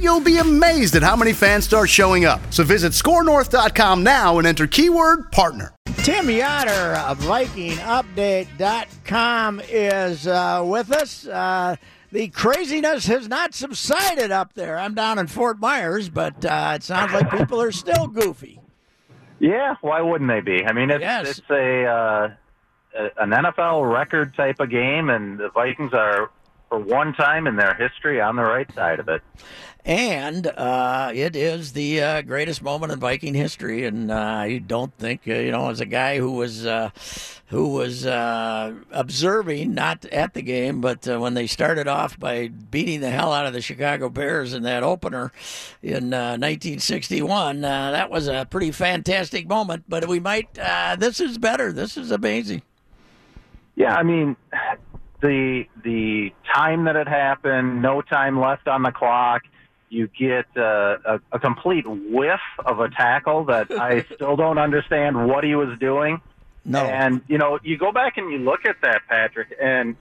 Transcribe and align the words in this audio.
you'll 0.00 0.20
be 0.20 0.38
amazed 0.38 0.96
at 0.96 1.02
how 1.02 1.16
many 1.16 1.32
fans 1.32 1.64
start 1.64 1.88
showing 1.88 2.24
up. 2.24 2.40
So 2.52 2.64
visit 2.64 2.92
scorenorth.com 2.92 4.02
now 4.02 4.38
and 4.38 4.46
enter 4.46 4.66
keyword 4.66 5.30
partner. 5.32 5.72
Tim 5.98 6.26
Yotter 6.26 6.96
of 7.08 7.18
VikingUpdate.com 7.20 9.60
is 9.68 10.26
uh, 10.26 10.62
with 10.64 10.90
us. 10.92 11.26
Uh, 11.26 11.76
the 12.12 12.28
craziness 12.28 13.06
has 13.06 13.28
not 13.28 13.54
subsided 13.54 14.30
up 14.30 14.52
there. 14.54 14.78
I'm 14.78 14.94
down 14.94 15.18
in 15.18 15.26
Fort 15.26 15.58
Myers, 15.58 16.08
but 16.08 16.44
uh, 16.44 16.72
it 16.76 16.82
sounds 16.82 17.12
like 17.12 17.30
people 17.30 17.60
are 17.60 17.72
still 17.72 18.06
goofy. 18.06 18.60
Yeah, 19.40 19.74
why 19.80 20.00
wouldn't 20.00 20.30
they 20.30 20.40
be? 20.40 20.64
I 20.64 20.72
mean, 20.72 20.90
it's 20.90 21.00
Yes. 21.02 21.38
it's 21.38 21.50
a 21.50 21.84
uh, 21.86 22.28
a- 22.96 23.22
an 23.22 23.30
NFL 23.30 23.92
record 23.92 24.34
type 24.36 24.60
of 24.60 24.70
game, 24.70 25.10
and 25.10 25.38
the 25.38 25.48
Vikings 25.50 25.92
are 25.92 26.30
for 26.74 26.80
one 26.80 27.12
time 27.14 27.46
in 27.46 27.56
their 27.56 27.74
history 27.74 28.20
on 28.20 28.34
the 28.36 28.42
right 28.42 28.72
side 28.74 28.98
of 28.98 29.08
it. 29.08 29.22
And 29.84 30.46
uh, 30.46 31.12
it 31.14 31.36
is 31.36 31.72
the 31.72 32.02
uh, 32.02 32.22
greatest 32.22 32.62
moment 32.62 32.90
in 32.90 32.98
Viking 32.98 33.34
history. 33.34 33.84
And 33.84 34.10
uh, 34.10 34.14
I 34.14 34.58
don't 34.58 34.92
think, 34.94 35.22
uh, 35.28 35.34
you 35.34 35.52
know, 35.52 35.68
as 35.68 35.80
a 35.80 35.86
guy 35.86 36.18
who 36.18 36.32
was 36.32 36.66
uh, 36.66 36.90
who 37.48 37.68
was 37.68 38.06
uh, 38.06 38.74
observing, 38.90 39.74
not 39.74 40.06
at 40.06 40.32
the 40.32 40.40
game, 40.40 40.80
but 40.80 41.06
uh, 41.06 41.20
when 41.20 41.34
they 41.34 41.46
started 41.46 41.86
off 41.86 42.18
by 42.18 42.48
beating 42.48 43.00
the 43.00 43.10
hell 43.10 43.32
out 43.32 43.46
of 43.46 43.52
the 43.52 43.60
Chicago 43.60 44.08
Bears 44.08 44.54
in 44.54 44.62
that 44.62 44.82
opener 44.82 45.30
in 45.82 46.14
uh, 46.14 46.38
1961, 46.38 47.62
uh, 47.62 47.90
that 47.90 48.10
was 48.10 48.26
a 48.26 48.48
pretty 48.50 48.72
fantastic 48.72 49.46
moment. 49.46 49.84
But 49.86 50.08
we 50.08 50.18
might, 50.18 50.58
uh, 50.58 50.96
this 50.98 51.20
is 51.20 51.36
better. 51.36 51.72
This 51.72 51.98
is 51.98 52.10
amazing. 52.10 52.62
Yeah, 53.76 53.94
I 53.94 54.02
mean, 54.02 54.36
the 55.24 55.64
the 55.82 56.32
time 56.54 56.84
that 56.84 56.96
it 56.96 57.08
happened, 57.08 57.80
no 57.80 58.02
time 58.02 58.38
left 58.38 58.68
on 58.68 58.82
the 58.82 58.92
clock. 58.92 59.42
You 59.88 60.08
get 60.08 60.46
uh, 60.56 60.98
a, 61.04 61.20
a 61.32 61.38
complete 61.38 61.86
whiff 61.86 62.40
of 62.58 62.80
a 62.80 62.90
tackle 62.90 63.44
that 63.46 63.70
I 63.90 64.02
still 64.02 64.36
don't 64.36 64.58
understand 64.58 65.26
what 65.26 65.44
he 65.44 65.54
was 65.54 65.78
doing. 65.78 66.20
No. 66.64 66.84
And 66.84 67.22
you 67.26 67.38
know, 67.38 67.58
you 67.62 67.78
go 67.78 67.90
back 67.90 68.18
and 68.18 68.30
you 68.30 68.38
look 68.38 68.66
at 68.66 68.76
that, 68.82 69.02
Patrick, 69.08 69.56
and 69.60 69.96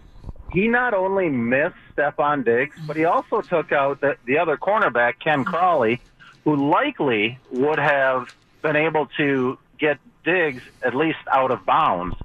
he 0.52 0.68
not 0.68 0.94
only 0.94 1.30
missed 1.30 1.76
Stefon 1.96 2.44
Diggs, 2.44 2.76
but 2.86 2.98
he 2.98 3.06
also 3.06 3.42
took 3.42 3.72
out 3.72 4.02
the, 4.02 4.18
the 4.26 4.38
other 4.38 4.58
cornerback, 4.58 5.20
Ken 5.20 5.46
Crawley, 5.46 6.02
who 6.44 6.70
likely 6.70 7.40
would 7.52 7.80
have 7.80 8.36
been 8.62 8.76
able 8.76 9.08
to 9.18 9.58
get 9.80 10.00
Diggs 10.26 10.64
at 10.82 10.96
least 10.96 11.20
out 11.32 11.52
of 11.52 11.66
bounds. 11.66 12.16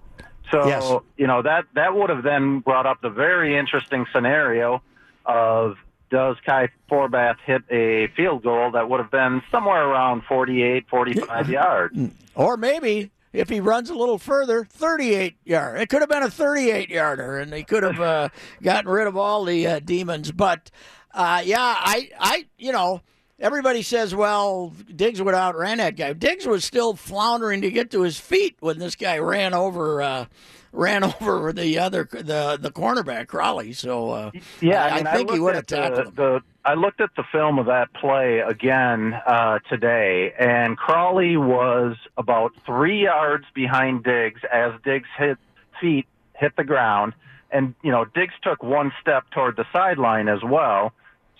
So 0.51 0.67
Yes. 0.67 0.93
you 1.17 1.27
know 1.27 1.43
that 1.43 1.67
that 1.75 1.95
would 1.95 2.11
have 2.11 2.23
then 2.23 2.61
brought 2.61 2.87
up 2.87 3.01
the 3.03 3.11
very 3.11 3.57
interesting 3.57 4.07
scenario 4.13 4.83
of 5.27 5.77
does 6.11 6.37
Kai 6.45 6.71
Forbath 6.91 7.37
hit 7.45 7.63
a 7.71 8.07
field 8.17 8.43
goal 8.43 8.71
that 8.71 8.89
would 8.89 8.99
have 9.01 9.11
been 9.11 9.43
somewhere 9.51 9.85
around 9.85 10.23
48, 10.27 10.89
45 10.89 11.51
yards? 11.51 11.99
Or 12.35 12.57
maybe 12.57 13.11
if 13.33 13.51
he 13.51 13.61
runs 13.61 13.91
a 13.91 13.95
little 13.95 14.17
further, 14.19 14.65
38 14.65 15.37
yard. 15.45 15.81
It 15.81 15.89
could 15.91 16.01
have 16.01 16.09
been 16.09 16.23
a 16.23 16.31
38 16.31 16.89
yarder, 16.89 17.39
and 17.39 17.53
they 17.53 17.63
could 17.63 17.83
have 17.83 18.01
uh, 18.01 18.29
gotten 18.63 18.91
rid 18.91 19.07
of 19.07 19.17
all 19.17 19.45
the 19.45 19.67
uh, 19.67 19.81
demons. 19.81 20.33
But 20.33 20.71
uh, 21.13 21.43
yeah, 21.45 21.59
I, 21.61 22.11
I, 22.19 22.47
you 22.57 22.73
know, 22.73 23.03
everybody 23.39 23.83
says, 23.83 24.15
well, 24.15 24.73
Diggs 24.95 25.23
would 25.23 25.35
have 25.35 25.55
outran 25.55 25.79
that 25.79 25.97
guy. 25.97 26.13
Diggs 26.13 26.47
was 26.47 26.65
still 26.65 26.95
floundering 26.97 27.61
to 27.63 27.71
get 27.71 27.91
to 27.93 28.03
his 28.03 28.19
feet 28.19 28.57
when 28.61 28.79
this 28.79 28.95
guy 28.95 29.19
ran 29.19 29.55
over. 29.55 30.03
Uh, 30.03 30.27
Ran 30.71 31.03
over 31.23 31.51
the 31.55 31.79
other 31.79 32.07
the 32.13 32.59
the 32.61 32.71
cornerback 32.71 33.27
Crawley, 33.29 33.73
so 33.73 34.11
uh, 34.11 34.31
Yeah, 34.61 34.85
I, 34.85 34.89
I, 34.89 34.97
mean, 34.97 35.07
I 35.07 35.17
think 35.17 35.31
he 35.33 35.39
would 35.39 35.55
have 35.55 35.63
at 35.63 35.69
the- 35.69 35.77
tackled 35.77 36.07
him. 36.09 36.15
The, 36.15 36.41
I 36.63 36.75
looked 36.75 37.01
at 37.01 37.09
the 37.17 37.25
film 37.33 37.59
of 37.59 37.65
that 37.67 37.91
play 37.95 38.41
again 38.41 39.15
uh, 39.27 39.61
today, 39.71 40.35
and 40.39 40.77
Crawley 40.77 41.39
was 41.39 41.97
about 42.19 42.53
three 42.67 43.05
yards 43.05 43.47
behind 43.55 44.05
Diggs 44.05 44.43
as 44.53 44.73
Diggs' 44.85 45.09
hit 45.17 45.39
feet 45.81 46.07
hit 46.35 46.55
the 46.57 46.65
ground, 46.65 47.15
and 47.51 47.75
you 47.83 47.91
know 47.91 48.05
Diggs 48.05 48.35
took 48.43 48.63
one 48.63 48.93
step 49.01 49.25
toward 49.31 49.57
the 49.57 49.65
sideline 49.73 50.29
as 50.29 50.43
well. 50.45 50.93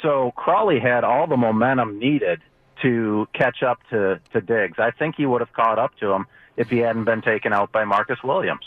So 0.03 0.33
Crawley 0.37 0.81
had 0.81 1.05
all 1.05 1.27
the 1.27 1.37
momentum 1.37 1.99
needed 1.99 2.41
to 2.83 3.27
catch 3.35 3.63
up 3.63 3.79
to 3.91 4.21
to 4.33 4.41
Diggs. 4.41 4.79
I 4.79 4.91
think 4.93 5.17
he 5.17 5.27
would 5.27 5.41
have 5.41 5.53
caught 5.53 5.79
up 5.79 5.97
to 5.99 6.13
him 6.13 6.27
if 6.57 6.69
he 6.71 6.79
hadn't 6.79 7.05
been 7.05 7.23
taken 7.23 7.53
out 7.53 7.73
by 7.73 7.85
Marcus 7.85 8.19
Williams. 8.23 8.65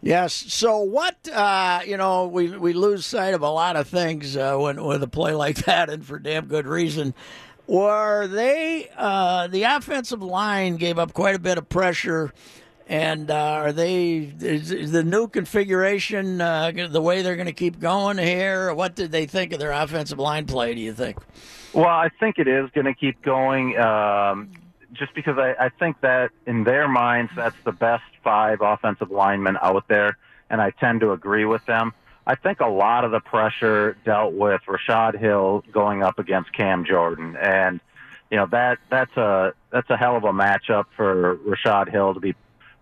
Yes. 0.00 0.32
So 0.32 0.78
what? 0.80 1.16
Uh, 1.28 1.80
you 1.86 1.96
know, 1.96 2.26
we 2.26 2.56
we 2.56 2.72
lose 2.72 3.06
sight 3.06 3.34
of 3.34 3.42
a 3.42 3.50
lot 3.50 3.76
of 3.76 3.88
things 3.88 4.36
uh, 4.36 4.56
when 4.56 4.82
with 4.84 5.02
a 5.02 5.08
play 5.08 5.34
like 5.34 5.56
that, 5.66 5.90
and 5.90 6.04
for 6.04 6.18
damn 6.18 6.46
good 6.46 6.66
reason. 6.66 7.14
Were 7.66 8.26
they 8.26 8.88
uh, 8.96 9.46
the 9.48 9.64
offensive 9.64 10.22
line 10.22 10.76
gave 10.76 10.98
up 10.98 11.12
quite 11.12 11.34
a 11.34 11.38
bit 11.38 11.58
of 11.58 11.68
pressure, 11.68 12.32
and 12.88 13.30
uh, 13.30 13.34
are 13.34 13.72
they 13.72 14.32
is, 14.40 14.72
is 14.72 14.92
the 14.92 15.04
new 15.04 15.28
configuration 15.28 16.40
uh, 16.40 16.72
the 16.88 17.02
way 17.02 17.20
they're 17.20 17.36
going 17.36 17.46
to 17.46 17.52
keep 17.52 17.78
going 17.78 18.16
here? 18.16 18.72
What 18.72 18.96
did 18.96 19.12
they 19.12 19.26
think 19.26 19.52
of 19.52 19.60
their 19.60 19.72
offensive 19.72 20.18
line 20.18 20.46
play? 20.46 20.74
Do 20.74 20.80
you 20.80 20.94
think? 20.94 21.18
Well, 21.74 21.86
I 21.86 22.08
think 22.18 22.38
it 22.38 22.48
is 22.48 22.70
going 22.70 22.86
to 22.86 22.94
keep 22.94 23.20
going, 23.20 23.78
um, 23.78 24.50
just 24.94 25.14
because 25.14 25.36
I, 25.36 25.66
I 25.66 25.68
think 25.68 26.00
that 26.00 26.30
in 26.46 26.64
their 26.64 26.88
minds 26.88 27.30
that's 27.36 27.56
the 27.64 27.72
best 27.72 28.04
five 28.24 28.62
offensive 28.62 29.10
linemen 29.10 29.58
out 29.60 29.86
there, 29.88 30.16
and 30.48 30.62
I 30.62 30.70
tend 30.70 31.00
to 31.00 31.12
agree 31.12 31.44
with 31.44 31.64
them. 31.66 31.92
I 32.26 32.36
think 32.36 32.60
a 32.60 32.68
lot 32.68 33.04
of 33.04 33.10
the 33.10 33.20
pressure 33.20 33.96
dealt 34.04 34.32
with 34.32 34.62
Rashad 34.66 35.18
Hill 35.18 35.62
going 35.72 36.02
up 36.02 36.18
against 36.18 36.52
Cam 36.54 36.86
Jordan, 36.86 37.36
and 37.36 37.80
you 38.30 38.38
know 38.38 38.46
that 38.46 38.78
that's 38.88 39.14
a 39.18 39.52
that's 39.70 39.90
a 39.90 39.96
hell 39.98 40.16
of 40.16 40.24
a 40.24 40.32
matchup 40.32 40.86
for 40.96 41.36
Rashad 41.46 41.90
Hill 41.90 42.14
to 42.14 42.20
be 42.20 42.34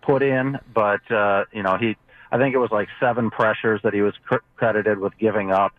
put 0.07 0.23
in. 0.23 0.59
But 0.73 1.11
uh, 1.11 1.45
you 1.53 1.63
know 1.63 1.77
he, 1.77 1.97
I 2.31 2.39
think 2.39 2.55
it 2.55 2.59
was 2.59 2.71
like 2.71 2.89
seven 3.01 3.31
pressures 3.31 3.81
that 3.83 3.93
he 3.93 4.03
was 4.03 4.15
cr- 4.25 4.45
credited 4.57 4.99
with 4.99 5.17
giving 5.19 5.51
up. 5.51 5.75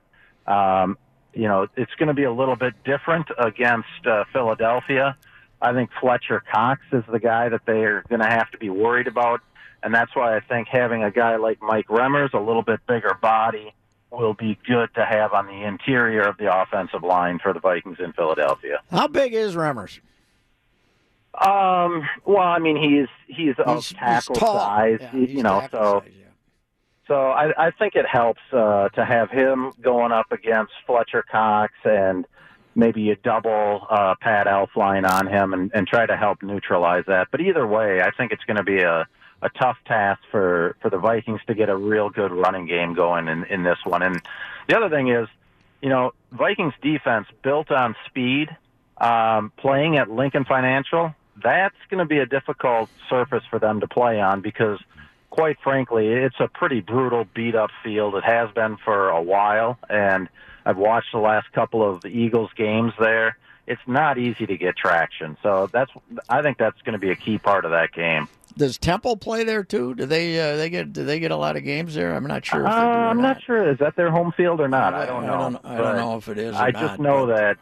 Um, 0.45 0.97
you 1.33 1.47
know, 1.47 1.67
it's 1.75 1.93
going 1.95 2.07
to 2.07 2.13
be 2.13 2.23
a 2.23 2.31
little 2.31 2.55
bit 2.55 2.73
different 2.83 3.27
against 3.37 4.05
uh, 4.05 4.23
Philadelphia. 4.33 5.15
I 5.61 5.73
think 5.73 5.89
Fletcher 5.99 6.43
Cox 6.51 6.81
is 6.91 7.03
the 7.11 7.19
guy 7.19 7.49
that 7.49 7.61
they 7.65 7.83
are 7.83 8.03
going 8.09 8.21
to 8.21 8.27
have 8.27 8.49
to 8.51 8.57
be 8.57 8.69
worried 8.69 9.07
about, 9.07 9.41
and 9.83 9.93
that's 9.93 10.15
why 10.15 10.35
I 10.35 10.39
think 10.39 10.67
having 10.67 11.03
a 11.03 11.11
guy 11.11 11.35
like 11.35 11.61
Mike 11.61 11.87
Remmers, 11.87 12.33
a 12.33 12.39
little 12.39 12.61
bit 12.61 12.79
bigger 12.87 13.15
body, 13.21 13.73
will 14.11 14.33
be 14.33 14.57
good 14.65 14.89
to 14.95 15.05
have 15.05 15.33
on 15.33 15.47
the 15.47 15.67
interior 15.67 16.21
of 16.21 16.37
the 16.37 16.53
offensive 16.53 17.03
line 17.03 17.39
for 17.39 17.53
the 17.53 17.59
Vikings 17.59 17.97
in 17.99 18.13
Philadelphia. 18.13 18.81
How 18.89 19.07
big 19.07 19.33
is 19.33 19.55
Remmers? 19.55 19.99
Um, 21.39 22.07
well, 22.25 22.37
I 22.47 22.59
mean, 22.59 22.77
he's 22.77 23.07
he's, 23.27 23.55
He's- 23.55 23.59
of 23.59 23.75
he's 23.75 23.93
tackle 23.93 24.35
tall. 24.35 24.59
size, 24.59 24.99
Yeah, 25.01 25.15
you 25.15 25.43
know, 25.43 25.67
so. 25.71 26.01
size, 26.03 26.11
yeah. 26.17 26.23
So 27.07 27.15
I, 27.29 27.67
I 27.67 27.71
think 27.71 27.95
it 27.95 28.05
helps 28.05 28.41
uh, 28.51 28.89
to 28.89 29.05
have 29.05 29.29
him 29.31 29.71
going 29.81 30.11
up 30.11 30.29
against 30.33 30.73
Fletcher 30.85 31.23
Cox 31.23 31.71
and 31.85 32.25
maybe 32.75 32.99
you 33.01 33.15
double 33.23 33.87
uh, 33.89 34.15
Pat 34.19 34.45
Elflein 34.45 35.09
on 35.09 35.25
him 35.25 35.53
and, 35.53 35.71
and 35.73 35.87
try 35.87 36.05
to 36.05 36.17
help 36.17 36.43
neutralize 36.43 37.05
that. 37.07 37.29
But 37.31 37.39
either 37.39 37.65
way, 37.65 38.01
I 38.01 38.11
think 38.11 38.33
it's 38.33 38.43
going 38.43 38.57
to 38.57 38.63
be 38.63 38.79
a, 38.81 39.07
a 39.41 39.49
tough 39.57 39.77
task 39.85 40.19
for, 40.31 40.75
for 40.81 40.89
the 40.89 40.97
Vikings 40.97 41.39
to 41.47 41.53
get 41.53 41.69
a 41.69 41.77
real 41.77 42.09
good 42.09 42.33
running 42.33 42.67
game 42.67 42.93
going 42.93 43.29
in, 43.29 43.45
in 43.45 43.63
this 43.63 43.79
one. 43.85 44.01
And 44.01 44.21
the 44.67 44.75
other 44.75 44.89
thing 44.89 45.07
is, 45.07 45.29
you 45.81 45.87
know, 45.89 46.11
Vikings 46.33 46.73
defense 46.81 47.27
built 47.41 47.71
on 47.71 47.95
speed, 48.07 48.49
um, 48.97 49.53
playing 49.55 49.95
at 49.97 50.09
Lincoln 50.09 50.43
Financial. 50.43 51.15
That's 51.43 51.75
going 51.89 51.99
to 51.99 52.05
be 52.05 52.19
a 52.19 52.25
difficult 52.25 52.89
surface 53.09 53.43
for 53.49 53.59
them 53.59 53.79
to 53.79 53.87
play 53.87 54.19
on 54.19 54.41
because, 54.41 54.79
quite 55.29 55.57
frankly, 55.63 56.07
it's 56.07 56.39
a 56.39 56.47
pretty 56.47 56.81
brutal, 56.81 57.25
beat 57.33 57.55
up 57.55 57.69
field. 57.83 58.15
It 58.15 58.23
has 58.23 58.51
been 58.51 58.77
for 58.77 59.09
a 59.09 59.21
while, 59.21 59.77
and 59.89 60.29
I've 60.65 60.77
watched 60.77 61.11
the 61.13 61.19
last 61.19 61.51
couple 61.53 61.87
of 61.87 62.01
the 62.01 62.09
Eagles 62.09 62.51
games 62.55 62.93
there. 62.99 63.37
It's 63.67 63.81
not 63.85 64.17
easy 64.17 64.45
to 64.45 64.57
get 64.57 64.77
traction. 64.77 65.35
So 65.43 65.69
that's 65.71 65.91
I 66.29 66.41
think 66.41 66.57
that's 66.57 66.81
going 66.83 66.93
to 66.93 66.99
be 66.99 67.11
a 67.11 67.15
key 67.15 67.37
part 67.37 67.65
of 67.65 67.71
that 67.71 67.91
game. 67.91 68.29
Does 68.57 68.77
Temple 68.77 69.17
play 69.17 69.43
there 69.43 69.63
too? 69.63 69.93
Do 69.93 70.05
they 70.05 70.39
uh, 70.39 70.55
they 70.55 70.69
get 70.69 70.93
do 70.93 71.03
they 71.03 71.19
get 71.19 71.31
a 71.31 71.35
lot 71.35 71.57
of 71.57 71.63
games 71.63 71.93
there? 71.93 72.15
I'm 72.15 72.25
not 72.25 72.45
sure. 72.45 72.65
Uh, 72.65 72.71
I'm 72.71 73.17
not. 73.17 73.23
not 73.23 73.43
sure. 73.43 73.69
Is 73.69 73.77
that 73.79 73.95
their 73.97 74.09
home 74.09 74.31
field 74.31 74.61
or 74.61 74.69
not? 74.69 74.93
I 74.93 75.05
don't 75.05 75.25
know. 75.25 75.33
I 75.33 75.37
don't, 75.37 75.65
I 75.65 75.77
don't 75.77 75.97
know 75.97 76.17
if 76.17 76.29
it 76.29 76.37
is. 76.37 76.55
I 76.55 76.71
not, 76.71 76.81
just 76.81 76.99
know 76.99 77.27
that 77.27 77.57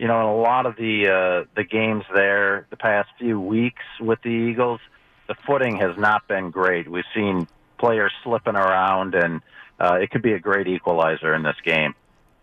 you 0.00 0.08
know 0.08 0.18
in 0.20 0.26
a 0.26 0.34
lot 0.34 0.64
of 0.64 0.76
the 0.76 1.08
uh, 1.08 1.44
the 1.54 1.62
games 1.62 2.04
there 2.14 2.66
the 2.70 2.76
past 2.76 3.10
few 3.18 3.38
weeks 3.38 3.82
with 4.00 4.18
the 4.22 4.30
Eagles, 4.30 4.80
the 5.28 5.34
footing 5.46 5.76
has 5.76 5.96
not 5.98 6.26
been 6.26 6.50
great. 6.50 6.90
We've 6.90 7.04
seen 7.14 7.46
players 7.78 8.10
slipping 8.24 8.56
around, 8.56 9.14
and 9.14 9.42
uh, 9.78 9.98
it 10.00 10.10
could 10.10 10.22
be 10.22 10.32
a 10.32 10.38
great 10.38 10.68
equalizer 10.68 11.34
in 11.34 11.42
this 11.42 11.56
game. 11.62 11.94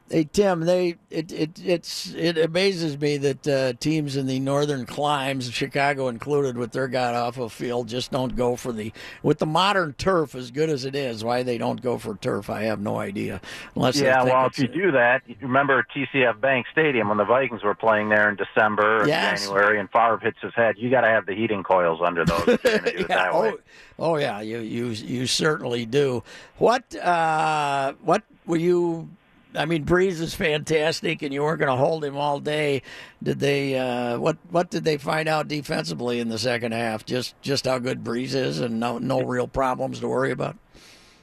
Hey 0.10 0.24
Tim, 0.32 0.62
they 0.62 0.96
it, 1.10 1.34
it 1.34 1.62
it's 1.66 2.14
it 2.14 2.38
amazes 2.38 2.98
me 2.98 3.18
that 3.18 3.48
uh, 3.48 3.74
teams 3.74 4.16
in 4.16 4.26
the 4.26 4.40
northern 4.40 4.86
climes, 4.86 5.52
Chicago 5.52 6.08
included, 6.08 6.58
with 6.58 6.72
their 6.72 6.88
god 6.88 7.14
awful 7.14 7.50
field, 7.50 7.90
just 7.90 8.12
don't 8.12 8.34
go 8.34 8.56
for 8.56 8.72
the 8.72 8.94
with 9.22 9.40
the 9.40 9.46
modern 9.46 9.94
turf 9.94 10.34
as 10.34 10.50
good 10.50 10.70
as 10.70 10.86
it 10.86 10.96
is. 10.96 11.26
Why 11.26 11.44
they 11.44 11.58
don't 11.58 11.82
go 11.82 11.98
for 11.98 12.16
turf, 12.16 12.50
I 12.50 12.64
have 12.64 12.80
no 12.80 12.98
idea. 13.00 13.42
Unless 13.76 14.00
yeah, 14.00 14.24
well, 14.24 14.46
if 14.46 14.58
you 14.58 14.70
do 14.70 14.92
that, 14.92 15.24
remember 15.42 15.86
TCF 15.94 16.40
Bank 16.40 16.68
Stadium 16.72 17.10
when 17.10 17.18
the 17.18 17.26
Vikings 17.26 17.64
were 17.64 17.76
playing 17.76 18.08
there 18.08 18.30
in 18.30 18.38
December 18.38 19.04
or 19.04 19.08
Yes. 19.08 19.42
January, 19.42 19.78
and 19.78 19.90
Favre 19.92 20.20
hits 20.20 20.38
his 20.42 20.54
head. 20.56 20.76
You 20.78 20.90
got 20.90 21.02
to 21.02 21.08
have 21.10 21.26
the 21.26 21.36
heating 21.36 21.64
coils 21.64 22.00
under 22.02 22.24
those. 22.24 22.48
If 22.48 22.64
you're 22.64 22.80
going 22.80 22.84
to 22.84 22.98
do 22.98 23.04
it 23.04 23.08
yeah, 23.10 23.30
oh, 23.34 23.60
oh 24.00 24.16
yeah, 24.18 24.40
you 24.40 24.60
you 24.60 24.88
you 24.88 25.28
certainly 25.28 25.86
do. 25.86 26.24
What 26.60 26.96
uh, 26.96 27.92
what 28.02 28.24
were 28.46 28.56
you? 28.56 29.10
I 29.58 29.66
mean, 29.66 29.86
Brees 29.86 30.22
is 30.22 30.34
fantastic, 30.34 31.22
and 31.22 31.34
you 31.34 31.42
weren't 31.42 31.60
going 31.60 31.72
to 31.72 31.76
hold 31.76 32.04
him 32.04 32.16
all 32.16 32.40
day. 32.40 32.84
Did 33.22 33.40
they? 33.40 33.78
Uh, 33.78 34.20
what 34.20 34.38
what 34.50 34.70
did 34.70 34.84
they 34.84 34.98
find 34.98 35.28
out 35.28 35.48
defensively 35.48 36.20
in 36.20 36.30
the 36.30 36.40
second 36.40 36.74
half? 36.74 37.06
Just 37.06 37.40
just 37.42 37.66
how 37.66 37.80
good 37.80 38.04
Brees 38.04 38.36
is, 38.36 38.60
and 38.60 38.80
no 38.80 38.98
no 38.98 39.22
real 39.22 39.48
problems 39.48 40.00
to 40.00 40.08
worry 40.08 40.32
about. 40.32 40.56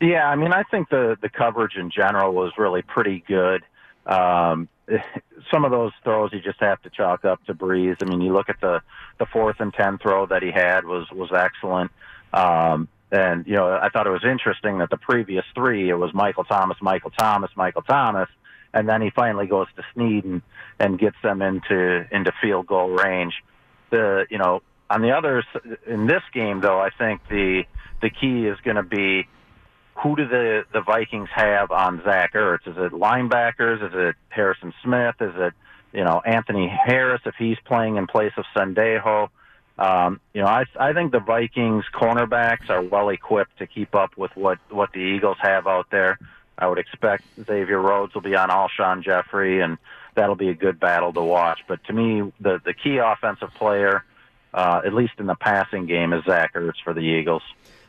Yeah, 0.01 0.29
I 0.29 0.37
mean, 0.37 0.53
I 0.53 0.65
think 0.65 0.89
the 0.91 1.17
the 1.21 1.29
coverage 1.29 1.77
in 1.77 1.91
general 1.91 2.33
was 2.33 2.53
really 2.59 2.83
pretty 2.83 3.25
good. 3.27 3.63
Um, 4.07 4.69
some 5.51 5.65
of 5.65 5.71
those 5.71 5.93
throws 6.03 6.33
you 6.33 6.41
just 6.41 6.61
have 6.61 6.81
to 6.83 6.91
chalk 6.91 7.25
up 7.25 7.45
to 7.47 7.55
Brees. 7.55 7.97
I 8.03 8.05
mean, 8.05 8.21
you 8.21 8.33
look 8.33 8.49
at 8.49 8.61
the 8.61 8.81
the 9.19 9.27
fourth 9.27 9.57
and 9.61 9.73
ten 9.73 9.99
throw 9.99 10.27
that 10.27 10.43
he 10.43 10.51
had 10.51 10.85
was 10.85 11.11
was 11.11 11.31
excellent. 11.33 11.91
Um, 12.33 12.89
and 13.15 13.47
you 13.47 13.55
know, 13.55 13.79
I 13.81 13.91
thought 13.91 14.09
it 14.09 14.11
was 14.11 14.25
interesting 14.25 14.79
that 14.79 14.91
the 14.91 14.97
previous 14.97 15.45
three 15.55 15.89
it 15.89 15.95
was 15.95 16.13
Michael 16.13 16.43
Thomas, 16.43 16.77
Michael 16.83 17.13
Thomas, 17.13 17.51
Michael 17.55 17.83
Thomas, 17.83 18.29
and 18.73 18.89
then 18.89 19.01
he 19.01 19.11
finally 19.11 19.47
goes 19.47 19.69
to 19.77 19.85
Snead 19.95 20.25
and, 20.25 20.43
and 20.81 20.99
gets 20.99 21.17
them 21.23 21.41
into 21.41 22.07
into 22.11 22.33
field 22.43 22.67
goal 22.67 22.91
range. 22.91 23.35
The 23.91 24.27
you 24.31 24.39
know 24.39 24.63
on 24.91 25.01
the 25.01 25.13
others 25.13 25.45
in 25.87 26.09
this 26.09 26.23
game 26.33 26.61
though, 26.61 26.81
I 26.81 26.91
think 26.91 27.21
the 27.29 27.63
the 28.03 28.11
key 28.11 28.47
is 28.47 28.59
going 28.65 28.77
to 28.77 28.83
be 28.83 29.29
who 30.03 30.17
do 30.17 30.27
the 30.27 30.65
the 30.73 30.81
Vikings 30.81 31.29
have 31.33 31.71
on 31.71 32.03
Zach 32.05 32.35
Ertz? 32.35 32.67
Is 32.67 32.77
it 32.77 32.93
linebackers? 32.93 33.87
Is 33.87 33.93
it 33.95 34.17
Harrison 34.29 34.75
Smith? 34.83 35.15
Is 35.21 35.35
it 35.37 35.53
you 35.93 36.03
know 36.03 36.21
Anthony 36.27 36.69
Harris 36.69 37.21
if 37.27 37.37
he's 37.39 37.59
playing 37.65 37.97
in 37.97 38.09
place 38.09 38.33
of 38.37 38.45
Sendejo? 38.57 39.29
Um, 39.79 40.21
you 40.33 40.43
know, 40.43 40.47
I 40.47 40.65
I 40.79 40.93
think 40.93 41.13
the 41.13 41.21
Vikings 41.21 41.85
cornerbacks 41.93 42.71
are 42.71 42.83
well 42.83 43.09
equipped 43.09 43.59
to 43.59 43.67
keep 43.67 43.95
up 43.95 44.17
with 44.17 44.31
what 44.37 44.59
what 44.71 44.93
the 44.93 45.01
Eagles 45.01 45.37
have 45.41 45.67
out 45.67 45.87
there. 45.91 46.19
I 46.57 46.69
would 46.69 46.79
expect 46.79 47.25
Xavier 47.37 47.81
Rhodes 47.81 48.15
will 48.15 48.23
be 48.23 48.37
on 48.37 48.49
Alshon 48.51 49.03
Jeffery, 49.03 49.61
and 49.61 49.79
that'll 50.15 50.37
be 50.37 50.51
a 50.51 50.55
good 50.55 50.79
battle 50.79 51.13
to 51.13 51.23
watch. 51.23 51.61
But 51.67 51.83
to 51.85 51.93
me, 51.93 52.33
the 52.41 52.61
the 52.65 52.75
key 52.75 52.99
offensive 52.99 53.53
player, 53.55 54.05
uh, 54.53 54.83
at 54.87 54.95
least 54.95 55.15
in 55.19 55.27
the 55.27 55.35
passing 55.35 55.87
game, 55.87 56.13
is 56.13 56.25
Zach 56.25 56.55
Ertz 56.55 56.81
for 56.85 56.95
the 56.95 57.01
Eagles. 57.01 57.43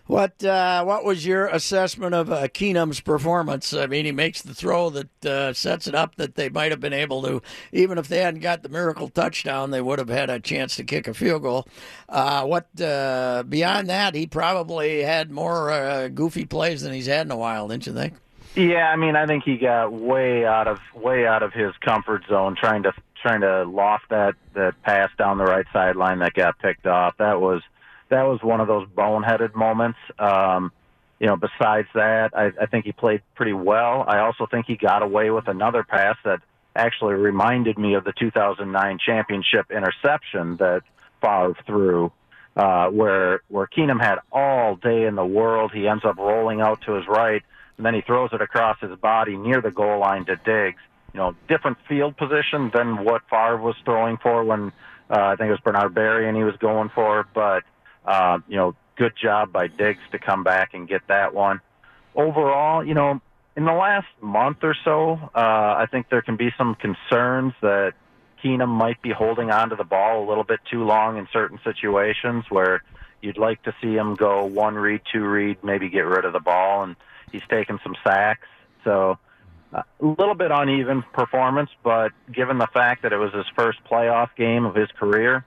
What 0.07 0.43
uh, 0.43 0.83
what 0.83 1.03
was 1.03 1.25
your 1.25 1.47
assessment 1.47 2.13
of 2.13 2.31
uh, 2.31 2.47
Keenum's 2.49 2.99
performance? 2.99 3.73
I 3.73 3.87
mean, 3.87 4.05
he 4.05 4.11
makes 4.11 4.43
the 4.43 4.53
throw 4.53 4.91
that 4.91 5.25
uh, 5.25 5.53
sets 5.53 5.87
it 5.87 5.95
up 5.95 6.15
that 6.17 6.35
they 6.35 6.47
might 6.47 6.69
have 6.69 6.79
been 6.79 6.93
able 6.93 7.23
to, 7.23 7.41
even 7.71 7.97
if 7.97 8.07
they 8.07 8.19
hadn't 8.19 8.41
got 8.41 8.61
the 8.61 8.69
miracle 8.69 9.09
touchdown, 9.09 9.71
they 9.71 9.81
would 9.81 9.97
have 9.97 10.09
had 10.09 10.29
a 10.29 10.39
chance 10.39 10.75
to 10.75 10.83
kick 10.83 11.07
a 11.07 11.13
field 11.15 11.41
goal. 11.41 11.67
Uh, 12.07 12.45
what 12.45 12.67
uh, 12.79 13.43
beyond 13.49 13.89
that, 13.89 14.13
he 14.13 14.27
probably 14.27 15.01
had 15.01 15.31
more 15.31 15.71
uh, 15.71 16.07
goofy 16.07 16.45
plays 16.45 16.83
than 16.83 16.93
he's 16.93 17.07
had 17.07 17.25
in 17.25 17.31
a 17.31 17.37
while, 17.37 17.67
didn't 17.67 17.87
you 17.87 17.93
think? 17.93 18.13
Yeah, 18.55 18.89
I 18.89 18.95
mean, 18.97 19.15
I 19.15 19.25
think 19.25 19.43
he 19.43 19.57
got 19.57 19.91
way 19.91 20.45
out 20.45 20.67
of 20.67 20.79
way 20.93 21.25
out 21.25 21.41
of 21.41 21.51
his 21.51 21.73
comfort 21.81 22.25
zone 22.29 22.55
trying 22.55 22.83
to 22.83 22.93
trying 23.21 23.41
to 23.41 23.63
loft 23.63 24.09
that 24.09 24.35
that 24.53 24.79
pass 24.83 25.09
down 25.17 25.39
the 25.39 25.45
right 25.45 25.65
sideline 25.73 26.19
that 26.19 26.35
got 26.35 26.59
picked 26.59 26.85
off. 26.85 27.17
That 27.17 27.41
was 27.41 27.63
that 28.09 28.23
was 28.23 28.41
one 28.41 28.61
of 28.61 28.67
those 28.67 28.87
boneheaded 28.87 29.55
moments. 29.55 29.97
Um, 30.19 30.71
you 31.19 31.27
know, 31.27 31.37
besides 31.37 31.87
that, 31.95 32.31
I, 32.35 32.51
I 32.61 32.65
think 32.65 32.85
he 32.85 32.91
played 32.91 33.21
pretty 33.35 33.53
well. 33.53 34.03
I 34.07 34.19
also 34.19 34.45
think 34.45 34.65
he 34.67 34.75
got 34.75 35.01
away 35.01 35.29
with 35.31 35.47
another 35.47 35.83
pass 35.83 36.17
that 36.25 36.41
actually 36.75 37.13
reminded 37.13 37.77
me 37.77 37.93
of 37.93 38.03
the 38.03 38.13
2009 38.19 38.99
championship 39.05 39.71
interception 39.71 40.57
that 40.57 40.81
Favre 41.21 41.55
threw, 41.65 42.11
uh, 42.57 42.89
where 42.89 43.41
where 43.47 43.67
Keenum 43.67 44.01
had 44.01 44.19
all 44.31 44.75
day 44.75 45.05
in 45.05 45.15
the 45.15 45.25
world. 45.25 45.71
He 45.73 45.87
ends 45.87 46.03
up 46.03 46.17
rolling 46.17 46.59
out 46.61 46.81
to 46.81 46.93
his 46.93 47.07
right, 47.07 47.41
and 47.77 47.85
then 47.85 47.93
he 47.93 48.01
throws 48.01 48.31
it 48.33 48.41
across 48.41 48.77
his 48.81 48.97
body 48.99 49.37
near 49.37 49.61
the 49.61 49.71
goal 49.71 49.99
line 49.99 50.25
to 50.25 50.35
Diggs. 50.35 50.81
You 51.13 51.21
know, 51.21 51.35
different 51.47 51.77
field 51.87 52.17
position 52.17 52.71
than 52.73 53.05
what 53.05 53.21
Favre 53.29 53.57
was 53.57 53.75
throwing 53.85 54.17
for 54.17 54.43
when 54.43 54.73
uh, 55.09 55.17
I 55.17 55.35
think 55.37 55.47
it 55.47 55.51
was 55.51 55.61
Bernard 55.61 55.93
Berry 55.93 56.27
and 56.27 56.35
he 56.35 56.43
was 56.43 56.57
going 56.57 56.89
for, 56.89 57.25
but 57.33 57.63
uh, 58.05 58.39
you 58.47 58.55
know, 58.55 58.75
good 58.95 59.13
job 59.21 59.51
by 59.51 59.67
Diggs 59.67 60.01
to 60.11 60.19
come 60.19 60.43
back 60.43 60.73
and 60.73 60.87
get 60.87 61.01
that 61.07 61.33
one. 61.33 61.61
Overall, 62.15 62.85
you 62.85 62.93
know, 62.93 63.19
in 63.57 63.65
the 63.65 63.73
last 63.73 64.07
month 64.21 64.57
or 64.63 64.75
so, 64.83 65.13
uh, 65.35 65.75
I 65.77 65.87
think 65.89 66.09
there 66.09 66.21
can 66.21 66.35
be 66.35 66.51
some 66.57 66.75
concerns 66.75 67.53
that 67.61 67.93
Keenum 68.43 68.69
might 68.69 69.01
be 69.01 69.11
holding 69.11 69.49
on 69.49 69.69
to 69.69 69.75
the 69.75 69.83
ball 69.83 70.23
a 70.23 70.27
little 70.27 70.43
bit 70.43 70.59
too 70.69 70.83
long 70.83 71.17
in 71.17 71.27
certain 71.31 71.59
situations 71.63 72.45
where 72.49 72.83
you'd 73.21 73.37
like 73.37 73.63
to 73.63 73.73
see 73.81 73.95
him 73.95 74.15
go 74.15 74.45
one 74.45 74.75
read, 74.75 75.01
two 75.11 75.25
read, 75.25 75.63
maybe 75.63 75.89
get 75.89 76.01
rid 76.01 76.25
of 76.25 76.33
the 76.33 76.39
ball, 76.39 76.83
and 76.83 76.95
he's 77.31 77.41
taken 77.49 77.79
some 77.83 77.95
sacks. 78.03 78.47
So 78.83 79.17
uh, 79.73 79.81
a 79.99 80.05
little 80.05 80.35
bit 80.35 80.51
uneven 80.51 81.03
performance, 81.13 81.69
but 81.83 82.11
given 82.31 82.57
the 82.57 82.67
fact 82.67 83.03
that 83.03 83.13
it 83.13 83.17
was 83.17 83.33
his 83.33 83.45
first 83.55 83.79
playoff 83.89 84.29
game 84.35 84.65
of 84.65 84.75
his 84.75 84.89
career, 84.91 85.43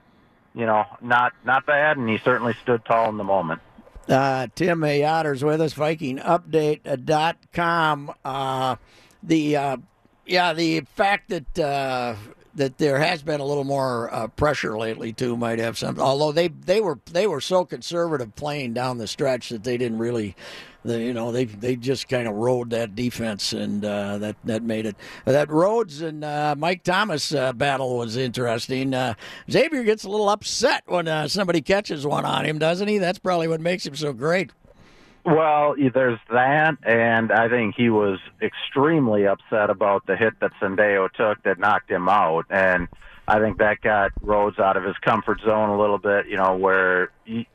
you 0.53 0.65
know, 0.65 0.85
not 1.01 1.33
not 1.45 1.65
bad, 1.65 1.95
and 1.97 2.07
he 2.09 2.17
certainly 2.19 2.53
stood 2.61 2.85
tall 2.85 3.09
in 3.09 3.17
the 3.17 3.23
moment. 3.23 3.61
Uh, 4.07 4.45
Tim 4.55 4.81
Yotter's 4.81 5.43
with 5.43 5.59
us, 5.61 5.73
VikingUpdate.com. 5.75 8.13
Uh, 8.25 8.75
the 9.21 9.55
uh, 9.55 9.77
yeah, 10.25 10.53
the 10.53 10.81
fact 10.95 11.29
that 11.29 11.59
uh, 11.59 12.15
that 12.59 12.77
there 12.77 12.99
has 12.99 13.23
been 13.23 13.39
a 13.39 13.45
little 13.45 13.63
more 13.63 14.13
uh, 14.13 14.27
pressure 14.27 14.77
lately 14.77 15.13
too 15.13 15.37
might 15.37 15.59
have 15.59 15.77
something. 15.77 16.03
Although 16.03 16.33
they 16.33 16.49
they 16.49 16.81
were 16.81 16.99
they 17.11 17.25
were 17.25 17.41
so 17.41 17.65
conservative 17.65 18.35
playing 18.35 18.73
down 18.73 18.97
the 18.97 19.07
stretch 19.07 19.49
that 19.49 19.63
they 19.63 19.77
didn't 19.77 19.97
really. 19.97 20.35
The, 20.81 20.97
you 20.97 21.11
know 21.11 21.33
they 21.33 21.43
they 21.43 21.75
just 21.75 22.07
kind 22.07 22.25
of 22.25 22.35
rode 22.35 22.69
that 22.69 22.95
defense 22.95 23.51
and 23.51 23.83
uh, 23.83 24.17
that 24.19 24.37
that 24.45 24.63
made 24.63 24.85
it 24.85 24.95
that 25.25 25.49
Rhodes 25.49 26.01
and 26.01 26.23
uh, 26.23 26.55
Mike 26.57 26.83
Thomas 26.83 27.33
uh, 27.33 27.51
battle 27.51 27.97
was 27.97 28.15
interesting. 28.15 28.93
Uh, 28.93 29.15
Xavier 29.51 29.83
gets 29.83 30.05
a 30.05 30.09
little 30.09 30.29
upset 30.29 30.83
when 30.85 31.09
uh, 31.09 31.27
somebody 31.27 31.61
catches 31.61 32.07
one 32.07 32.23
on 32.23 32.45
him, 32.45 32.59
doesn't 32.59 32.87
he? 32.87 32.97
That's 32.97 33.19
probably 33.19 33.49
what 33.49 33.59
makes 33.59 33.85
him 33.85 33.95
so 33.95 34.13
great. 34.13 34.51
Well, 35.29 35.75
there's 35.93 36.17
that, 36.31 36.77
and 36.81 37.31
I 37.31 37.49
think 37.49 37.75
he 37.75 37.91
was 37.91 38.17
extremely 38.41 39.27
upset 39.27 39.69
about 39.69 40.07
the 40.07 40.15
hit 40.15 40.39
that 40.39 40.51
Sendejo 40.59 41.11
took 41.11 41.43
that 41.43 41.59
knocked 41.59 41.91
him 41.91 42.09
out, 42.09 42.47
and 42.49 42.87
I 43.27 43.39
think 43.39 43.59
that 43.59 43.79
got 43.81 44.11
Rhodes 44.23 44.57
out 44.57 44.75
of 44.75 44.83
his 44.83 44.97
comfort 44.97 45.39
zone 45.41 45.69
a 45.69 45.79
little 45.79 45.99
bit. 45.99 46.27
You 46.27 46.37
know, 46.37 46.55
where 46.55 47.11
he 47.25 47.47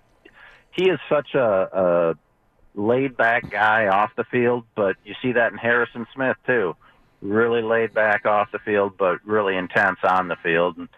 he 0.71 0.89
is 0.89 1.01
such 1.09 1.35
a, 1.35 1.69
a 1.73 2.81
laid 2.81 3.17
back 3.17 3.51
guy 3.51 3.89
off 3.89 4.13
the 4.17 4.25
field, 4.25 4.65
but 4.77 4.95
you 5.05 5.15
see 5.21 5.33
that 5.33 5.51
in 5.51 5.59
Harrison 5.59 6.07
Smith 6.15 6.37
too. 6.47 6.77
Really 7.23 7.63
laid 7.63 7.93
back 7.93 8.25
off 8.25 8.53
the 8.53 8.61
field, 8.61 8.93
but 8.97 9.19
really 9.25 9.57
intense 9.57 9.99
on 10.05 10.29
the 10.29 10.37
field. 10.37 10.77
And, 10.77 10.89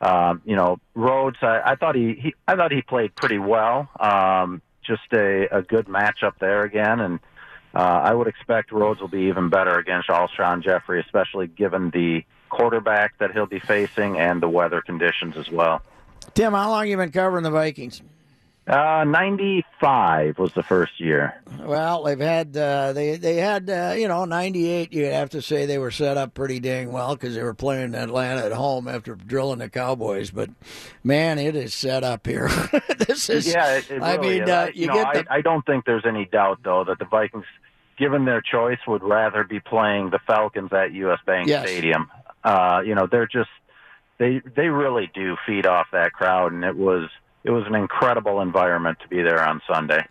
um, 0.00 0.42
you 0.44 0.56
know, 0.56 0.80
Rhodes, 0.94 1.36
I, 1.42 1.60
I 1.64 1.74
thought 1.76 1.94
he, 1.94 2.14
he 2.14 2.34
I 2.48 2.56
thought 2.56 2.72
he 2.72 2.82
played 2.82 3.14
pretty 3.14 3.38
well. 3.38 3.88
Um, 4.00 4.62
just 4.84 5.12
a, 5.12 5.48
a 5.50 5.62
good 5.62 5.86
matchup 5.86 6.38
there 6.40 6.62
again, 6.62 7.00
and 7.00 7.20
uh, 7.74 7.78
I 7.78 8.14
would 8.14 8.28
expect 8.28 8.70
Rhodes 8.70 9.00
will 9.00 9.08
be 9.08 9.22
even 9.22 9.48
better 9.48 9.78
against 9.78 10.08
Alshon 10.08 10.62
Jeffery, 10.62 11.00
especially 11.00 11.48
given 11.48 11.90
the 11.90 12.24
quarterback 12.50 13.18
that 13.18 13.32
he'll 13.32 13.46
be 13.46 13.58
facing 13.58 14.18
and 14.18 14.40
the 14.40 14.48
weather 14.48 14.80
conditions 14.80 15.36
as 15.36 15.50
well. 15.50 15.82
Tim, 16.34 16.52
how 16.52 16.70
long 16.70 16.88
you 16.88 16.96
been 16.96 17.10
covering 17.10 17.42
the 17.42 17.50
Vikings? 17.50 18.02
Uh, 18.66 19.04
95 19.04 20.38
was 20.38 20.52
the 20.54 20.62
first 20.62 20.98
year. 20.98 21.34
Well, 21.60 22.04
they've 22.04 22.18
had 22.18 22.56
uh, 22.56 22.94
they 22.94 23.16
they 23.16 23.36
had 23.36 23.68
uh, 23.68 23.94
you 23.96 24.08
know 24.08 24.24
98. 24.24 24.90
You'd 24.92 25.12
have 25.12 25.30
to 25.30 25.42
say 25.42 25.66
they 25.66 25.76
were 25.76 25.90
set 25.90 26.16
up 26.16 26.32
pretty 26.32 26.60
dang 26.60 26.90
well 26.90 27.14
because 27.14 27.34
they 27.34 27.42
were 27.42 27.52
playing 27.52 27.94
Atlanta 27.94 28.46
at 28.46 28.52
home 28.52 28.88
after 28.88 29.14
drilling 29.16 29.58
the 29.58 29.68
Cowboys. 29.68 30.30
But 30.30 30.48
man, 31.02 31.38
it 31.38 31.54
is 31.56 31.74
set 31.74 32.04
up 32.04 32.26
here. 32.26 32.48
this 32.98 33.28
is 33.28 33.46
Yeah, 33.46 33.76
it, 33.76 33.90
it 33.90 34.02
I 34.02 34.14
really 34.14 34.40
mean, 34.40 34.48
uh, 34.48 34.70
you 34.74 34.82
you 34.82 34.86
know, 34.86 34.94
get 34.94 35.30
I, 35.30 35.36
I 35.36 35.40
don't 35.42 35.64
think 35.66 35.84
there's 35.84 36.06
any 36.06 36.24
doubt 36.24 36.60
though 36.64 36.84
that 36.84 36.98
the 36.98 37.04
Vikings, 37.04 37.44
given 37.98 38.24
their 38.24 38.40
choice, 38.40 38.78
would 38.86 39.02
rather 39.02 39.44
be 39.44 39.60
playing 39.60 40.08
the 40.08 40.20
Falcons 40.26 40.72
at 40.72 40.92
U.S. 40.92 41.18
Bank 41.26 41.48
Yes. 41.48 41.68
Stadium. 41.68 42.10
Uh, 42.42 42.80
you 42.84 42.94
know, 42.94 43.06
they're 43.10 43.26
just 43.26 43.50
they 44.18 44.40
they 44.56 44.68
really 44.68 45.10
do 45.14 45.36
feed 45.46 45.66
off 45.66 45.88
that 45.92 46.12
crowd, 46.12 46.52
and 46.52 46.64
it 46.64 46.76
was 46.76 47.10
it 47.44 47.50
was 47.50 47.66
an 47.66 47.74
incredible 47.74 48.40
environment 48.40 48.98
to 49.00 49.08
be 49.08 49.22
there 49.22 49.46
on 49.46 49.60
Sunday. 49.70 50.06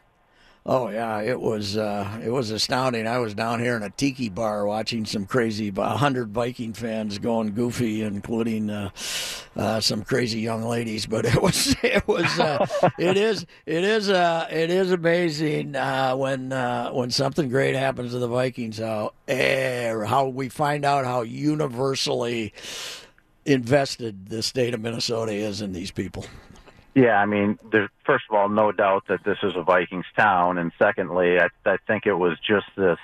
Oh 0.66 0.88
yeah, 0.88 1.20
it 1.20 1.42
was 1.42 1.76
uh, 1.76 2.22
it 2.24 2.30
was 2.30 2.50
astounding. 2.50 3.06
I 3.06 3.18
was 3.18 3.34
down 3.34 3.60
here 3.60 3.76
in 3.76 3.84
a 3.84 3.90
tiki 3.90 4.30
bar 4.30 4.66
watching 4.66 5.04
some 5.04 5.26
crazy 5.26 5.70
hundred 5.72 6.30
Viking 6.30 6.72
fans 6.72 7.18
going 7.18 7.54
goofy, 7.54 8.02
including 8.02 8.70
uh, 8.70 8.92
uh, 9.58 9.82
some 9.82 10.06
crazy 10.06 10.40
young 10.40 10.64
ladies. 10.64 11.06
But 11.06 11.26
it 11.36 11.42
was 11.42 11.76
it 11.84 12.08
was 12.08 12.40
uh, 12.40 12.66
it 12.98 13.18
is 13.18 13.46
it 13.66 13.84
is 13.84 14.10
uh, 14.10 14.48
it 14.50 14.70
is 14.70 14.92
amazing 14.94 15.76
uh, 15.76 16.16
when 16.16 16.52
when 16.94 17.12
something 17.12 17.50
great 17.50 17.76
happens 17.76 18.12
to 18.12 18.20
the 18.20 18.30
Vikings. 18.30 18.78
How 18.78 19.12
eh, 19.28 19.94
how 20.06 20.30
we 20.30 20.48
find 20.48 20.86
out 20.86 21.04
how 21.04 21.24
universally 21.24 22.54
invested 23.46 24.30
the 24.30 24.42
state 24.42 24.74
of 24.74 24.80
Minnesota 24.80 25.34
is 25.34 25.62
in 25.62 25.74
these 25.74 25.92
people. 25.92 26.26
Yeah, 26.96 27.20
I 27.20 27.26
mean, 27.26 27.58
there's 27.72 27.90
first 28.06 28.26
of 28.30 28.36
all 28.36 28.50
no 28.50 28.72
doubt 28.72 29.08
that 29.08 29.24
this 29.24 29.38
is 29.42 29.54
a 29.56 29.64
Vikings 29.64 30.06
town, 30.16 30.58
and 30.58 30.72
secondly, 30.78 31.40
I, 31.40 31.48
I 31.66 31.78
think 31.88 32.06
it 32.06 32.14
was 32.14 32.38
just 32.40 32.68
this 32.76 33.00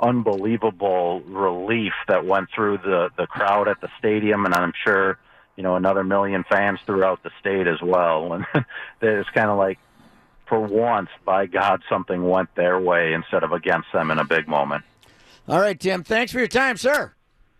unbelievable 0.00 1.20
relief 1.20 1.92
that 2.06 2.24
went 2.24 2.48
through 2.54 2.78
the 2.78 3.10
the 3.18 3.26
crowd 3.26 3.68
at 3.68 3.80
the 3.80 3.88
stadium, 3.98 4.46
and 4.46 4.54
I'm 4.54 4.72
sure 4.84 5.18
you 5.56 5.62
know 5.62 5.76
another 5.76 6.04
million 6.04 6.44
fans 6.48 6.80
throughout 6.86 7.22
the 7.22 7.30
state 7.38 7.66
as 7.66 7.82
well. 7.82 8.32
And 8.32 8.46
it's 9.02 9.28
kind 9.30 9.50
of 9.50 9.58
like, 9.58 9.78
for 10.46 10.60
once, 10.60 11.10
by 11.26 11.46
God, 11.46 11.82
something 11.88 12.26
went 12.26 12.54
their 12.54 12.78
way 12.78 13.12
instead 13.12 13.42
of 13.42 13.52
against 13.52 13.88
them 13.92 14.10
in 14.10 14.18
a 14.18 14.24
big 14.24 14.48
moment. 14.48 14.84
All 15.46 15.60
right, 15.60 15.78
Tim. 15.78 16.02
Thanks 16.02 16.32
for 16.32 16.38
your 16.38 16.48
time, 16.48 16.78
sir. 16.78 17.12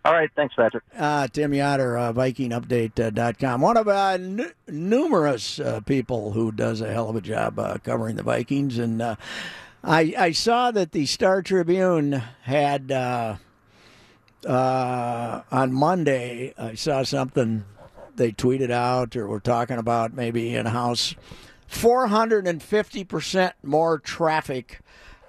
All 0.05 0.13
right, 0.13 0.29
thanks, 0.35 0.55
Patrick. 0.55 0.83
Uh, 0.97 1.27
Tim 1.27 1.51
Yotter, 1.51 1.99
uh, 1.99 2.13
VikingUpdate.com. 2.13 3.61
One 3.61 3.75
of 3.77 3.87
uh, 3.87 4.11
n- 4.13 4.53
numerous 4.67 5.59
uh, 5.59 5.81
people 5.81 6.31
who 6.31 6.51
does 6.51 6.79
a 6.81 6.91
hell 6.91 7.09
of 7.09 7.17
a 7.17 7.21
job 7.21 7.59
uh, 7.59 7.77
covering 7.83 8.15
the 8.15 8.23
Vikings. 8.23 8.77
And 8.77 9.01
uh, 9.01 9.15
I, 9.83 10.13
I 10.17 10.31
saw 10.31 10.71
that 10.71 10.93
the 10.93 11.05
Star 11.05 11.41
Tribune 11.41 12.23
had 12.43 12.91
uh, 12.93 13.35
uh, 14.47 15.41
on 15.51 15.73
Monday, 15.73 16.53
I 16.57 16.75
saw 16.75 17.03
something 17.03 17.65
they 18.15 18.31
tweeted 18.31 18.71
out 18.71 19.15
or 19.15 19.27
were 19.27 19.39
talking 19.39 19.77
about 19.77 20.13
maybe 20.13 20.55
in 20.55 20.65
house 20.65 21.15
450% 21.69 23.53
more 23.63 23.99
traffic 23.99 24.79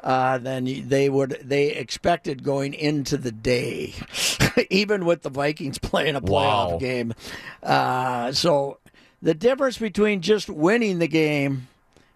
uh, 0.03 0.39
than 0.39 0.89
they 0.89 1.09
would 1.09 1.39
they 1.43 1.73
expected 1.75 2.43
going 2.43 2.75
into 2.75 3.17
the 3.17 3.33
day, 3.33 3.95
even 4.71 5.05
with 5.05 5.23
the 5.23 5.31
Vikings 5.31 5.79
playing 5.79 6.17
a 6.17 6.21
playoff 6.21 6.71
Wow. 6.73 6.79
game. 6.79 7.15
Uh, 7.63 8.33
so 8.33 8.79
the 9.23 9.35
difference 9.35 9.79
between 9.79 10.21
just 10.23 10.49
winning 10.49 10.99
the 10.99 11.09
game 11.09 11.69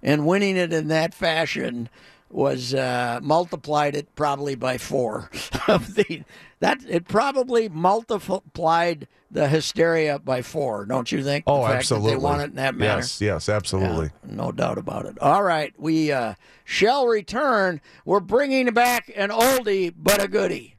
and 0.03 0.26
winning 0.26 0.57
it 0.57 0.73
in 0.73 0.88
that 0.88 1.14
fashion 1.14 1.88
was 2.35 2.75
uh, 2.75 3.21
multiplied 3.23 3.95
it 3.95 4.12
probably 4.17 4.57
by 4.57 4.76
four. 4.76 5.31
Of 5.67 5.95
the 5.95 6.25
that 6.61 6.81
it 6.87 7.09
probably 7.09 7.71
multiplied 7.71 9.09
the 9.31 9.49
hysteria 9.49 10.19
by 10.19 10.43
four. 10.43 10.85
Don't 10.85 11.11
you 11.11 11.23
think? 11.25 11.45
Oh, 11.47 11.64
absolutely. 11.64 12.11
They 12.11 12.17
won 12.17 12.41
it 12.41 12.50
in 12.50 12.57
that 12.57 12.75
manner. 12.75 13.00
Yes, 13.00 13.21
yes, 13.21 13.49
absolutely. 13.49 14.11
Yeah, 14.26 14.35
no 14.35 14.53
doubt 14.53 14.76
about 14.76 15.07
it. 15.07 15.19
All 15.21 15.43
right, 15.43 15.73
we 15.79 16.12
uh, 16.12 16.35
shall 16.64 17.07
return. 17.07 17.81
We're 18.05 18.21
bringing 18.21 18.67
back 18.75 19.11
an 19.17 19.31
oldie 19.31 19.95
but 19.97 20.23
a 20.23 20.29
goodie. 20.29 20.76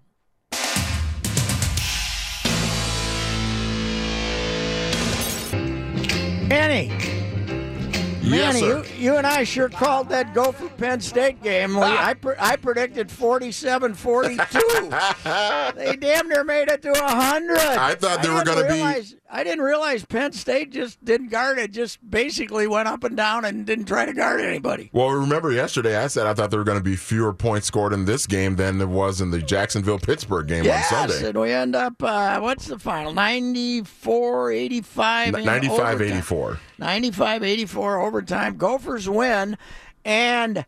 Manny. 8.26 8.60
Yes, 8.60 8.90
you, 8.98 9.12
you 9.12 9.18
and 9.18 9.26
I 9.28 9.44
sure 9.44 9.70
called 9.70 10.10
that 10.10 10.34
Gopher 10.34 10.70
Penn 10.70 11.00
State 11.02 11.42
game. 11.44 11.72
We, 11.76 11.82
ah. 11.82 12.06
I, 12.08 12.14
pre- 12.14 12.36
I 12.40 12.56
predicted 12.56 13.12
47 13.12 13.94
42. 13.94 14.40
they 15.76 15.96
damn 15.96 16.28
near 16.28 16.44
made 16.44 16.68
it 16.70 16.82
to 16.84 16.92
100. 16.92 17.58
I 17.58 17.96
thought 17.96 18.22
they 18.22 18.30
were 18.30 18.44
gonna 18.44 18.68
be- 18.68 18.74
realize- 18.74 19.16
I 19.30 19.44
didn't 19.44 19.64
realize 19.66 20.06
Penn 20.06 20.34
State 20.34 20.72
just 20.72 21.04
didn't 21.04 21.30
guard 21.30 21.58
it, 21.58 21.72
just 21.72 21.98
basically 22.08 22.68
went 22.68 22.88
up 22.88 23.04
and 23.04 23.18
down 23.18 23.44
and 23.44 23.66
didn't 23.66 23.86
try 23.86 24.06
to 24.06 24.14
guard 24.14 24.40
anybody. 24.40 24.90
Well, 24.94 25.10
remember 25.10 25.52
yesterday 25.52 25.98
I 25.98 26.08
said 26.08 26.28
I 26.28 26.34
thought 26.36 26.52
there 26.52 26.60
were 26.60 26.64
going 26.64 26.78
to 26.78 26.84
be 26.84 26.96
fewer 26.96 27.34
points 27.34 27.66
scored 27.68 27.92
in 27.92 28.06
this 28.06 28.28
game 28.28 28.56
than 28.56 28.78
there 28.78 28.88
was 28.88 29.22
in 29.22 29.32
the 29.32 29.40
Jacksonville 29.42 29.98
Pittsburgh 30.00 30.48
game 30.48 30.64
Yes, 30.64 30.94
on 30.94 31.10
Sunday. 31.10 31.30
and 31.30 31.40
we 31.42 31.52
end 31.52 31.76
up, 31.76 32.02
uh, 32.04 32.40
what's 32.40 32.68
the 32.68 32.78
final? 32.78 33.14
94 33.14 34.52
85. 34.52 35.44
95 35.44 36.02
84. 36.02 36.60
95 36.78 37.44
84 37.44 38.00
overtime. 38.00 38.58
Gophers 38.58 39.10
win. 39.10 39.58
And 40.06 40.66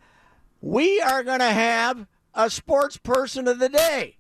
we 0.61 0.99
are 1.01 1.23
going 1.23 1.39
to 1.39 1.45
have 1.45 2.07
a 2.33 2.49
sports 2.49 2.97
person 2.97 3.47
of 3.47 3.59
the 3.59 3.69
day. 3.69 4.16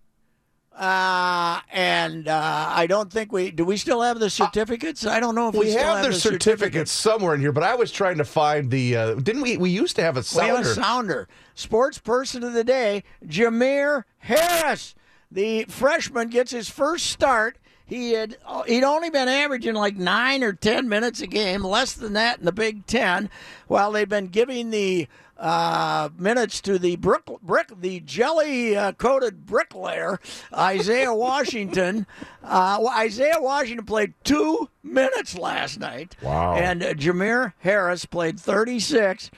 Uh, 0.77 1.59
and 1.71 2.27
uh, 2.27 2.65
I 2.69 2.85
don't 2.85 3.11
think 3.11 3.31
we 3.31 3.49
do. 3.49 3.65
We 3.65 3.77
still 3.77 4.01
have 4.03 4.19
the 4.19 4.29
certificates. 4.29 5.07
I 5.07 5.19
don't 5.19 5.33
know 5.33 5.47
if 5.49 5.55
we, 5.55 5.61
We 5.61 5.71
still 5.71 5.83
have 5.83 6.03
their 6.03 6.11
the 6.11 6.19
certificates 6.19 6.91
somewhere 6.91 7.33
in 7.33 7.41
here, 7.41 7.51
but 7.51 7.63
I 7.63 7.73
was 7.73 7.91
trying 7.91 8.19
to 8.19 8.23
find 8.25 8.69
the. 8.69 8.95
Uh, 8.95 9.13
didn't 9.15 9.41
we? 9.41 9.57
We 9.57 9.71
used 9.71 9.95
to 9.95 10.03
have 10.03 10.17
a 10.17 10.23
We 10.35 10.45
have 10.47 10.59
a 10.59 10.63
sounder. 10.65 10.73
sounder. 10.75 11.27
Sports 11.55 11.97
person 11.97 12.43
of 12.43 12.53
the 12.53 12.63
day, 12.63 13.03
Jamir 13.25 14.03
Harris. 14.19 14.93
The 15.31 15.65
freshman 15.67 16.29
gets 16.29 16.51
his 16.51 16.69
first 16.69 17.07
start. 17.07 17.57
He 17.83 18.11
had 18.11 18.37
he'd 18.67 18.83
only 18.83 19.09
been 19.09 19.27
averaging 19.29 19.73
like 19.73 19.95
nine 19.97 20.43
or 20.43 20.53
ten 20.53 20.87
minutes 20.87 21.21
a 21.21 21.27
game, 21.27 21.63
less 21.63 21.93
than 21.93 22.13
that 22.13 22.37
in 22.37 22.45
the 22.45 22.51
Big 22.51 22.85
Ten. 22.85 23.29
While 23.67 23.93
they've 23.93 24.07
been 24.07 24.27
giving 24.27 24.69
the 24.69 25.07
uh, 25.37 26.09
minutes 26.17 26.61
to 26.61 26.79
the 26.79 26.95
brick, 26.95 27.25
brick 27.41 27.71
the 27.79 27.99
jelly 28.01 28.75
uh, 28.75 28.91
coated 28.93 29.45
bricklayer 29.45 30.19
Isaiah 30.53 31.13
Washington. 31.15 32.07
Uh, 32.43 32.85
Isaiah 32.97 33.39
Washington 33.41 33.85
played 33.85 34.13
two 34.23 34.69
minutes 34.83 35.37
last 35.37 35.79
night. 35.79 36.15
Wow. 36.21 36.55
And 36.55 36.83
uh, 36.83 36.93
Jamir 36.93 37.53
Harris 37.59 38.05
played 38.05 38.39
36, 38.39 39.29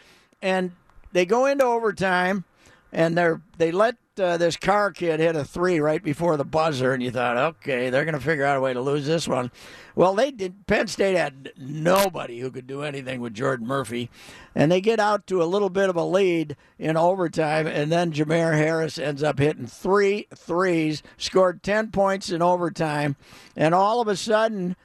and 0.42 0.72
they 1.12 1.26
go 1.26 1.46
into 1.46 1.66
overtime, 1.66 2.46
and 2.92 3.18
they're 3.18 3.42
they 3.58 3.72
let 3.72 3.96
uh, 4.20 4.38
this 4.38 4.58
car 4.58 4.92
kid 4.92 5.20
hit 5.20 5.36
a 5.36 5.46
three 5.46 5.80
right 5.80 6.04
before 6.04 6.38
the 6.38 6.46
buzzer, 6.46 6.94
and 6.94 7.02
you 7.02 7.12
thought, 7.12 7.38
okay, 7.38 7.90
they're 7.90 8.06
going 8.06 8.16
to 8.16 8.22
figure 8.22 8.46
out 8.46 8.58
a 8.58 8.62
way 8.62 8.74
to 8.74 8.82
lose 8.82 9.06
this 9.06 9.28
one. 9.28 9.52
Well, 9.96 10.14
they 10.16 10.32
did. 10.32 10.68
Penn 10.68 10.88
State 10.88 11.16
had 11.16 11.52
nobody 11.58 12.40
who 12.40 12.52
could 12.52 12.68
do 12.68 12.84
anything 12.84 13.22
with 13.22 13.34
Jordan 13.34 13.68
Murphy, 13.68 14.10
and 14.54 14.72
they 14.72 14.82
get 14.82 15.00
out 15.00 15.28
to 15.28 15.42
a 15.42 15.46
little 15.46 15.70
bit 15.70 15.90
of 15.90 15.96
a 15.96 16.04
lead 16.04 16.56
in 16.78 16.98
overtime, 16.98 17.68
and 17.68 17.92
then 17.92 18.12
Jamir 18.12 18.54
Harris 18.54 18.98
ends 18.98 19.24
up 19.24 19.40
hitting 19.40 19.68
three 19.68 20.28
threes, 20.36 21.02
scored 21.18 21.64
ten 21.64 21.92
points 21.92 22.30
in 22.30 22.42
overtime, 22.42 23.16
and 23.56 23.74
all 23.74 24.02
of 24.02 24.08
a 24.08 24.16
sudden, 24.16 24.76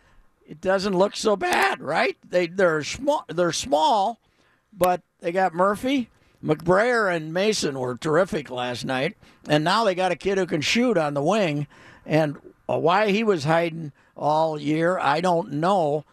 it 0.46 0.60
doesn't 0.60 0.96
look 0.96 1.16
so 1.16 1.36
bad, 1.36 1.80
right? 1.80 2.16
They 2.28 2.46
they're 2.46 2.82
small. 2.82 3.24
They're 3.28 3.52
small, 3.52 4.20
but 4.72 5.02
they 5.20 5.32
got 5.32 5.54
Murphy. 5.54 6.10
McBrayer 6.44 7.14
and 7.14 7.32
Mason 7.32 7.78
were 7.78 7.96
terrific 7.96 8.50
last 8.50 8.84
night, 8.84 9.16
and 9.48 9.64
now 9.64 9.84
they 9.84 9.94
got 9.94 10.12
a 10.12 10.16
kid 10.16 10.36
who 10.38 10.46
can 10.46 10.60
shoot 10.60 10.98
on 10.98 11.14
the 11.14 11.22
wing. 11.22 11.66
And 12.04 12.36
uh, 12.68 12.78
why 12.78 13.10
he 13.10 13.24
was 13.24 13.44
hiding 13.44 13.92
all 14.16 14.60
year, 14.60 14.98
I 14.98 15.20
don't 15.20 15.52
know. 15.52 16.04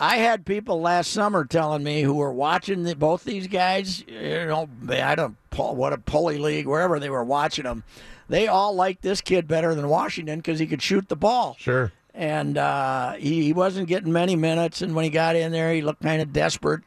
I 0.00 0.18
had 0.18 0.46
people 0.46 0.80
last 0.80 1.10
summer 1.10 1.44
telling 1.44 1.82
me 1.82 2.02
who 2.02 2.14
were 2.14 2.32
watching 2.32 2.84
the, 2.84 2.94
both 2.94 3.24
these 3.24 3.48
guys. 3.48 4.04
You 4.06 4.46
know, 4.46 4.68
I 4.88 5.14
don't 5.16 5.36
what 5.56 5.92
a 5.92 5.98
pulley 5.98 6.38
league 6.38 6.68
wherever 6.68 7.00
they 7.00 7.10
were 7.10 7.24
watching 7.24 7.64
them. 7.64 7.82
They 8.28 8.46
all 8.46 8.74
liked 8.76 9.02
this 9.02 9.20
kid 9.20 9.48
better 9.48 9.74
than 9.74 9.88
Washington 9.88 10.38
because 10.38 10.60
he 10.60 10.68
could 10.68 10.82
shoot 10.82 11.08
the 11.08 11.16
ball 11.16 11.56
Sure. 11.58 11.90
and 12.14 12.56
uh, 12.56 13.14
he, 13.14 13.42
he 13.42 13.52
wasn't 13.52 13.88
getting 13.88 14.12
many 14.12 14.36
minutes. 14.36 14.82
And 14.82 14.94
when 14.94 15.02
he 15.02 15.10
got 15.10 15.34
in 15.34 15.50
there, 15.50 15.72
he 15.72 15.82
looked 15.82 16.02
kind 16.02 16.22
of 16.22 16.32
desperate. 16.32 16.82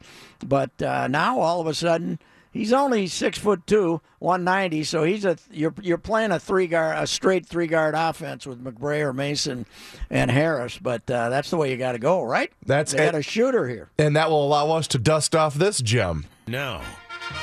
But 0.46 0.82
uh, 0.82 1.08
now 1.10 1.40
all 1.42 1.60
of 1.60 1.68
a 1.68 1.74
sudden, 1.74 2.18
He's 2.52 2.74
only 2.74 3.08
six 3.08 3.38
foot 3.38 3.66
two, 3.66 4.02
one 4.20 4.44
ninety. 4.44 4.84
So 4.84 5.04
he's 5.04 5.24
a 5.24 5.38
you're 5.52 5.74
you're 5.82 5.98
playing 5.98 6.32
a 6.32 6.40
three 6.40 6.68
guard, 6.68 6.98
a 7.02 7.08
straight 7.08 7.46
three 7.46 7.68
guard 7.68 7.96
offense 7.98 8.46
with 8.46 8.62
McBray 8.64 9.00
or 9.00 9.14
Mason, 9.14 9.66
and 10.10 10.30
Harris. 10.30 10.78
But 10.78 11.10
uh, 11.10 11.30
that's 11.30 11.50
the 11.50 11.56
way 11.58 11.72
you 11.72 11.78
got 11.78 11.94
to 11.94 12.00
go, 12.00 12.22
right? 12.24 12.52
That's 12.66 12.92
they 12.92 13.06
got 13.06 13.16
a 13.16 13.22
shooter 13.22 13.68
here. 13.70 13.90
And 13.98 14.16
that 14.18 14.30
will 14.30 14.46
allow 14.46 14.70
us 14.72 14.88
to 14.90 14.98
dust 14.98 15.34
off 15.34 15.54
this 15.56 15.82
gem. 15.82 16.26
Now, 16.46 16.82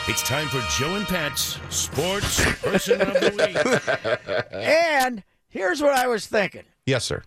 it's 0.09 0.23
time 0.23 0.49
for 0.49 0.61
Joe 0.79 0.95
and 0.97 1.07
Pat's 1.07 1.59
Sports 1.71 2.45
Person 2.61 3.00
of 3.00 3.15
the 3.15 3.31
Week. 3.38 4.49
And 4.53 5.23
here's 5.49 5.81
what 5.81 5.95
I 5.95 6.07
was 6.07 6.27
thinking. 6.27 6.65
Yes, 6.85 7.05
sir. 7.05 7.23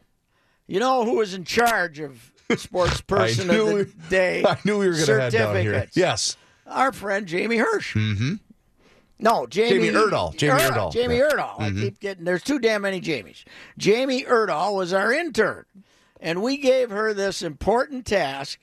You 0.68 0.80
know 0.80 1.04
who 1.04 1.16
was 1.18 1.34
in 1.34 1.46
charge 1.46 2.00
of 2.00 2.32
sports 2.58 3.02
person 3.08 3.48
knew 3.48 3.80
of 3.80 4.04
the 4.04 4.10
day? 4.10 4.44
I 4.46 4.58
knew 4.64 4.78
we 4.78 4.88
were 4.88 4.94
going 4.94 5.06
to 5.08 5.20
head 5.20 5.32
down 5.34 5.56
here. 5.56 5.88
Yes. 5.94 6.38
Our 6.72 6.92
friend 6.92 7.28
Jamie 7.28 7.58
Hirsch. 7.58 7.96
Mm-hmm. 7.96 8.36
No, 9.20 9.46
Jamie, 9.46 9.70
Jamie 9.70 9.90
Erdahl. 9.90 10.36
Jamie 10.36 10.60
Erdahl. 10.62 10.92
Jamie 10.92 11.18
Yeah. 11.18 11.30
Erdahl. 11.32 11.60
I 11.60 11.70
keep 11.72 12.00
getting 12.00 12.24
there's 12.26 12.42
too 12.42 12.58
damn 12.60 12.82
many 12.82 13.00
Jamies. 13.00 13.44
Jamie 13.78 14.24
Erdahl 14.24 14.76
was 14.76 14.94
our 14.94 15.14
intern, 15.14 15.66
and 16.20 16.42
we 16.42 16.58
gave 16.58 16.90
her 16.90 17.14
this 17.14 17.42
important 17.44 18.06
task. 18.06 18.60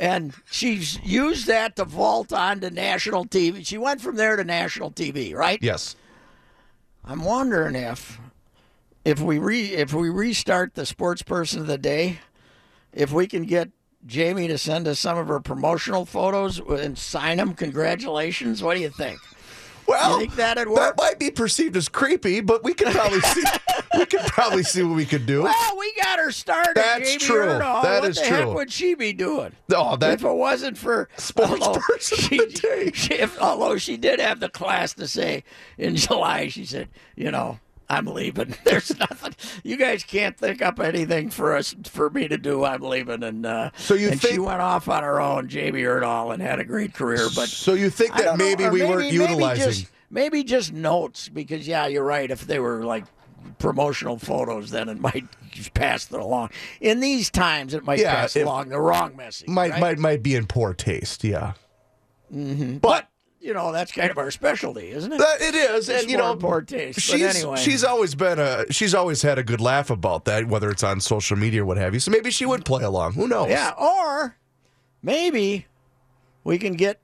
And 0.00 0.32
she's 0.48 1.00
used 1.02 1.48
that 1.48 1.74
to 1.74 1.84
vault 1.84 2.32
onto 2.32 2.70
national 2.70 3.24
TV. 3.26 3.66
She 3.66 3.76
went 3.76 4.00
from 4.00 4.14
there 4.14 4.36
to 4.36 4.44
national 4.44 4.92
TV, 4.92 5.34
right? 5.34 5.58
Yes. 5.60 5.96
I'm 7.04 7.24
wondering 7.24 7.74
if 7.74 8.20
if 9.04 9.20
we 9.20 9.38
re 9.38 9.72
if 9.72 9.92
we 9.92 10.08
restart 10.10 10.74
the 10.74 10.86
sports 10.86 11.22
person 11.22 11.60
of 11.62 11.66
the 11.66 11.78
day, 11.78 12.20
if 12.92 13.10
we 13.10 13.26
can 13.26 13.42
get 13.44 13.70
Jamie 14.08 14.48
to 14.48 14.58
send 14.58 14.88
us 14.88 14.98
some 14.98 15.16
of 15.18 15.28
her 15.28 15.38
promotional 15.38 16.04
photos 16.06 16.58
and 16.58 16.98
sign 16.98 17.36
them. 17.36 17.54
Congratulations. 17.54 18.62
What 18.62 18.74
do 18.74 18.80
you 18.80 18.88
think? 18.90 19.20
Well, 19.86 20.14
You 20.14 20.18
think 20.26 20.34
that'd 20.36 20.68
that 20.74 20.94
might 20.98 21.18
be 21.18 21.30
perceived 21.30 21.74
as 21.76 21.88
creepy, 21.88 22.40
but 22.40 22.62
we 22.62 22.74
could 22.74 22.88
probably 22.88 23.20
see. 23.20 23.42
we 23.98 24.04
could 24.04 24.20
probably 24.20 24.62
see 24.62 24.82
what 24.82 24.94
we 24.96 25.06
could 25.06 25.24
do. 25.24 25.44
Well, 25.44 25.78
we 25.78 25.94
got 26.02 26.18
her 26.18 26.30
started. 26.30 26.74
That's 26.74 27.06
Jamie 27.08 27.18
true. 27.20 27.46
Erdahl. 27.46 27.82
That 27.82 28.00
what 28.02 28.10
is 28.10 28.16
the 28.16 28.24
heck 28.26 28.48
would 28.48 28.70
she 28.70 28.94
be 28.94 29.14
doing? 29.14 29.52
Oh, 29.74 29.96
that 29.96 30.12
if 30.14 30.24
it 30.24 30.32
wasn't 30.34 30.76
for 30.76 31.08
Sports 31.16 31.62
although 31.66 31.80
person 31.80 32.18
of 32.18 32.52
the 32.52 32.60
day. 32.60 32.90
she- 32.92 33.14
if- 33.14 33.40
although 33.40 33.78
she 33.78 33.96
did 33.96 34.20
have 34.20 34.40
the 34.40 34.50
class 34.50 34.92
to 34.94 35.08
say 35.08 35.42
in 35.78 35.96
July, 35.96 36.48
she 36.48 36.66
said, 36.66 36.88
you 37.16 37.30
know, 37.30 37.58
I'm 37.90 38.06
leaving. 38.06 38.54
There's 38.64 38.96
nothing. 38.98 39.34
You 39.64 39.76
guys 39.76 40.04
can't 40.04 40.36
think 40.36 40.60
up 40.60 40.78
anything 40.78 41.30
for 41.30 41.56
us 41.56 41.74
for 41.84 42.10
me 42.10 42.28
to 42.28 42.36
do. 42.36 42.64
I'm 42.64 42.82
leaving, 42.82 43.22
and 43.22 43.46
uh, 43.46 43.70
So 43.76 43.94
you 43.94 44.10
and 44.10 44.20
she 44.20 44.28
think- 44.28 44.42
went 44.46 44.60
off 44.60 44.88
on 44.88 45.02
her 45.02 45.20
own, 45.20 45.48
Jamie 45.48 45.82
Erdahl, 45.82 46.32
and 46.34 46.42
had 46.42 46.60
a 46.60 46.64
great 46.64 46.92
career. 46.94 47.28
But 47.34 47.48
so 47.48 47.72
you 47.74 47.88
think 47.90 48.12
that 48.12 48.24
don't 48.24 48.38
know, 48.38 48.44
maybe 48.44 48.64
we 48.68 48.80
maybe, 48.80 48.84
weren't 48.90 49.00
maybe 49.04 49.16
utilizing? 49.16 49.64
just, 49.64 49.86
maybe 50.10 50.44
just 50.44 50.72
notes 50.72 51.28
because 51.28 51.66
yeah, 51.66 51.86
you're 51.86 52.04
right. 52.04 52.30
If 52.30 52.46
they 52.46 52.58
were 52.58 52.84
like 52.84 53.04
promotional 53.58 54.18
photos, 54.18 54.70
then 54.70 54.88
it 54.90 55.00
might 55.00 55.24
pass 55.72 56.10
it 56.12 56.18
along. 56.20 56.50
In 56.82 57.00
these 57.00 57.30
times, 57.30 57.72
it 57.72 57.84
might 57.84 58.00
Yeah, 58.00 58.14
pass 58.16 58.36
if- 58.36 58.44
along 58.44 58.68
the 58.68 58.80
wrong 58.80 59.16
message. 59.16 59.48
might 59.48 59.70
right? 59.72 59.80
might 59.80 59.98
might 59.98 60.22
be 60.22 60.34
in 60.34 60.46
poor 60.46 60.74
taste. 60.74 61.24
Yeah. 61.24 61.54
but 62.30 63.07
you 63.48 63.54
know 63.54 63.72
that's 63.72 63.90
kind 63.90 64.10
of 64.10 64.18
our 64.18 64.30
specialty, 64.30 64.90
isn't 64.90 65.10
it? 65.12 65.18
That 65.18 65.40
it 65.40 65.54
is, 65.54 65.88
It's 65.88 66.02
and 66.02 66.10
you 66.10 66.18
know, 66.18 66.36
poor 66.36 66.60
taste. 66.60 66.96
But 66.96 67.02
she's 67.02 67.36
anyway. 67.36 67.56
she's 67.56 67.82
always 67.82 68.14
been 68.14 68.38
a 68.38 68.70
she's 68.70 68.94
always 68.94 69.22
had 69.22 69.38
a 69.38 69.42
good 69.42 69.60
laugh 69.60 69.88
about 69.90 70.26
that, 70.26 70.46
whether 70.46 70.70
it's 70.70 70.82
on 70.84 71.00
social 71.00 71.36
media 71.36 71.62
or 71.62 71.64
what 71.64 71.78
have 71.78 71.94
you. 71.94 72.00
So 72.00 72.10
maybe 72.10 72.30
she 72.30 72.44
would 72.46 72.64
play 72.66 72.84
along. 72.84 73.14
Who 73.14 73.26
knows? 73.26 73.48
yeah, 73.48 73.72
or 73.80 74.36
maybe 75.02 75.66
we 76.44 76.58
can 76.58 76.74
get 76.74 77.00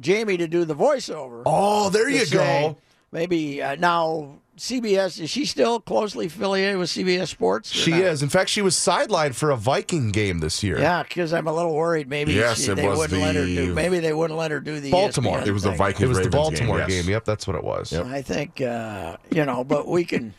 Jamie 0.00 0.36
to 0.36 0.48
do 0.48 0.64
the 0.64 0.74
voiceover. 0.74 1.42
Oh, 1.46 1.88
there 1.88 2.08
you 2.10 2.26
say- 2.26 2.36
go. 2.36 2.76
Maybe 3.12 3.62
uh, 3.62 3.76
now 3.76 4.40
CBS 4.56 5.20
is 5.20 5.28
she 5.30 5.44
still 5.44 5.80
closely 5.80 6.26
affiliated 6.26 6.78
with 6.78 6.88
CBS 6.90 7.28
Sports? 7.28 7.70
She 7.70 7.90
not? 7.90 8.00
is. 8.00 8.22
In 8.22 8.28
fact, 8.28 8.48
she 8.50 8.62
was 8.62 8.74
sidelined 8.74 9.34
for 9.34 9.50
a 9.50 9.56
Viking 9.56 10.10
game 10.10 10.38
this 10.40 10.62
year. 10.62 10.78
Yeah, 10.78 11.02
because 11.02 11.32
I'm 11.32 11.46
a 11.46 11.52
little 11.52 11.74
worried. 11.74 12.08
Maybe 12.08 12.32
Yes, 12.32 12.64
she, 12.64 12.72
it 12.72 12.76
they 12.76 12.88
was 12.88 12.98
wouldn't 12.98 13.20
let 13.20 13.34
her 13.34 13.44
do. 13.44 13.74
Maybe 13.74 13.98
they 13.98 14.12
wouldn't 14.12 14.38
let 14.38 14.50
her 14.50 14.60
do 14.60 14.80
the 14.80 14.90
Baltimore. 14.90 15.38
ESPN 15.40 15.46
It 15.46 15.52
was 15.52 15.62
the 15.62 15.68
thing. 15.70 15.78
Vikings. 15.78 16.02
It 16.02 16.08
was 16.08 16.20
the 16.20 16.30
Baltimore 16.30 16.78
game. 16.78 16.88
game. 16.88 17.10
Yep, 17.10 17.24
that's 17.24 17.46
what 17.46 17.56
it 17.56 17.64
was. 17.64 17.92
I 17.92 18.22
think 18.22 18.60
uh, 18.60 19.16
you 19.30 19.44
know, 19.44 19.62
but 19.64 19.86
we 19.88 20.04
can 20.04 20.32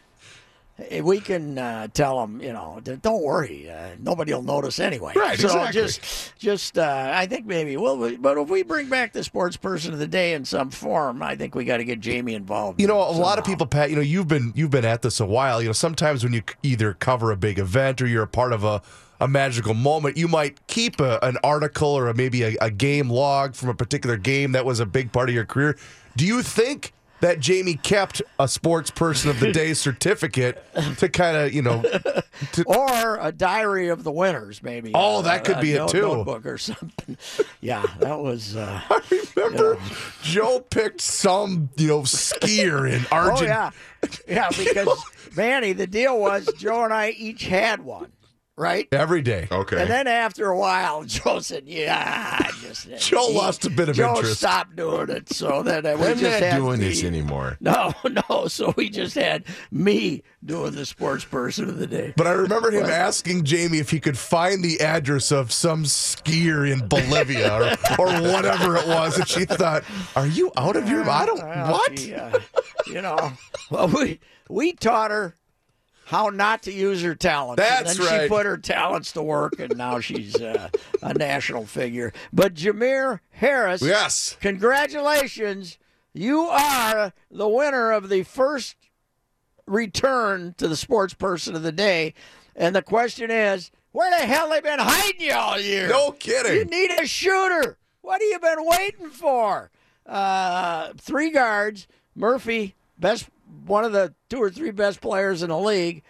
we 1.01 1.19
can 1.19 1.57
uh, 1.57 1.87
tell 1.93 2.19
them, 2.21 2.41
you 2.41 2.53
know, 2.53 2.79
don't 3.01 3.23
worry, 3.23 3.69
uh, 3.69 3.89
nobody 3.99 4.33
will 4.33 4.43
notice 4.43 4.79
anyway. 4.79 5.13
Right, 5.15 5.39
So 5.39 5.47
exactly. 5.47 5.81
just 5.81 6.37
just 6.37 6.77
uh, 6.77 7.11
I 7.13 7.25
think 7.25 7.45
maybe 7.45 7.77
well, 7.77 7.97
we- 7.97 8.17
but 8.17 8.37
if 8.37 8.47
we 8.49 8.63
bring 8.63 8.87
back 8.89 9.13
the 9.13 9.23
sports 9.23 9.57
person 9.57 9.93
of 9.93 9.99
the 9.99 10.07
day 10.07 10.33
in 10.33 10.45
some 10.45 10.69
form, 10.69 11.23
I 11.23 11.35
think 11.35 11.55
we 11.55 11.65
got 11.65 11.77
to 11.77 11.83
get 11.85 11.99
Jamie 11.99 12.35
involved. 12.35 12.79
You 12.79 12.87
know, 12.87 12.97
a 12.99 13.11
lot 13.11 13.39
of 13.39 13.45
people, 13.45 13.65
Pat. 13.65 13.89
You 13.89 13.95
know, 13.95 14.01
you've 14.03 14.27
been 14.27 14.53
you've 14.55 14.71
been 14.71 14.85
at 14.85 15.01
this 15.01 15.19
a 15.19 15.25
while. 15.25 15.61
You 15.61 15.69
know, 15.69 15.73
sometimes 15.73 16.23
when 16.23 16.33
you 16.33 16.43
either 16.63 16.93
cover 16.93 17.31
a 17.31 17.37
big 17.37 17.57
event 17.59 18.01
or 18.01 18.07
you're 18.07 18.23
a 18.23 18.27
part 18.27 18.53
of 18.53 18.63
a, 18.63 18.81
a 19.19 19.27
magical 19.27 19.73
moment, 19.73 20.15
you 20.15 20.27
might 20.27 20.65
keep 20.67 20.99
a, 20.99 21.17
an 21.23 21.37
article 21.43 21.89
or 21.89 22.07
a, 22.07 22.13
maybe 22.13 22.43
a, 22.43 22.55
a 22.61 22.69
game 22.69 23.09
log 23.09 23.55
from 23.55 23.69
a 23.69 23.73
particular 23.73 24.15
game 24.17 24.51
that 24.51 24.63
was 24.65 24.79
a 24.79 24.85
big 24.85 25.11
part 25.11 25.27
of 25.29 25.33
your 25.33 25.45
career. 25.45 25.75
Do 26.15 26.25
you 26.25 26.43
think 26.43 26.93
that 27.21 27.39
Jamie 27.39 27.75
kept 27.75 28.21
a 28.39 28.47
sports 28.47 28.91
person 28.91 29.29
of 29.29 29.39
the 29.39 29.51
day 29.51 29.73
certificate 29.73 30.63
to 30.97 31.09
kind 31.09 31.35
of 31.37 31.53
you 31.53 31.61
know? 31.61 31.81
To, 32.53 32.63
or 32.67 33.17
a 33.19 33.31
diary 33.31 33.87
of 33.89 34.03
the 34.03 34.11
winners, 34.11 34.61
maybe. 34.61 34.91
Oh, 34.93 35.19
Uh, 35.19 35.21
that 35.23 35.43
could 35.43 35.57
a 35.57 35.61
be 35.61 35.73
it, 35.73 35.77
note- 35.79 35.89
too. 35.89 36.01
Notebook 36.01 36.45
or 36.45 36.57
something. 36.59 37.17
yeah, 37.61 37.83
that 37.99 38.19
was. 38.19 38.55
Uh, 38.55 38.81
I 38.89 39.01
remember, 39.35 39.77
Joe 40.21 40.59
picked 40.59 41.01
some 41.01 41.69
you 41.77 41.87
know 41.87 42.01
skier 42.01 42.91
in 42.91 43.05
oh 43.11 43.15
Argentina. 43.15 43.71
yeah, 44.03 44.09
yeah. 44.27 44.49
Because 44.49 44.89
Manny, 45.35 45.73
the 45.73 45.87
deal 45.87 46.19
was 46.19 46.47
Joe 46.57 46.83
and 46.83 46.93
I 46.93 47.09
each 47.11 47.45
had 47.45 47.81
one, 47.83 48.11
right? 48.57 48.87
Every 48.91 49.21
day. 49.21 49.47
Okay. 49.51 49.79
And 49.81 49.89
then 49.89 50.07
after 50.07 50.47
a 50.49 50.57
while, 50.57 51.03
Joe 51.05 51.39
said, 51.39 51.63
"Yeah, 51.67 52.37
I 52.41 52.51
just." 52.61 52.87
Joe 52.99 53.27
lost 53.31 53.65
a 53.65 53.69
bit 53.69 53.89
of 53.89 53.95
Joe 53.95 54.15
interest. 54.17 54.39
stopped 54.39 54.75
doing 54.75 55.09
it, 55.09 55.29
so 55.31 55.63
then 55.63 55.83
we 55.83 55.89
I'm 56.07 56.17
just 56.17 56.23
not 56.23 56.41
had 56.41 56.57
doing 56.57 56.79
the- 56.79 56.87
this 56.89 57.03
anymore. 57.03 57.57
No, 57.67 57.93
no. 58.29 58.47
So 58.47 58.73
we 58.77 58.89
just 58.89 59.15
had 59.15 59.43
me 59.71 60.23
doing 60.45 60.73
the 60.73 60.85
sports 60.85 61.25
person 61.25 61.67
of 61.69 61.77
the 61.79 61.87
day. 61.87 62.13
But 62.15 62.27
I 62.27 62.31
remember 62.31 62.71
him 62.71 62.85
asking 62.85 63.43
Jamie 63.43 63.79
if 63.79 63.89
he 63.89 63.99
could 63.99 64.17
find 64.17 64.63
the 64.63 64.79
address 64.81 65.31
of 65.31 65.51
some 65.51 65.83
skier 65.83 66.69
in 66.71 66.87
Bolivia 66.87 67.53
or, 67.53 67.63
or 67.99 68.21
whatever 68.21 68.75
it 68.77 68.87
was. 68.87 69.17
And 69.17 69.27
she 69.27 69.45
thought, 69.45 69.83
Are 70.15 70.27
you 70.27 70.51
out 70.57 70.75
of 70.75 70.87
your 70.89 71.07
I 71.09 71.25
don't 71.25 71.39
Well, 71.43 71.71
what? 71.73 71.99
she, 71.99 72.13
uh, 72.13 72.39
you 72.87 73.01
know, 73.01 73.33
well, 73.69 73.87
we 73.89 74.19
we 74.49 74.73
taught 74.73 75.11
her 75.11 75.35
how 76.07 76.29
not 76.29 76.63
to 76.63 76.71
use 76.71 77.01
her 77.01 77.13
talents. 77.15 77.61
That's 77.61 77.91
and 77.91 77.99
then 77.99 78.07
right. 78.07 78.21
She 78.23 78.27
put 78.29 78.45
her 78.45 78.55
talents 78.55 79.11
to 79.11 79.21
work, 79.21 79.59
and 79.59 79.75
now 79.77 79.99
she's 79.99 80.35
uh, 80.41 80.69
a 81.01 81.13
national 81.13 81.65
figure. 81.65 82.13
But 82.31 82.53
Jamir 82.53 83.19
Harris, 83.31 83.81
Yes. 83.81 84.37
congratulations! 84.39 85.77
You 86.13 86.43
are 86.43 87.11
the 87.29 87.49
winner 87.49 87.91
of 87.91 88.07
the 88.07 88.23
first 88.23 88.77
return 89.65 90.55
to 90.57 90.69
the 90.69 90.77
sports 90.77 91.13
person 91.13 91.55
of 91.55 91.63
the 91.63 91.73
day. 91.73 92.13
And 92.55 92.73
the 92.73 92.81
question 92.81 93.29
is, 93.29 93.69
where 93.91 94.09
the 94.17 94.25
hell 94.25 94.49
they 94.49 94.61
been 94.61 94.79
hiding 94.79 95.19
you 95.21 95.33
all 95.33 95.59
year? 95.59 95.89
No 95.89 96.11
kidding. 96.11 96.53
You 96.55 96.65
need 96.65 96.91
a 96.99 97.05
shooter. 97.05 97.77
What 98.01 98.21
have 98.21 98.29
you 98.29 98.39
been 98.39 98.65
waiting 98.65 99.09
for? 99.09 99.71
Uh, 100.05 100.93
three 100.97 101.31
guards. 101.31 101.85
Murphy, 102.15 102.75
best 102.97 103.27
one 103.67 103.83
of 103.83 103.91
the 103.91 104.13
two 104.29 104.37
or 104.37 104.49
three 104.49 104.71
best 104.71 105.01
players 105.01 105.43
in 105.43 105.49
the 105.49 105.57
league. 105.59 106.03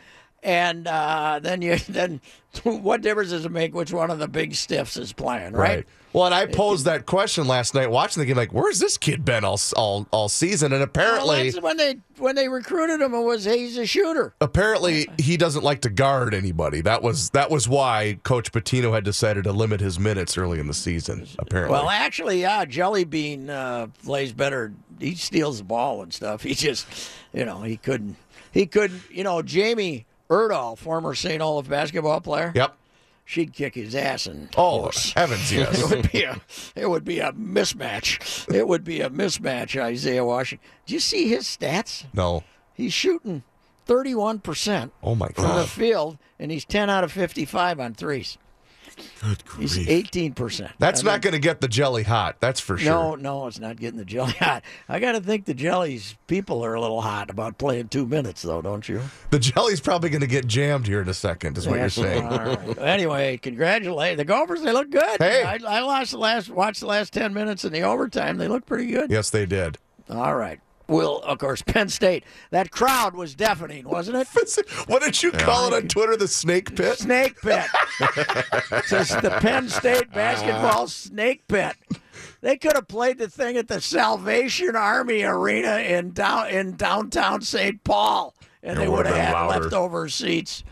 And 0.44 0.88
uh, 0.88 1.40
then 1.42 1.62
you 1.62 1.78
then 1.90 2.22
what 2.64 3.02
difference 3.02 3.32
does 3.32 3.46
it 3.46 3.52
make 3.52 3.74
which 3.74 3.92
one 3.92 4.12
of 4.12 4.20
the 4.20 4.28
big 4.28 4.56
stiffs 4.56 4.96
is 4.98 5.12
playing, 5.14 5.54
right? 5.54 5.86
Well, 6.14 6.26
and 6.26 6.34
I 6.34 6.46
posed 6.46 6.86
that 6.86 7.06
question 7.06 7.48
last 7.48 7.76
night 7.76 7.92
watching 7.92 8.22
the 8.22 8.26
game, 8.26 8.38
like, 8.38 8.54
where's 8.54 8.80
this 8.80 8.98
kid 8.98 9.26
been 9.26 9.44
all 9.44 9.60
all, 9.76 10.08
all 10.12 10.30
season? 10.30 10.72
And 10.72 10.80
Well, 10.80 10.86
apparently, 10.86 11.50
that's 11.52 11.62
when 11.62 11.78
they 11.78 11.98
when 12.18 12.36
they 12.36 12.48
recruited 12.50 13.02
him, 13.02 13.14
it 13.14 13.22
was 13.22 13.46
he's 13.46 13.78
a 13.78 13.86
shooter. 13.86 14.34
apparently 14.40 15.08
he 15.20 15.38
doesn't 15.38 15.64
like 15.64 15.82
to 15.82 15.90
guard 15.90 16.34
anybody. 16.34 16.82
That 16.82 17.04
was 17.04 17.32
that 17.32 17.52
was 17.52 17.68
why 17.68 18.20
Coach 18.24 18.52
Pitino 18.52 18.94
had 18.94 19.04
decided 19.04 19.44
to 19.44 19.52
limit 19.52 19.80
his 19.82 20.00
minutes 20.00 20.38
early 20.38 20.60
in 20.60 20.68
the 20.68 20.74
season. 20.74 21.28
Apparently, 21.40 21.74
Well, 21.74 21.90
actually, 21.90 22.42
yeah, 22.42 22.64
Jelly 22.66 23.04
Bean 23.04 23.50
uh, 23.50 23.88
plays 24.04 24.34
better. 24.34 24.74
He 25.00 25.14
steals 25.16 25.60
the 25.60 25.66
ball 25.66 26.02
and 26.02 26.12
stuff. 26.12 26.42
He 26.42 26.56
just, 26.56 26.88
you 27.38 27.46
know, 27.46 27.62
he 27.62 27.78
couldn't. 27.78 28.16
He 28.52 28.66
couldn't. 28.66 29.02
You 29.12 29.24
know, 29.24 29.42
Jamie 29.42 30.06
Erdahl, 30.30 30.78
former 30.78 31.14
St. 31.14 31.42
Olaf 31.42 31.70
basketball 31.70 32.20
player. 32.22 32.52
yep. 32.56 32.76
She'd 33.26 33.52
kick 33.52 33.76
his 33.76 33.94
ass 33.94 34.26
and. 34.26 34.48
Oh 34.58 34.90
heavens, 35.14 35.52
yes 35.52 35.82
It 35.82 35.90
would 35.96 36.12
be 36.12 36.24
a, 36.24 36.42
it 36.78 36.90
would 36.90 37.04
be 37.04 37.20
a 37.20 37.34
mismatch. 37.34 38.52
It 38.54 38.68
would 38.68 38.86
be 38.86 39.02
a 39.02 39.10
mismatch. 39.10 39.80
Isaiah 39.82 40.24
Washington. 40.24 40.66
Do 40.86 40.94
you 40.94 41.02
see 41.02 41.28
his 41.28 41.44
stats? 41.44 42.06
No. 42.14 42.44
He's 42.74 42.94
shooting 42.94 43.44
thirty-one 43.86 44.40
percent 44.40 44.94
Oh 45.04 45.14
my 45.14 45.28
god 45.28 45.36
from 45.36 45.56
the 45.58 45.68
field, 45.68 46.18
and 46.40 46.52
he's 46.52 46.64
ten 46.64 46.90
out 46.90 47.04
of 47.04 47.12
fifty-five 47.12 47.80
on 47.82 47.94
threes. 47.94 48.38
He's 49.58 49.76
grief. 49.76 49.90
eighteen 49.90 50.34
percent. 50.34 50.72
That's 50.80 51.04
not 51.04 51.22
going 51.22 51.34
to 51.34 51.40
get 51.40 51.62
the 51.62 51.68
jelly 51.68 52.04
hot. 52.04 52.38
That's 52.40 52.60
for 52.60 52.78
sure. 52.78 52.92
No, 52.92 53.16
no, 53.16 53.48
it's 53.48 53.60
not 53.60 53.78
getting 53.78 53.98
the 53.98 54.06
jelly 54.06 54.32
hot. 54.40 54.64
I 54.88 55.00
got 55.00 55.14
to 55.14 55.22
think 55.22 55.46
the 55.46 55.54
jellies 55.54 56.16
people 56.28 56.64
are 56.64 56.74
a 56.74 56.82
little 56.82 57.02
hot 57.02 57.30
about 57.30 57.58
playing 57.58 57.90
two 57.90 58.06
minutes, 58.06 58.42
though, 58.42 58.62
don't 58.62 58.88
you? 58.88 59.02
The 59.32 59.40
jelly's 59.40 59.82
probably 59.82 60.10
going 60.10 60.22
to 60.22 60.28
get 60.28 60.48
jammed 60.48 60.88
here 60.88 61.02
in 61.02 61.10
a 61.10 61.14
second. 61.14 61.58
Is 61.58 61.68
what 61.68 61.80
you're 61.80 61.90
saying. 61.90 62.26
All 62.26 62.38
right. 62.38 62.78
Anyway, 62.78 63.38
congratulate 63.38 64.18
the 64.18 64.26
Gophers. 64.26 64.62
They 64.62 64.72
look 64.72 64.90
good. 64.90 65.18
Hey. 65.20 65.44
I, 65.44 65.60
I 65.68 65.84
watched 65.84 66.12
the 66.12 66.18
last 66.20 66.50
watched 66.50 66.82
the 66.82 66.88
last 66.88 67.14
ten 67.14 67.34
minutes 67.34 67.66
in 67.66 67.72
the 67.74 67.82
overtime. 67.82 68.38
They 68.38 68.48
look 68.48 68.66
pretty 68.66 68.88
good. 68.88 69.12
Yes, 69.12 69.30
they 69.30 69.46
did. 69.46 69.78
All 70.10 70.36
right. 70.36 70.60
Well, 70.88 71.18
of 71.20 71.38
course, 71.40 71.62
Penn 71.66 71.90
State. 71.90 72.24
That 72.52 72.72
crowd 72.72 73.16
was 73.16 73.36
deafening, 73.36 73.88
wasn't 73.88 74.18
it? 74.18 74.28
What 74.88 75.02
did 75.04 75.22
you 75.22 75.32
call 75.32 75.68
it 75.68 75.74
on 75.76 75.88
Twitter? 75.88 76.16
The 76.16 76.28
snake 76.28 76.76
pit. 76.76 76.98
Snake 77.00 77.40
pit. 77.42 77.66
it's 78.72 78.90
just 78.90 79.22
the 79.22 79.38
Penn 79.42 79.70
State 79.70 80.12
basketball 80.12 80.88
snake 80.88 81.48
pit. 81.48 81.76
They 82.42 82.58
could 82.58 82.74
have 82.74 82.88
played 82.88 83.18
the 83.18 83.30
thing 83.30 83.58
at 83.58 83.68
the 83.68 83.82
Salvation 83.82 84.76
Army 84.76 85.24
Arena 85.24 85.78
in 85.80 86.12
down 86.12 86.50
in 86.50 86.76
downtown 86.76 87.42
St. 87.42 87.84
Paul, 87.84 88.34
and 88.64 88.78
It 88.78 88.82
they 88.82 88.88
would 88.88 88.98
would've 89.06 89.16
had 89.16 89.34
louder. 89.34 89.62
leftover 89.64 90.08
seats. 90.10 90.64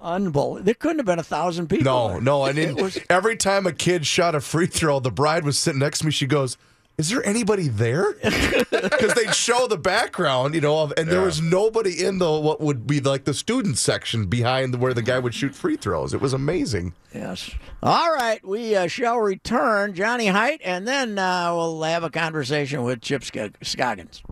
Unbelievable. 0.00 0.64
There 0.64 0.74
couldn't 0.74 0.98
have 0.98 1.06
been 1.06 1.18
a 1.18 1.22
thousand 1.22 1.68
people. 1.68 1.84
No, 1.84 2.08
there. 2.08 2.20
no. 2.22 2.44
And 2.46 2.58
it 2.58 2.70
in, 2.70 2.76
was 2.82 2.98
every 3.10 3.36
time 3.36 3.66
a 3.66 3.72
kid 3.72 4.06
shot 4.06 4.34
a 4.34 4.40
free 4.40 4.66
throw, 4.66 4.98
the 5.00 5.10
bride 5.10 5.44
was 5.44 5.58
sitting 5.58 5.80
next 5.80 5.98
to 5.98 6.06
me. 6.06 6.10
She 6.12 6.26
goes, 6.26 6.56
"Is 7.00 7.08
there 7.08 7.24
anybody 7.26 7.68
there?" 7.68 8.14
Because 8.70 9.14
they'd 9.14 9.34
show 9.34 9.66
the 9.66 9.76
background, 9.76 10.54
you 10.54 10.60
know, 10.60 10.78
of, 10.78 10.92
and 10.96 11.08
there 11.08 11.20
was 11.20 11.40
nobody 11.40 12.04
in 12.04 12.18
the 12.18 12.30
what 12.30 12.60
would 12.60 12.86
be 12.86 13.00
like 13.00 13.24
the 13.24 13.34
student 13.34 13.78
section 13.78 14.26
behind 14.26 14.74
where 14.76 14.94
the 14.94 15.02
guy 15.02 15.18
would 15.18 15.34
shoot 15.34 15.54
free 15.54 15.76
throws. 15.76 16.14
It 16.14 16.20
was 16.20 16.32
amazing. 16.32 16.94
Yes. 17.14 17.50
All 17.82 18.12
right. 18.12 18.44
We 18.46 18.74
uh, 18.76 18.86
shall 18.86 19.18
return, 19.18 19.94
Johnny 19.94 20.26
Heidt, 20.28 20.60
and 20.64 20.86
then 20.88 21.18
uh, 21.18 21.52
we'll 21.54 21.82
have 21.82 22.04
a 22.04 22.10
conversation 22.10 22.82
with 22.82 23.00
Chip 23.00 23.24
Sc- 23.24 23.56
Scoggins. 23.62 24.22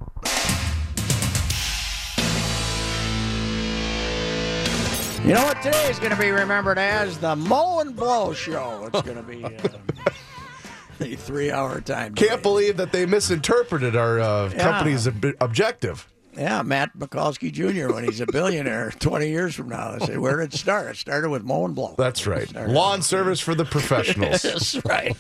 You 5.27 5.35
know 5.35 5.45
what? 5.45 5.61
Today 5.63 5.91
is 5.91 5.99
going 5.99 6.13
to 6.13 6.17
be 6.17 6.31
remembered 6.31 6.79
as 6.79 7.19
the 7.19 7.37
Mow 7.37 7.81
and 7.81 7.95
Blow 7.95 8.33
Show. 8.33 8.89
It's 8.91 9.03
going 9.03 9.17
to 9.17 9.23
be 9.23 9.45
uh, 9.45 9.51
the 10.99 11.17
three 11.17 11.51
hour 11.51 11.81
time. 11.81 12.15
Can't 12.15 12.31
delay. 12.31 12.43
believe 12.43 12.77
that 12.79 12.93
they 12.93 13.07
misinterpreted 13.07 13.97
our 13.97 14.21
uh, 14.21 14.51
Yeah. 14.51 14.59
company's 14.63 15.07
ob- 15.09 15.35
objective. 15.41 16.09
Yeah, 16.37 16.63
Matt 16.63 16.97
Mikulski 16.97 17.51
Jr., 17.51 17.93
when 17.93 18.05
he's 18.05 18.21
a 18.21 18.27
billionaire 18.27 18.93
20 19.01 19.29
years 19.29 19.57
from 19.57 19.71
now. 19.71 19.97
They 19.99 20.07
say, 20.07 20.17
where 20.19 20.37
did 20.39 20.55
it 20.55 20.57
start? 20.57 20.87
It 20.91 20.97
started 20.97 21.31
with 21.31 21.43
Mow 21.43 21.65
and 21.65 21.75
Blow. 21.75 21.97
That's 21.99 22.29
right. 22.29 22.49
Started- 22.49 22.73
Lawn 22.73 23.03
service 23.03 23.41
for 23.41 23.57
the 23.57 23.65
professionals. 23.65 24.43
That's 24.43 24.85
right. 24.85 25.17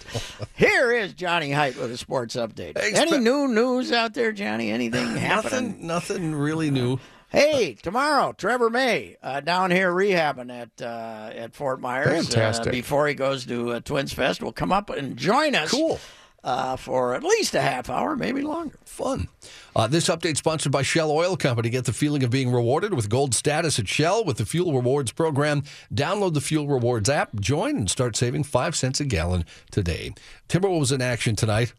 Here 0.54 0.92
is 0.92 1.14
Johnny 1.14 1.50
Heidt 1.50 1.76
with 1.76 1.90
a 1.90 1.96
sports 1.96 2.36
update. 2.36 2.74
Thanks, 2.76 2.98
Any 3.00 3.18
new 3.18 3.48
news 3.48 3.90
out 3.90 4.14
there, 4.14 4.30
Johnny? 4.30 4.70
Anything 4.70 5.08
happening? 5.16 5.70
Nothing, 5.84 5.86
nothing 5.88 6.34
really 6.36 6.70
new. 6.70 7.00
Hey, 7.28 7.74
tomorrow, 7.74 8.32
Trevor 8.32 8.70
May 8.70 9.16
uh, 9.22 9.40
down 9.40 9.70
here 9.70 9.92
rehabbing 9.92 10.50
at 10.50 10.80
uh, 10.80 11.30
at 11.34 11.54
Fort 11.54 11.80
Myers. 11.80 12.26
Fantastic. 12.26 12.68
Uh, 12.68 12.70
before 12.70 13.06
he 13.06 13.14
goes 13.14 13.44
to 13.46 13.72
uh, 13.72 13.80
Twins 13.80 14.12
Fest, 14.14 14.42
will 14.42 14.52
come 14.52 14.72
up 14.72 14.88
and 14.88 15.16
join 15.16 15.54
us. 15.54 15.70
Cool. 15.70 16.00
Uh, 16.42 16.76
for 16.76 17.14
at 17.14 17.24
least 17.24 17.54
a 17.54 17.60
half 17.60 17.90
hour, 17.90 18.16
maybe 18.16 18.40
longer. 18.42 18.78
Fun. 18.84 19.28
Uh, 19.74 19.88
this 19.88 20.08
update 20.08 20.36
sponsored 20.36 20.70
by 20.72 20.82
Shell 20.82 21.10
Oil 21.10 21.36
Company. 21.36 21.68
Get 21.68 21.84
the 21.84 21.92
feeling 21.92 22.22
of 22.22 22.30
being 22.30 22.50
rewarded 22.50 22.94
with 22.94 23.10
gold 23.10 23.34
status 23.34 23.78
at 23.78 23.88
Shell 23.88 24.24
with 24.24 24.38
the 24.38 24.46
Fuel 24.46 24.72
Rewards 24.72 25.10
program. 25.12 25.64
Download 25.92 26.32
the 26.34 26.40
Fuel 26.40 26.68
Rewards 26.68 27.10
app, 27.10 27.34
join, 27.40 27.76
and 27.76 27.90
start 27.90 28.16
saving 28.16 28.44
five 28.44 28.76
cents 28.76 29.00
a 29.00 29.04
gallon 29.04 29.44
today. 29.72 30.14
Timberwolves 30.48 30.92
in 30.92 31.02
action 31.02 31.34
tonight. 31.36 31.74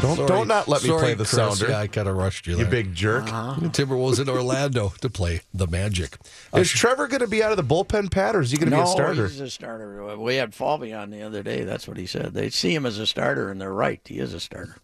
Don't 0.00 0.16
Sorry. 0.16 0.28
don't 0.28 0.48
not 0.48 0.66
let 0.66 0.82
me 0.82 0.88
Sorry, 0.88 1.00
play 1.00 1.10
the 1.14 1.24
Chris. 1.24 1.30
sounder. 1.30 1.68
Yeah, 1.68 1.78
I 1.80 1.86
kind 1.86 2.08
of 2.08 2.16
rushed 2.16 2.46
you 2.46 2.56
you 2.58 2.64
big 2.64 2.94
jerk. 2.94 3.24
Timberwolves 3.26 4.18
in 4.18 4.28
Orlando 4.30 4.94
to 5.02 5.10
play 5.10 5.42
the 5.52 5.66
Magic. 5.66 6.16
Uh, 6.54 6.60
Is 6.60 6.70
Trevor 6.70 7.06
going 7.06 7.20
to 7.20 7.26
be 7.26 7.42
out 7.42 7.50
of 7.50 7.56
the 7.58 7.62
bullpen, 7.64 8.10
Pat, 8.10 8.34
or 8.34 8.40
is 8.40 8.50
he 8.50 8.56
going 8.56 8.70
to 8.70 8.76
no, 8.76 8.84
be 8.84 8.88
a 8.88 8.92
starter? 8.92 9.28
he's 9.28 9.40
a 9.40 9.50
starter. 9.50 10.16
We 10.16 10.36
had 10.36 10.54
Falvey 10.54 10.94
on 10.94 11.10
the 11.10 11.20
other 11.22 11.42
day. 11.42 11.64
That's 11.64 11.86
what 11.86 11.98
he 11.98 12.06
said. 12.06 12.32
They 12.32 12.48
see 12.48 12.74
him 12.74 12.86
as 12.86 12.98
a 12.98 13.06
starter, 13.06 13.50
and 13.50 13.60
they're 13.60 13.72
right. 13.74 14.00
He 14.04 14.18
is 14.18 14.32
a 14.32 14.40
starter. 14.40 14.76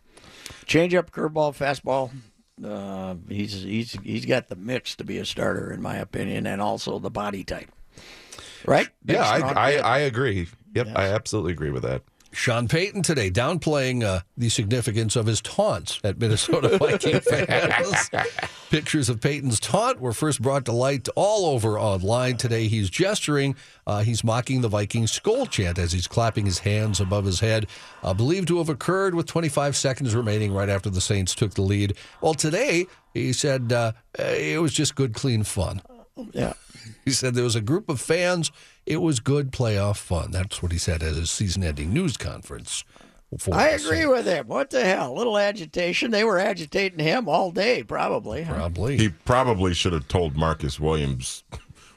Change 0.66 0.94
up, 0.94 1.10
curveball, 1.10 1.56
fastball. 1.56 2.10
Uh, 2.62 3.14
he's 3.28 3.62
he's 3.62 3.92
he's 4.02 4.26
got 4.26 4.48
the 4.48 4.56
mix 4.56 4.96
to 4.96 5.04
be 5.04 5.16
a 5.18 5.24
starter, 5.24 5.72
in 5.72 5.80
my 5.80 5.96
opinion, 5.96 6.46
and 6.46 6.60
also 6.60 6.98
the 6.98 7.10
body 7.10 7.42
type. 7.44 7.70
Right? 8.66 8.88
Big, 9.04 9.16
Yeah, 9.16 9.22
I, 9.24 9.38
I. 9.40 9.72
I 9.76 9.98
agree. 10.00 10.48
Yep, 10.74 10.88
I 10.94 11.04
absolutely 11.06 11.52
agree 11.52 11.70
with 11.70 11.84
that. 11.84 12.02
Sean 12.32 12.68
Payton 12.68 13.02
today 13.02 13.30
downplaying 13.30 14.02
uh, 14.02 14.20
the 14.36 14.48
significance 14.48 15.16
of 15.16 15.26
his 15.26 15.40
taunts 15.40 16.00
at 16.04 16.18
Minnesota 16.18 16.76
Viking 16.78 17.20
fans. 17.20 18.10
Pictures 18.70 19.08
of 19.08 19.20
Payton's 19.20 19.58
taunt 19.58 20.00
were 20.00 20.12
first 20.12 20.42
brought 20.42 20.64
to 20.66 20.72
light 20.72 21.08
all 21.16 21.46
over 21.46 21.78
online 21.78 22.36
today. 22.36 22.68
He's 22.68 22.90
gesturing. 22.90 23.56
Uh, 23.86 24.02
he's 24.02 24.22
mocking 24.22 24.60
the 24.60 24.68
Viking 24.68 25.06
skull 25.06 25.46
chant 25.46 25.78
as 25.78 25.92
he's 25.92 26.06
clapping 26.06 26.44
his 26.44 26.58
hands 26.58 27.00
above 27.00 27.24
his 27.24 27.40
head, 27.40 27.66
uh, 28.02 28.12
believed 28.12 28.48
to 28.48 28.58
have 28.58 28.68
occurred 28.68 29.14
with 29.14 29.26
25 29.26 29.76
seconds 29.76 30.14
remaining 30.14 30.52
right 30.52 30.68
after 30.68 30.90
the 30.90 31.00
Saints 31.00 31.34
took 31.34 31.54
the 31.54 31.62
lead. 31.62 31.96
Well, 32.20 32.34
today 32.34 32.86
he 33.14 33.32
said 33.32 33.72
uh, 33.72 33.92
it 34.18 34.60
was 34.60 34.72
just 34.72 34.94
good, 34.94 35.14
clean 35.14 35.42
fun. 35.42 35.80
Yeah. 36.32 36.54
He 37.04 37.10
said 37.10 37.34
there 37.34 37.44
was 37.44 37.56
a 37.56 37.60
group 37.60 37.88
of 37.88 38.00
fans. 38.00 38.50
It 38.84 38.98
was 38.98 39.20
good 39.20 39.50
playoff 39.52 39.96
fun. 39.96 40.30
That's 40.30 40.62
what 40.62 40.72
he 40.72 40.78
said 40.78 41.02
at 41.02 41.14
his 41.14 41.30
season-ending 41.30 41.92
news 41.92 42.16
conference. 42.16 42.84
I 43.52 43.70
agree 43.70 43.98
Saints. 44.02 44.08
with 44.08 44.26
him. 44.26 44.46
What 44.46 44.70
the 44.70 44.84
hell? 44.84 45.12
little 45.14 45.36
agitation. 45.36 46.12
They 46.12 46.22
were 46.24 46.38
agitating 46.38 47.00
him 47.00 47.28
all 47.28 47.50
day, 47.50 47.82
probably. 47.82 48.44
Probably. 48.44 48.96
He 48.96 49.08
probably 49.08 49.74
should 49.74 49.92
have 49.92 50.06
told 50.06 50.36
Marcus 50.36 50.78
Williams 50.78 51.42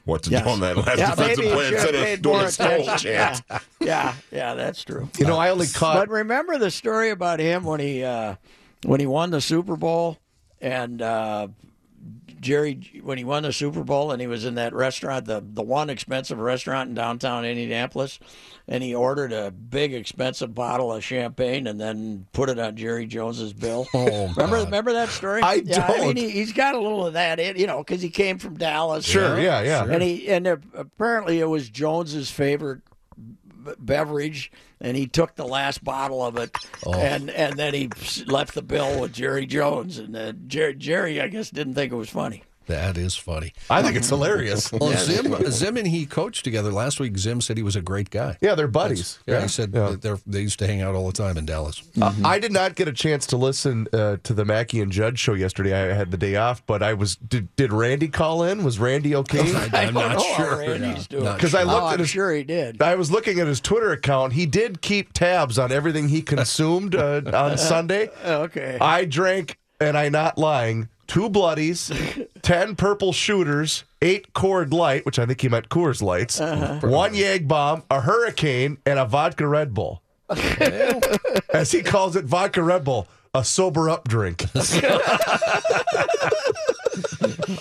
what 0.04 0.24
to 0.24 0.30
Yes. 0.30 0.42
do 0.42 0.50
on 0.50 0.60
that 0.60 0.76
last 0.76 0.98
yeah, 0.98 1.14
defensive 1.14 1.44
play 1.52 1.68
instead 1.68 1.94
of 1.94 2.22
doing 2.22 2.36
more 2.36 2.44
a 2.46 2.50
skull 2.50 2.66
attention. 2.82 3.12
chant. 3.12 3.42
Yeah, 3.48 3.58
yeah, 3.80 4.14
yeah, 4.32 4.54
that's 4.54 4.82
true. 4.82 5.08
You 5.18 5.26
know, 5.26 5.36
I 5.38 5.50
only 5.50 5.68
caught. 5.68 5.94
But 5.96 6.08
remember 6.08 6.58
the 6.58 6.70
story 6.70 7.10
about 7.10 7.38
him 7.38 7.62
when 7.62 7.78
he 7.78 8.02
uh, 8.02 8.34
when 8.84 8.98
he 8.98 9.06
won 9.06 9.30
the 9.30 9.40
Super 9.40 9.76
Bowl 9.76 10.18
and 10.60 11.00
uh, 11.00 11.46
Jerry 12.40 13.00
when 13.02 13.18
he 13.18 13.24
won 13.24 13.42
the 13.42 13.52
Super 13.52 13.84
Bowl 13.84 14.10
and 14.10 14.20
he 14.20 14.26
was 14.26 14.44
in 14.44 14.54
that 14.54 14.72
restaurant, 14.72 15.26
the 15.26 15.44
the 15.46 15.62
one 15.62 15.90
expensive 15.90 16.38
restaurant 16.38 16.88
in 16.88 16.94
downtown 16.94 17.44
Indianapolis, 17.44 18.18
and 18.66 18.82
he 18.82 18.94
ordered 18.94 19.32
a 19.32 19.50
big 19.50 19.92
expensive 19.92 20.54
bottle 20.54 20.92
of 20.92 21.04
champagne 21.04 21.66
and 21.66 21.78
then 21.78 22.26
put 22.32 22.48
it 22.48 22.58
on 22.58 22.76
Jerry 22.76 23.06
Jones's 23.06 23.52
bill. 23.52 23.86
Oh, 24.00 24.28
remember 24.28 24.56
God. 24.56 24.64
remember 24.64 24.92
that 24.94 25.10
story? 25.10 25.42
I 25.42 25.54
yeah, 25.54 25.84
I 25.84 25.88
mean, 25.90 26.00
don't. 26.00 26.16
he, 26.16 26.30
he's 26.30 26.52
got 26.54 26.74
a 26.74 26.80
little 26.80 27.06
of 27.06 27.12
that, 27.14 27.38
in, 27.38 27.56
you 27.56 27.66
know, 27.66 27.78
because 27.78 28.00
he 28.00 28.08
came 28.08 28.38
from 28.38 28.56
Dallas. 28.56 29.04
Sure, 29.04 29.36
you 29.36 29.42
know? 29.46 29.60
yeah, 29.60 29.62
yeah. 29.62 29.84
And 29.84 30.02
he 30.02 30.28
and 30.28 30.46
apparently 30.46 31.38
it 31.40 31.46
was 31.46 31.68
Jones's 31.68 32.30
favorite 32.30 32.80
beverage, 33.78 34.50
and 34.80 34.96
he 34.96 35.06
took 35.06 35.34
the 35.36 35.46
last 35.46 35.82
bottle 35.84 36.24
of 36.24 36.36
it, 36.36 36.56
Oh. 36.86 36.94
and 36.94 37.30
and 37.30 37.54
then 37.56 37.74
he 37.74 37.88
left 38.26 38.54
the 38.54 38.62
bill 38.62 39.00
with 39.00 39.12
Jerry 39.12 39.46
Jones, 39.46 39.98
and 39.98 40.16
uh, 40.16 40.32
Jerry, 40.46 40.74
Jerry, 40.74 41.20
I 41.20 41.28
guess, 41.28 41.50
didn't 41.50 41.74
think 41.74 41.92
it 41.92 41.96
was 41.96 42.10
funny. 42.10 42.42
That 42.70 42.96
is 42.96 43.16
funny. 43.16 43.52
I 43.68 43.82
think 43.82 43.96
it's 43.96 44.08
hilarious. 44.08 44.70
Well, 44.72 44.92
Zim, 44.96 45.34
Zim 45.50 45.76
and 45.76 45.86
he 45.86 46.06
coached 46.06 46.44
together 46.44 46.70
last 46.70 47.00
week. 47.00 47.18
Zim 47.18 47.40
said 47.40 47.56
he 47.56 47.62
was 47.62 47.76
a 47.76 47.82
great 47.82 48.10
guy. 48.10 48.38
Yeah, 48.40 48.54
they're 48.54 48.68
buddies. 48.68 49.18
Yeah, 49.26 49.42
he 49.42 49.48
said 49.48 49.72
Yeah. 49.74 49.90
that 49.90 50.02
they're, 50.02 50.18
they 50.26 50.40
used 50.42 50.58
to 50.60 50.66
hang 50.66 50.80
out 50.82 50.94
all 50.94 51.06
the 51.06 51.12
time 51.12 51.36
in 51.36 51.46
Dallas. 51.46 51.82
Uh, 52.00 52.12
I 52.24 52.38
did 52.38 52.52
not 52.52 52.76
get 52.76 52.86
a 52.88 52.92
chance 52.92 53.26
to 53.26 53.36
listen 53.36 53.86
uh, 53.92 54.18
to 54.22 54.32
the 54.34 54.44
Mackey 54.44 54.80
and 54.80 54.90
Judge 54.92 55.18
show 55.18 55.34
yesterday. 55.34 55.90
I 55.90 55.94
had 55.94 56.10
the 56.10 56.16
day 56.16 56.36
off, 56.36 56.64
but 56.66 56.82
I 56.82 56.94
was. 56.94 57.16
Did, 57.16 57.54
did 57.56 57.72
Randy 57.72 58.08
call 58.08 58.44
in? 58.44 58.62
Was 58.64 58.78
Randy 58.78 59.14
okay? 59.16 59.40
I 59.72 59.86
I'm 59.86 59.94
don't 59.94 59.94
not 59.94 60.12
know 60.18 60.32
how 60.34 60.44
sure. 60.44 60.58
Randy's 60.58 61.06
doing. 61.08 61.24
Not 61.24 61.38
'Cause 61.40 61.54
I 61.54 61.62
Oh, 61.62 61.66
looked 61.66 61.86
at 61.86 61.92
I'm 61.94 61.98
his- 62.00 62.10
sure 62.10 62.32
he 62.32 62.44
did. 62.44 62.80
I 62.80 62.94
was 62.94 63.10
looking 63.10 63.40
at 63.40 63.46
his 63.46 63.60
Twitter 63.60 63.90
account. 63.92 64.32
He 64.34 64.46
did 64.46 64.80
keep 64.80 65.12
tabs 65.12 65.58
on 65.58 65.72
everything 65.72 66.08
he 66.08 66.22
consumed 66.22 66.94
uh, 66.94 67.22
on 67.32 67.58
Sunday. 67.70 68.10
Okay. 68.24 68.78
I 68.80 69.04
drank, 69.04 69.58
and 69.80 69.96
I'm 69.98 70.12
not 70.12 70.38
lying, 70.38 70.88
two 71.10 71.28
bloodies, 71.28 71.90
ten 72.42 72.76
purple 72.76 73.12
shooters, 73.12 73.82
eight 74.00 74.32
Cord 74.32 74.72
Light, 74.72 75.04
which 75.04 75.18
I 75.18 75.26
think 75.26 75.40
he 75.40 75.48
meant 75.48 75.68
Coors 75.68 76.00
Lights, 76.00 76.38
one 76.40 77.12
Yag 77.14 77.48
Bomb, 77.48 77.82
a 77.90 78.00
Hurricane, 78.00 78.78
and 78.86 78.98
a 78.98 79.04
vodka 79.04 79.46
Red 79.46 79.74
Bull. 79.74 80.02
As 81.52 81.72
he 81.72 81.82
calls 81.82 82.14
it, 82.14 82.24
vodka 82.24 82.62
Red 82.62 82.84
Bull, 82.84 83.08
a 83.34 83.44
sober 83.44 83.90
up 83.90 84.06
drink. 84.08 84.44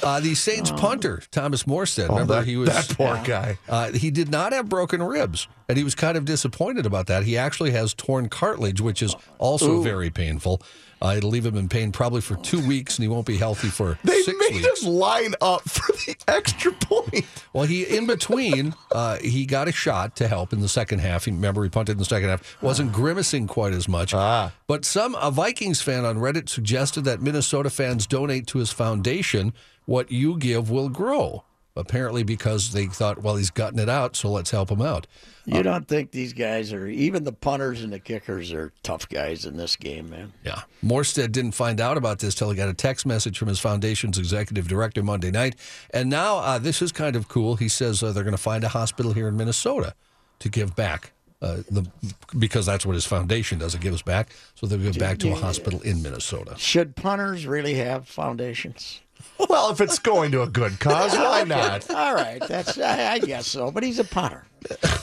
Uh, 0.04 0.20
the 0.20 0.34
Saints 0.36 0.72
punter, 0.72 1.22
Thomas 1.32 1.64
Morstead, 1.64 2.10
remember 2.10 2.34
Oh, 2.34 2.38
that, 2.38 2.46
he 2.48 2.56
was 2.58 2.70
that 2.70 2.96
poor 2.96 3.20
guy. 3.24 3.58
Uh, 3.68 3.92
he 3.92 4.12
did 4.12 4.30
not 4.30 4.54
have 4.54 4.70
broken 4.70 5.02
ribs, 5.02 5.48
and 5.68 5.78
he 5.78 5.84
was 5.84 5.96
kind 5.96 6.16
of 6.18 6.26
disappointed 6.26 6.86
about 6.86 7.08
that. 7.08 7.24
He 7.24 7.38
actually 7.38 7.72
has 7.72 7.94
torn 7.94 8.30
cartilage, 8.30 8.80
which 8.82 9.02
is 9.02 9.16
also 9.40 9.82
very 9.82 10.10
painful. 10.10 10.62
Uh, 11.02 11.14
it'll 11.18 11.30
leave 11.30 11.46
him 11.46 11.56
in 11.56 11.70
pain 11.70 11.92
probably 11.92 12.22
for 12.22 12.36
two 12.38 12.66
weeks, 12.68 12.98
and 12.98 13.04
he 13.04 13.08
won't 13.08 13.26
be 13.26 13.38
healthy 13.38 13.70
for 13.70 13.98
They 14.04 14.22
six 14.22 14.38
made 14.50 14.62
weeks. 14.62 14.84
him 14.84 14.92
line 14.94 15.34
up 15.42 15.62
for 15.70 15.94
the 15.94 16.16
extra 16.28 16.72
point. 16.74 17.26
Well, 17.54 17.64
he 17.66 17.84
in 17.84 18.06
between, 18.06 18.76
uh, 18.92 19.18
he 19.18 19.46
got 19.46 19.68
a 19.68 19.72
shot 19.72 20.16
to 20.18 20.28
help 20.28 20.52
in 20.54 20.60
the 20.60 20.68
second 20.68 21.00
half. 21.00 21.26
He, 21.26 21.32
remember, 21.32 21.64
he 21.64 21.70
punted 21.70 21.94
in 21.94 22.00
the 22.00 22.06
second 22.06 22.30
half. 22.30 22.62
wasn't 22.62 22.92
grimacing 22.92 23.48
quite 23.48 23.74
as 23.74 23.88
much. 23.88 24.14
Ah. 24.14 24.52
But 24.68 24.84
some 24.86 25.16
a 25.16 25.32
Vikings 25.32 25.82
fan 25.82 26.04
on 26.06 26.18
Reddit 26.18 26.50
suggested 26.50 27.06
that 27.06 27.22
Minnesota 27.22 27.70
fans 27.70 28.06
donate 28.06 28.46
to 28.48 28.58
his 28.60 28.72
foundation. 28.72 29.54
What 29.86 30.12
you 30.12 30.38
give 30.38 30.70
will 30.70 30.90
grow. 30.90 31.44
Apparently, 31.76 32.24
because 32.24 32.74
they 32.74 32.88
thought, 32.88 33.22
well, 33.22 33.38
he's 33.38 33.52
gotten 33.52 33.80
it 33.80 33.88
out, 33.88 34.16
so 34.16 34.30
let's 34.30 34.52
help 34.52 34.70
him 34.70 34.82
out. 34.82 35.08
You 35.46 35.64
don't 35.64 35.88
think 35.88 36.12
these 36.12 36.34
guys 36.34 36.74
are 36.74 36.88
even 36.88 37.24
the 37.24 37.32
punters 37.32 37.84
and 37.84 37.92
the 37.92 38.00
kickers 38.00 38.52
are 38.54 38.72
tough 38.84 39.10
guys 39.10 39.46
in 39.46 39.58
this 39.58 39.76
game, 39.76 40.10
man? 40.10 40.34
Yeah. 40.44 40.62
Morstead 40.84 41.32
didn't 41.32 41.54
find 41.54 41.82
out 41.82 41.98
about 41.98 42.20
this 42.20 42.36
till 42.36 42.50
he 42.52 42.56
got 42.56 42.70
a 42.70 42.74
text 42.74 43.06
message 43.06 43.38
from 43.38 43.48
his 43.48 43.60
foundation's 43.60 44.18
executive 44.18 44.68
director 44.68 45.02
Monday 45.02 45.32
night. 45.32 45.56
And 45.92 46.10
now 46.10 46.38
uh, 46.38 46.60
this 46.60 46.82
is 46.82 46.92
kind 46.92 47.16
of 47.16 47.28
cool. 47.30 47.56
He 47.56 47.68
says 47.68 48.04
uh, 48.04 48.12
they're 48.12 48.24
going 48.24 48.36
to 48.36 48.38
find 48.38 48.64
a 48.64 48.70
hospital 48.70 49.14
here 49.14 49.28
in 49.28 49.38
Minnesota 49.38 49.96
to 50.40 50.50
give 50.50 50.76
back. 50.76 51.14
Uh, 51.42 51.58
the 51.72 51.90
because 52.38 52.66
that's 52.66 52.86
what 52.86 52.96
his 52.96 53.06
foundation 53.06 53.60
does. 53.60 53.74
It 53.74 53.80
gives 53.80 54.02
back, 54.02 54.32
so 54.56 54.68
they'll 54.68 54.78
give 54.78 55.00
back 55.00 55.20
to 55.20 55.32
a 55.32 55.36
hospital 55.36 55.80
in 55.84 56.04
Minnesota. 56.04 56.56
Should 56.58 56.98
punters 56.98 57.48
really 57.48 57.76
have 57.76 58.10
foundations? 58.10 59.00
Well, 59.50 59.72
if 59.72 59.80
it's 59.82 60.00
going 60.00 60.32
to 60.34 60.42
a 60.42 60.48
good 60.48 60.80
cause, 60.80 61.14
why 61.16 61.44
not? 61.44 61.90
All 61.90 62.14
right, 62.14 62.42
that's 62.46 62.78
I, 62.78 63.14
I 63.14 63.20
guess 63.20 63.48
so. 63.48 63.72
But 63.72 63.84
he's 63.84 63.98
a 64.00 64.04
punter. 64.04 64.46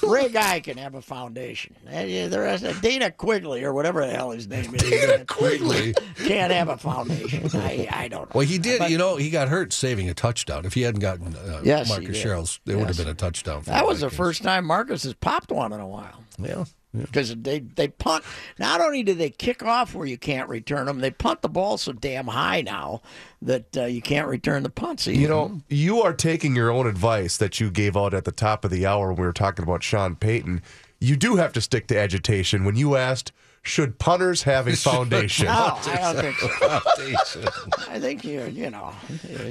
Ray 0.07 0.29
Guy 0.29 0.61
can 0.61 0.77
have 0.77 0.95
a 0.95 1.01
foundation. 1.01 1.75
And, 1.87 2.11
yeah, 2.11 2.29
The 2.29 2.41
rest, 2.41 2.83
Dana 2.83 3.11
Quigley 3.11 3.65
or 3.65 3.73
whatever 3.73 4.07
the 4.07 4.13
hell 4.13 4.31
his 4.33 4.47
name 4.47 4.75
is, 4.75 4.83
Dana 4.83 5.25
Quigley. 5.25 5.95
can't 6.17 6.53
have 6.53 6.69
a 6.69 6.77
foundation. 6.77 7.49
I, 7.55 7.89
I 7.91 8.09
don't 8.09 8.23
know. 8.29 8.33
Well, 8.39 8.47
he 8.47 8.59
did. 8.59 8.79
But 8.79 8.91
you 8.91 8.99
know, 8.99 9.17
he 9.17 9.31
got 9.31 9.49
hurt 9.49 9.73
saving 9.73 10.11
a 10.11 10.15
touchdown. 10.15 10.67
If 10.67 10.75
he 10.75 10.83
hadn't 10.83 11.01
gotten 11.01 11.35
uh, 11.35 11.63
Yes, 11.65 11.87
he 11.89 11.93
Marcus 11.95 12.17
did. 12.17 12.27
Sherrills, 12.27 12.59
it 12.67 12.75
would 12.77 12.89
have 12.89 12.89
Yes. 12.89 12.99
been 12.99 13.09
a 13.09 13.15
touchdown. 13.15 13.63
For 13.63 13.71
That 13.71 13.87
was 13.87 14.01
the 14.01 14.07
Vikings. 14.09 14.17
first 14.19 14.43
time 14.43 14.67
Marcus 14.67 15.05
has 15.05 15.15
popped 15.15 15.51
one 15.51 15.73
in 15.73 15.81
a 15.81 15.89
while. 15.89 16.23
Yeah. 16.39 16.65
Because 17.03 17.35
they, 17.37 17.61
they 17.61 17.89
punt. 17.89 18.25
Not 18.59 18.81
only 18.81 19.03
do 19.03 19.15
they 19.15 19.31
kick 19.31 19.63
off 19.63 19.95
where 19.95 20.07
you 20.07 20.19
can't 20.19 20.49
return 20.49 20.87
them, 20.87 21.01
they 21.01 21.11
punt 21.11 21.43
the 21.43 21.49
ball 21.49 21.79
so 21.79 21.93
damn 21.93 22.29
high 22.29 22.63
now 22.63 23.03
that 23.43 23.77
uh, 23.77 23.85
you 23.85 24.03
can't 24.03 24.29
return 24.29 24.63
the 24.63 24.71
punts. 24.71 25.05
So 25.05 25.11
You 25.11 25.29
know, 25.29 25.61
you 25.69 26.03
are 26.03 26.13
taking 26.13 26.57
your 26.57 26.71
own 26.71 26.87
advice 26.87 27.37
that 27.37 27.61
you 27.61 27.71
gave 27.71 27.97
out 27.97 28.15
at 28.15 28.25
the 28.25 28.33
top 28.33 28.65
of 28.65 28.71
the 28.71 28.87
hour 28.87 29.09
when 29.09 29.21
we 29.21 29.27
were 29.27 29.33
talking 29.33 29.63
about 29.63 29.83
Sean 29.83 30.17
Payton. 30.17 30.63
You 31.01 31.17
do 31.17 31.37
have 31.37 31.53
to 31.53 31.61
stick 31.61 31.87
to 31.89 31.99
agitation. 31.99 32.65
When 32.65 32.77
you 32.77 32.97
asked, 32.97 33.33
should 33.67 33.99
punters 33.99 34.45
have 34.45 34.69
a 34.69 34.77
foundation? 34.77 35.47
no, 35.47 35.53
oh, 35.77 35.83
I 35.93 36.13
don't 36.13 36.23
think 36.23 36.39
so. 36.39 36.49
Foundation. 36.49 37.45
I 37.89 37.99
think 37.99 38.25
you, 38.25 38.45
you 38.45 38.71
know. 38.71 38.93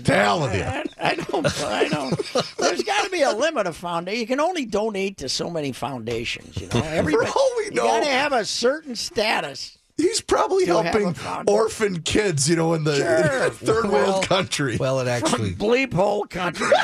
To 0.05 0.13
hell 0.15 0.41
with 0.41 0.55
you. 0.55 0.63
I, 0.63 0.83
I 0.99 1.15
don't. 1.15 1.63
I 1.63 1.87
don't. 1.89 2.33
There's 2.57 2.83
got 2.83 3.03
to 3.03 3.09
be 3.11 3.21
a 3.21 3.31
limit 3.31 3.67
of 3.67 3.75
foundation. 3.75 4.19
You 4.21 4.27
can 4.27 4.39
only 4.39 4.65
donate 4.65 5.17
to 5.17 5.29
so 5.29 5.49
many 5.49 5.71
foundations. 5.73 6.55
You 6.57 6.67
know, 6.73 6.81
everybody. 6.85 7.29
all 7.35 7.51
we 7.57 7.69
know, 7.71 7.83
you 7.83 7.89
got 7.89 7.99
to 8.03 8.09
have 8.09 8.31
a 8.33 8.45
certain 8.45 8.95
status. 8.95 9.77
He's 9.97 10.19
probably 10.19 10.65
To 10.65 10.81
helping 10.83 11.15
orphan 11.47 12.01
kids, 12.01 12.49
you 12.49 12.57
know, 12.57 12.73
in 12.73 12.83
the, 12.83 12.95
Sure. 12.97 13.49
third 13.51 13.85
Well- 13.89 14.11
world 14.11 14.27
country. 14.27 14.75
Well, 14.77 14.99
it 14.99 15.07
actually. 15.07 15.53
Bleep 15.53 15.93
hole 15.93 16.25
country. 16.25 16.67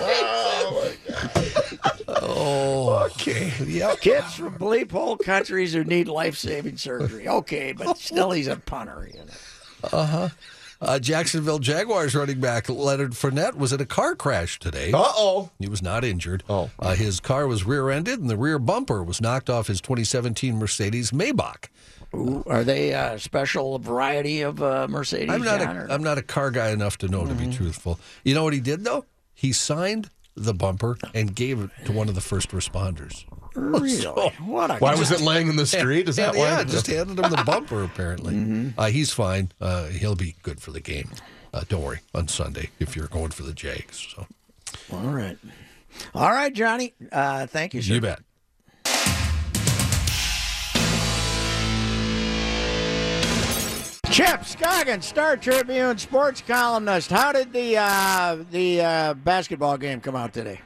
oh, 0.00 0.92
Oh, 2.10 2.77
okay. 3.12 3.52
yep. 3.66 4.00
Kids 4.00 4.34
from 4.34 4.56
bleep 4.58 4.90
hole 4.92 5.16
countries 5.16 5.72
who 5.72 5.84
need 5.84 6.08
life 6.08 6.36
saving 6.36 6.76
surgery. 6.76 7.28
Okay, 7.28 7.72
but 7.72 7.96
still, 7.98 8.30
he's 8.30 8.46
a 8.48 8.56
punter. 8.56 9.08
You 9.12 9.20
know. 9.20 9.32
Uh, 9.92 10.06
huh. 10.06 10.28
Uh, 10.80 10.98
Jacksonville 10.98 11.58
Jaguars 11.58 12.14
running 12.14 12.40
back 12.40 12.68
Leonard 12.68 13.10
Fournette 13.12 13.56
was 13.56 13.72
in 13.72 13.80
a 13.80 13.86
car 13.86 14.14
crash 14.14 14.60
today. 14.60 14.92
Uh 14.92 15.02
oh. 15.16 15.50
He 15.58 15.68
was 15.68 15.82
not 15.82 16.04
injured. 16.04 16.44
Oh. 16.48 16.70
Uh, 16.78 16.94
his 16.94 17.18
car 17.18 17.48
was 17.48 17.64
rear 17.64 17.90
ended, 17.90 18.20
and 18.20 18.30
the 18.30 18.36
rear 18.36 18.60
bumper 18.60 19.02
was 19.02 19.20
knocked 19.20 19.50
off 19.50 19.66
his 19.66 19.80
2017 19.80 20.56
Mercedes 20.56 21.10
Maybach. 21.10 21.66
Ooh, 22.14 22.44
Are 22.46 22.62
they 22.64 22.92
a 22.92 23.18
special 23.18 23.78
variety 23.80 24.40
of 24.42 24.62
uh, 24.62 24.86
Mercedes? 24.88 25.30
I'm 25.30 25.42
not, 25.42 25.60
John, 25.60 25.76
a, 25.76 25.80
or- 25.84 25.90
I'm 25.90 26.02
not 26.02 26.16
a 26.16 26.22
car 26.22 26.50
guy 26.50 26.70
enough 26.70 26.96
to 26.98 27.08
know, 27.08 27.26
to 27.26 27.34
be 27.34 27.52
truthful. 27.52 27.98
You 28.24 28.34
know 28.34 28.44
what 28.44 28.52
he 28.54 28.60
did, 28.60 28.84
though? 28.84 29.04
He 29.34 29.52
signed 29.52 30.10
the 30.38 30.54
bumper 30.54 30.96
and 31.14 31.34
gave 31.34 31.60
it 31.60 31.70
to 31.86 31.92
one 31.92 32.08
of 32.08 32.14
the 32.14 32.20
first 32.20 32.50
responders. 32.50 33.24
really? 33.54 34.02
What 34.44 34.70
a 34.70 34.74
Why 34.76 34.94
was 34.94 35.10
it 35.10 35.20
laying 35.20 35.48
in 35.48 35.56
the 35.56 35.66
street? 35.66 36.08
Is 36.08 36.16
that 36.16 36.34
yeah, 36.34 36.40
why? 36.40 36.48
yeah, 36.58 36.64
just 36.64 36.86
handed 36.86 37.18
him 37.18 37.30
the 37.30 37.42
bumper, 37.44 37.82
apparently. 37.82 38.72
Uh, 38.78 38.86
he's 38.86 39.12
fine. 39.12 39.50
Uh, 39.60 39.86
he'll 39.86 40.14
be 40.14 40.36
good 40.42 40.60
for 40.60 40.70
the 40.70 40.80
game. 40.80 41.10
Uh, 41.52 41.62
don't 41.68 41.82
worry, 41.82 42.00
on 42.14 42.28
Sunday, 42.28 42.70
if 42.78 42.94
you're 42.94 43.08
going 43.08 43.30
for 43.30 43.42
the 43.42 43.52
Jags. 43.54 44.06
So 44.14 44.26
All 44.92 45.00
right. 45.00 45.38
All 46.14 46.30
right, 46.30 46.52
Johnny. 46.52 46.94
Uh, 47.10 47.46
thank 47.46 47.74
you, 47.74 47.82
sir. 47.82 47.94
You 47.94 48.00
bet. 48.00 48.20
Chip 54.10 54.40
Scoggin, 54.40 55.02
Star 55.02 55.36
Tribune 55.36 55.96
sports 55.98 56.42
columnist. 56.46 57.10
How 57.10 57.30
did 57.30 57.52
the 57.52 57.76
uh, 57.76 58.38
the 58.50 58.80
uh, 58.80 59.14
basketball 59.14 59.76
game 59.78 60.00
come 60.00 60.16
out 60.16 60.32
today? 60.32 60.60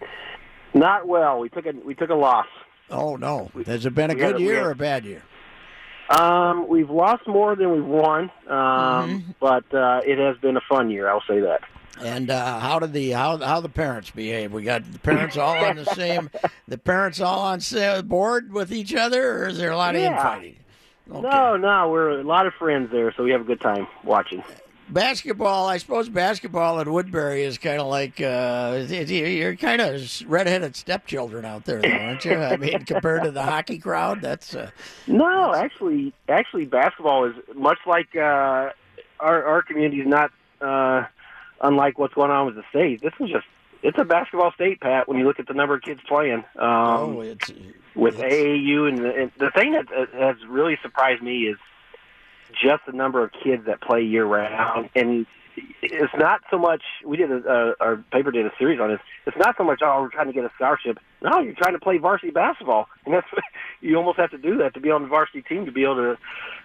Not 0.75 1.07
well. 1.07 1.39
We 1.41 1.49
took 1.49 1.67
a 1.67 1.73
we 1.85 1.95
took 1.95 2.11
a 2.11 2.15
loss. 2.15 2.47
Oh 2.89 3.17
no! 3.17 3.51
Has 3.67 3.85
it 3.85 3.95
been 3.95 4.11
a 4.11 4.15
we 4.15 4.21
good 4.21 4.37
a- 4.37 4.41
year 4.41 4.55
had- 4.57 4.65
or 4.67 4.71
a 4.71 4.75
bad 4.77 5.05
year? 5.05 5.23
Um, 6.09 6.67
we've 6.69 6.91
lost 6.91 7.27
more 7.27 7.55
than 7.57 7.73
we've 7.73 7.85
won, 7.85 8.25
um, 8.49 8.51
Mm-hmm. 8.51 9.31
but 9.41 9.73
uh, 9.75 10.01
it 10.07 10.19
has 10.19 10.37
been 10.39 10.57
a 10.57 10.61
fun 10.69 10.91
year. 10.91 11.09
I'll 11.09 11.23
say 11.29 11.41
that. 11.41 11.61
And 12.03 12.31
uh, 12.31 12.59
how 12.61 12.79
did 12.79 12.93
the 12.93 13.11
how 13.11 13.37
how 13.39 13.61
the 13.61 13.69
parents 13.69 14.11
behave? 14.11 14.53
We 14.53 14.63
got 14.63 14.91
the 14.91 14.99
parents 15.01 15.37
all 15.37 15.57
on 15.65 15.77
the 15.77 15.85
same 15.87 16.31
the 16.69 16.79
parents 16.79 17.21
all 17.21 17.41
on 17.41 17.61
board 18.07 18.53
with 18.53 18.73
each 18.73 18.95
other, 18.95 19.43
or 19.45 19.49
is 19.49 19.59
there 19.59 19.73
a 19.73 19.77
lot 19.77 19.95
of 19.95 20.01
Yeah. 20.01 20.13
infighting? 20.17 20.57
Okay. 21.11 21.21
No, 21.21 21.57
no, 21.57 21.89
we're 21.89 22.21
a 22.21 22.25
lot 22.25 22.47
of 22.47 22.55
friends 22.55 22.91
there, 22.93 23.13
so 23.17 23.25
we 23.25 23.31
have 23.33 23.41
a 23.41 23.45
good 23.45 23.61
time 23.61 23.87
watching. 24.05 24.43
basketball, 24.89 25.67
I 25.67 25.79
suppose 25.79 26.09
basketball 26.09 26.79
at 26.81 26.87
Woodbury 26.87 27.43
is 27.43 27.59
kind 27.59 27.81
of 27.81 27.89
like 27.89 28.21
uh, 28.21 28.87
you're 28.89 29.57
kind 29.57 29.81
of 29.81 30.23
redheaded 30.27 30.77
stepchildren 30.77 31.45
out 31.45 31.65
there, 31.65 31.83
though, 31.83 31.89
aren't 31.89 32.25
you? 32.25 32.35
I 32.35 32.57
mean, 32.57 32.85
compared 32.85 33.25
to 33.25 33.31
the 33.31 33.43
hockey 33.43 33.79
crowd, 33.79 34.21
that's 34.21 34.55
uh, 34.55 34.71
No, 35.07 35.55
actually, 35.55 36.13
actually, 36.29 36.67
basketball 36.67 37.25
is 37.25 37.35
much 37.55 37.79
like 37.87 38.15
uh, 38.15 38.71
our 39.19 39.45
our 39.45 39.63
community 39.63 40.01
is 40.03 40.07
not 40.07 40.31
uh, 40.61 41.05
unlike 41.61 41.99
what's 41.99 42.15
going 42.15 42.31
on 42.31 42.47
with 42.47 42.55
the 42.55 42.65
state. 42.71 43.01
This 43.01 43.15
is 43.19 43.31
just 43.31 43.47
it's 43.83 43.99
a 43.99 44.05
basketball 44.05 44.53
state, 44.53 44.81
Pat. 44.81 45.09
When 45.09 45.19
you 45.19 45.25
look 45.25 45.41
at 45.41 45.47
the 45.47 45.55
number 45.55 45.75
of 45.75 45.83
kids 45.83 46.01
playing, 46.07 46.45
um, 46.59 46.67
oh, 46.67 47.21
it's 47.21 47.53
with 47.95 48.19
it's- 48.19 48.33
AAU, 48.33 48.89
and 48.89 48.99
the, 48.99 49.15
and 49.15 49.33
the 49.39 49.51
thing 49.51 49.73
that 49.73 49.89
has 50.15 50.37
really 50.49 50.79
surprised 50.83 51.23
me 51.23 51.45
is 51.45 51.57
just 52.53 52.85
the 52.87 52.93
number 52.93 53.23
of 53.23 53.31
kids 53.43 53.67
that 53.67 53.81
play 53.81 54.03
year 54.03 54.25
round. 54.25 54.91
And 54.95 55.27
it's 55.83 56.15
not 56.17 56.43
so 56.51 56.59
much. 56.59 56.83
We 57.05 57.17
did 57.17 57.31
a, 57.31 57.37
a 57.37 57.75
our 57.81 57.97
paper 58.13 58.31
did 58.31 58.47
a 58.47 58.53
series 58.59 58.81
on 58.81 58.91
this. 58.91 59.01
It's 59.27 59.37
not 59.37 59.57
so 59.57 59.65
much. 59.65 59.81
Oh, 59.85 60.03
we're 60.03 60.11
trying 60.11 60.29
to 60.29 60.33
get 60.33 60.45
a 60.45 60.51
scholarship. 60.55 60.99
No, 61.23 61.39
you're 61.41 61.55
trying 61.55 61.75
to 61.75 61.79
play 61.79 61.99
varsity 61.99 62.31
basketball, 62.33 62.89
and 63.07 63.15
that's 63.15 63.27
you 63.81 63.97
almost 63.97 64.19
have 64.19 64.31
to 64.31 64.39
do 64.39 64.59
that 64.59 64.75
to 64.75 64.81
be 64.81 64.91
on 64.91 65.03
the 65.03 65.09
varsity 65.09 65.43
team 65.43 65.67
to 65.67 65.73
be 65.73 65.85
able 65.85 66.17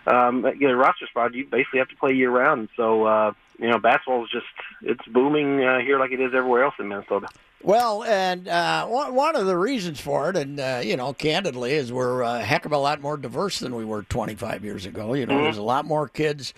to 0.07 0.13
um, 0.15 0.41
get 0.41 0.69
a 0.71 0.75
roster 0.75 1.05
spot. 1.07 1.33
You 1.33 1.45
basically 1.45 1.79
have 1.79 1.89
to 1.89 1.95
play 1.95 2.13
year 2.13 2.31
round. 2.31 2.69
So 2.75 3.05
uh, 3.05 3.33
you 3.59 3.69
know, 3.69 3.77
basketball 3.79 4.23
is 4.23 4.31
just 4.31 4.45
it's 4.81 5.05
booming 5.07 5.63
uh, 5.63 5.79
here 5.79 5.99
like 5.99 6.11
it 6.11 6.19
is 6.19 6.33
everywhere 6.33 6.63
else 6.63 6.75
in 6.79 6.87
Minnesota. 6.87 7.27
Well, 7.63 8.03
and 8.03 8.47
uh, 8.47 8.85
one 8.85 9.15
one 9.15 9.35
of 9.35 9.45
the 9.47 9.57
reasons 9.57 9.99
for 9.99 10.29
it, 10.29 10.37
and 10.37 10.59
uh, 10.59 10.81
you 10.83 10.95
know, 10.95 11.13
candidly, 11.13 11.73
is 11.73 11.91
we're 11.91 12.21
a 12.21 12.39
heck 12.39 12.65
of 12.65 12.71
a 12.71 12.77
lot 12.77 13.01
more 13.01 13.17
diverse 13.17 13.59
than 13.59 13.75
we 13.75 13.83
were 13.85 14.03
25 14.03 14.63
years 14.63 14.85
ago. 14.85 15.13
You 15.13 15.25
know, 15.25 15.41
there's 15.43 15.57
a 15.57 15.63
lot 15.63 15.85
more 15.85 16.07
kids. 16.07 16.53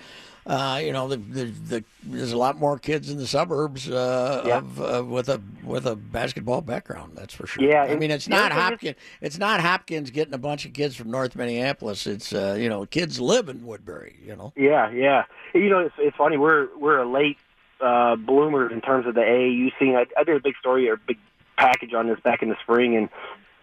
Uh, 0.45 0.79
you 0.83 0.91
know, 0.91 1.07
the, 1.07 1.17
the, 1.17 1.43
the, 1.45 1.83
there's 2.01 2.31
a 2.31 2.37
lot 2.37 2.57
more 2.57 2.79
kids 2.79 3.11
in 3.11 3.17
the 3.17 3.27
suburbs 3.27 3.87
uh, 3.87 4.41
Yeah. 4.45 4.57
of 4.57 4.81
uh, 4.81 5.03
with 5.05 5.29
a 5.29 5.39
with 5.63 5.85
a 5.85 5.95
basketball 5.95 6.61
background. 6.61 7.13
That's 7.15 7.33
for 7.33 7.45
sure. 7.45 7.63
Yeah, 7.63 7.83
I 7.89 7.95
mean, 7.95 8.11
it's 8.11 8.27
not 8.27 8.51
Hopkins. 8.51 8.95
It's 9.21 9.37
not 9.37 9.59
Hopkins 9.61 10.11
getting 10.11 10.33
a 10.33 10.37
bunch 10.37 10.65
of 10.65 10.73
kids 10.73 10.95
from 10.95 11.11
North 11.11 11.35
Minneapolis. 11.35 12.07
It's 12.07 12.33
uh, 12.33 12.55
you 12.59 12.69
know, 12.69 12.85
kids 12.85 13.19
live 13.19 13.49
in 13.49 13.65
Woodbury. 13.65 14.17
You 14.23 14.35
know. 14.35 14.53
Yeah, 14.55 14.91
yeah. 14.91 15.23
You 15.53 15.69
know, 15.69 15.79
it's, 15.79 15.95
it's 15.97 16.17
funny. 16.17 16.37
We're 16.37 16.67
we're 16.77 16.99
a 16.99 17.09
late 17.09 17.37
uh, 17.81 18.15
bloomer 18.15 18.71
in 18.71 18.81
terms 18.81 19.07
of 19.07 19.15
the 19.15 19.21
AAU 19.21 19.71
scene. 19.79 19.95
I, 19.95 20.05
I 20.17 20.23
did 20.23 20.35
a 20.35 20.41
big 20.41 20.55
story 20.57 20.89
or 20.89 20.93
a 20.93 20.97
big 20.97 21.17
package 21.57 21.93
on 21.93 22.07
this 22.07 22.19
back 22.19 22.41
in 22.41 22.49
the 22.49 22.57
spring, 22.61 22.95
and 22.95 23.09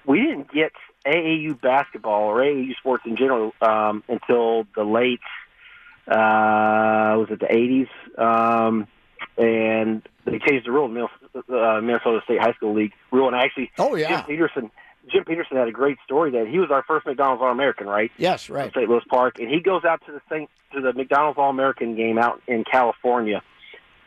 we 0.04 0.20
didn't 0.20 0.50
get 0.52 0.72
AAU 1.06 1.60
basketball 1.60 2.24
or 2.24 2.38
AAU 2.38 2.76
sports 2.76 3.04
in 3.06 3.16
general 3.16 3.52
um, 3.60 4.02
until 4.08 4.66
the 4.74 4.84
late 4.84 5.20
uh, 6.08 7.16
was 7.18 7.28
it 7.30 7.40
the 7.40 7.46
'80s? 7.46 7.88
Um, 8.18 8.86
and 9.36 10.02
they 10.26 10.38
changed 10.38 10.66
the 10.66 10.72
rule 10.72 10.86
in 10.86 10.96
uh, 11.02 11.80
Minnesota 11.80 12.20
State 12.24 12.40
High 12.40 12.52
School 12.52 12.74
League 12.74 12.92
rule. 13.10 13.28
And 13.28 13.36
actually, 13.36 13.70
Oh, 13.78 13.94
yeah. 13.94 14.08
Jim 14.08 14.24
Petersen. 14.26 14.70
Jim 15.10 15.24
Petersen 15.24 15.56
had 15.56 15.68
a 15.68 15.72
great 15.72 15.98
story 16.04 16.32
that 16.32 16.48
he 16.48 16.58
was 16.58 16.70
our 16.72 16.82
first 16.82 17.06
McDonald's 17.06 17.40
All 17.40 17.50
American, 17.52 17.86
right? 17.86 18.10
Yes, 18.18 18.44
from 18.44 18.56
right. 18.56 18.72
St. 18.74 18.88
Louis 18.88 19.04
Park, 19.08 19.38
and 19.38 19.48
he 19.48 19.60
goes 19.60 19.84
out 19.84 20.02
to 20.06 20.12
the 20.12 20.20
St. 20.28 20.50
to 20.72 20.80
the 20.80 20.92
McDonald's 20.92 21.38
All 21.38 21.48
American 21.48 21.94
game 21.94 22.18
out 22.18 22.42
in 22.48 22.64
California. 22.64 23.40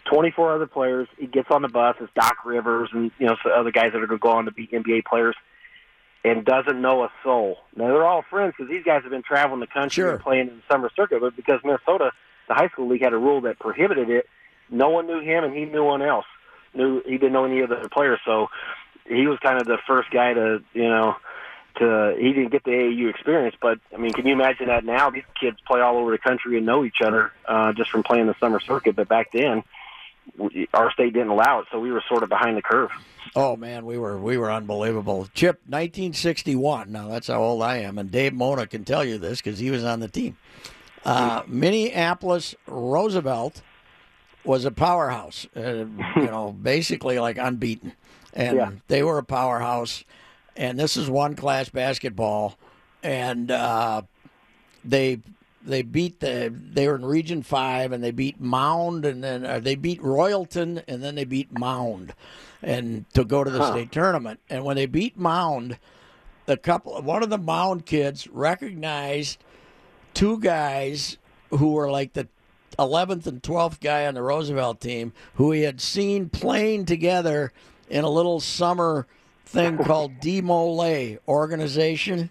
Twenty 0.05 0.31
four 0.31 0.53
other 0.53 0.67
players. 0.67 1.07
He 1.17 1.27
gets 1.27 1.49
on 1.51 1.61
the 1.61 1.67
bus. 1.69 1.95
It's 2.01 2.11
Doc 2.15 2.37
Rivers 2.43 2.89
and 2.91 3.11
you 3.17 3.27
know 3.27 3.37
some 3.43 3.51
other 3.55 3.71
guys 3.71 3.91
that 3.93 4.01
are 4.01 4.07
going 4.07 4.19
to 4.19 4.23
go 4.23 4.31
on 4.31 4.45
to 4.45 4.51
be 4.51 4.67
NBA 4.67 5.05
players, 5.05 5.35
and 6.25 6.43
doesn't 6.43 6.81
know 6.81 7.03
a 7.03 7.11
soul. 7.23 7.59
Now 7.75 7.87
they're 7.87 8.05
all 8.05 8.23
friends 8.29 8.55
because 8.57 8.69
these 8.69 8.83
guys 8.83 9.03
have 9.03 9.11
been 9.11 9.23
traveling 9.23 9.59
the 9.61 9.67
country 9.67 10.01
Sure. 10.01 10.11
and 10.15 10.19
playing 10.21 10.47
in 10.49 10.55
the 10.57 10.63
summer 10.69 10.89
circuit. 10.95 11.21
But 11.21 11.35
because 11.35 11.61
Minnesota, 11.63 12.11
the 12.49 12.55
high 12.55 12.67
school 12.69 12.89
league 12.89 13.03
had 13.03 13.13
a 13.13 13.17
rule 13.17 13.41
that 13.41 13.59
prohibited 13.59 14.09
it, 14.09 14.27
no 14.69 14.89
one 14.89 15.07
knew 15.07 15.19
him, 15.19 15.43
and 15.43 15.55
he 15.55 15.65
knew 15.65 15.83
one 15.83 16.01
else. 16.01 16.25
Knew 16.73 17.01
he 17.03 17.17
didn't 17.17 17.33
know 17.33 17.45
any 17.45 17.61
of 17.61 17.69
the 17.69 17.89
players, 17.91 18.19
so 18.25 18.47
he 19.07 19.27
was 19.27 19.39
kind 19.39 19.59
of 19.59 19.67
the 19.67 19.79
first 19.87 20.11
guy 20.11 20.33
to 20.33 20.63
you 20.73 20.87
know 20.87 21.15
to 21.77 22.15
he 22.19 22.33
didn't 22.33 22.51
get 22.51 22.63
the 22.63 22.71
AAU 22.71 23.09
experience, 23.09 23.55
but 23.59 23.79
I 23.93 23.97
mean, 23.97 24.13
can 24.13 24.25
you 24.25 24.33
imagine 24.33 24.67
that 24.67 24.85
now? 24.85 25.09
These 25.09 25.23
kids 25.39 25.57
play 25.65 25.81
all 25.81 25.97
over 25.97 26.11
the 26.11 26.17
country 26.17 26.57
and 26.57 26.65
know 26.65 26.83
each 26.83 27.01
other 27.03 27.31
uh, 27.47 27.73
just 27.73 27.89
from 27.89 28.03
playing 28.03 28.27
the 28.27 28.35
summer 28.39 28.59
circuit. 28.59 28.95
But 28.95 29.07
back 29.07 29.31
then, 29.31 29.63
we, 30.37 30.67
our 30.73 30.91
state 30.91 31.13
didn't 31.13 31.29
allow 31.29 31.59
it, 31.59 31.67
so 31.71 31.79
we 31.79 31.91
were 31.91 32.03
sort 32.07 32.23
of 32.23 32.29
behind 32.29 32.57
the 32.57 32.61
curve. 32.61 32.91
Oh 33.35 33.55
man, 33.55 33.85
we 33.85 33.97
were 33.97 34.19
we 34.19 34.37
were 34.37 34.51
unbelievable. 34.51 35.27
Chip, 35.33 35.61
1961. 35.65 36.91
Now 36.91 37.07
that's 37.07 37.27
how 37.27 37.41
old 37.41 37.63
I 37.63 37.77
am, 37.77 37.97
and 37.97 38.11
Dave 38.11 38.33
Mona 38.33 38.67
can 38.67 38.83
tell 38.85 39.03
you 39.03 39.17
this 39.17 39.41
because 39.41 39.59
he 39.59 39.71
was 39.71 39.83
on 39.83 39.99
the 39.99 40.07
team. 40.07 40.37
Uh, 41.05 41.43
Minneapolis 41.47 42.55
Roosevelt 42.67 43.61
was 44.43 44.65
a 44.65 44.71
powerhouse. 44.71 45.47
Uh, 45.55 45.85
you 46.15 46.25
know, 46.25 46.51
basically 46.61 47.19
like 47.19 47.37
unbeaten, 47.37 47.93
and 48.33 48.57
Yeah. 48.57 48.71
they 48.87 49.03
were 49.03 49.17
a 49.17 49.23
powerhouse. 49.23 50.03
And 50.55 50.77
this 50.77 50.97
is 50.97 51.09
one 51.09 51.35
class 51.35 51.69
basketball, 51.69 52.57
and 53.01 53.49
uh, 53.49 54.01
they 54.83 55.19
they 55.63 55.81
beat 55.83 56.19
the 56.19 56.53
they 56.53 56.87
were 56.87 56.95
in 56.95 57.05
Region 57.05 57.43
Five, 57.43 57.91
and 57.93 58.03
they 58.03 58.11
beat 58.11 58.41
Mound, 58.41 59.05
and 59.05 59.23
then 59.23 59.45
uh, 59.45 59.59
they 59.59 59.75
beat 59.75 60.01
Royalton, 60.01 60.83
and 60.87 61.01
then 61.01 61.15
they 61.15 61.23
beat 61.23 61.57
Mound, 61.57 62.13
and 62.61 63.05
to 63.13 63.23
go 63.23 63.43
to 63.43 63.49
the 63.49 63.65
state 63.71 63.91
tournament. 63.91 64.39
And 64.49 64.65
when 64.65 64.75
they 64.75 64.85
beat 64.85 65.17
Mound, 65.17 65.77
the 66.45 66.57
couple 66.57 67.01
one 67.01 67.23
of 67.23 67.29
the 67.29 67.37
Mound 67.37 67.85
kids 67.85 68.27
recognized 68.27 69.37
two 70.13 70.39
guys 70.39 71.17
who 71.51 71.71
were 71.73 71.89
like 71.89 72.13
the 72.13 72.27
11th 72.79 73.27
and 73.27 73.41
12th 73.43 73.79
guy 73.79 74.05
on 74.07 74.13
the 74.13 74.21
Roosevelt 74.21 74.79
team 74.81 75.13
who 75.35 75.51
he 75.51 75.61
had 75.63 75.79
seen 75.81 76.29
playing 76.29 76.85
together 76.85 77.51
in 77.89 78.03
a 78.03 78.09
little 78.09 78.39
summer 78.39 79.05
thing 79.45 79.77
called 79.83 80.19
DeMolay 80.19 81.17
organization. 81.27 82.29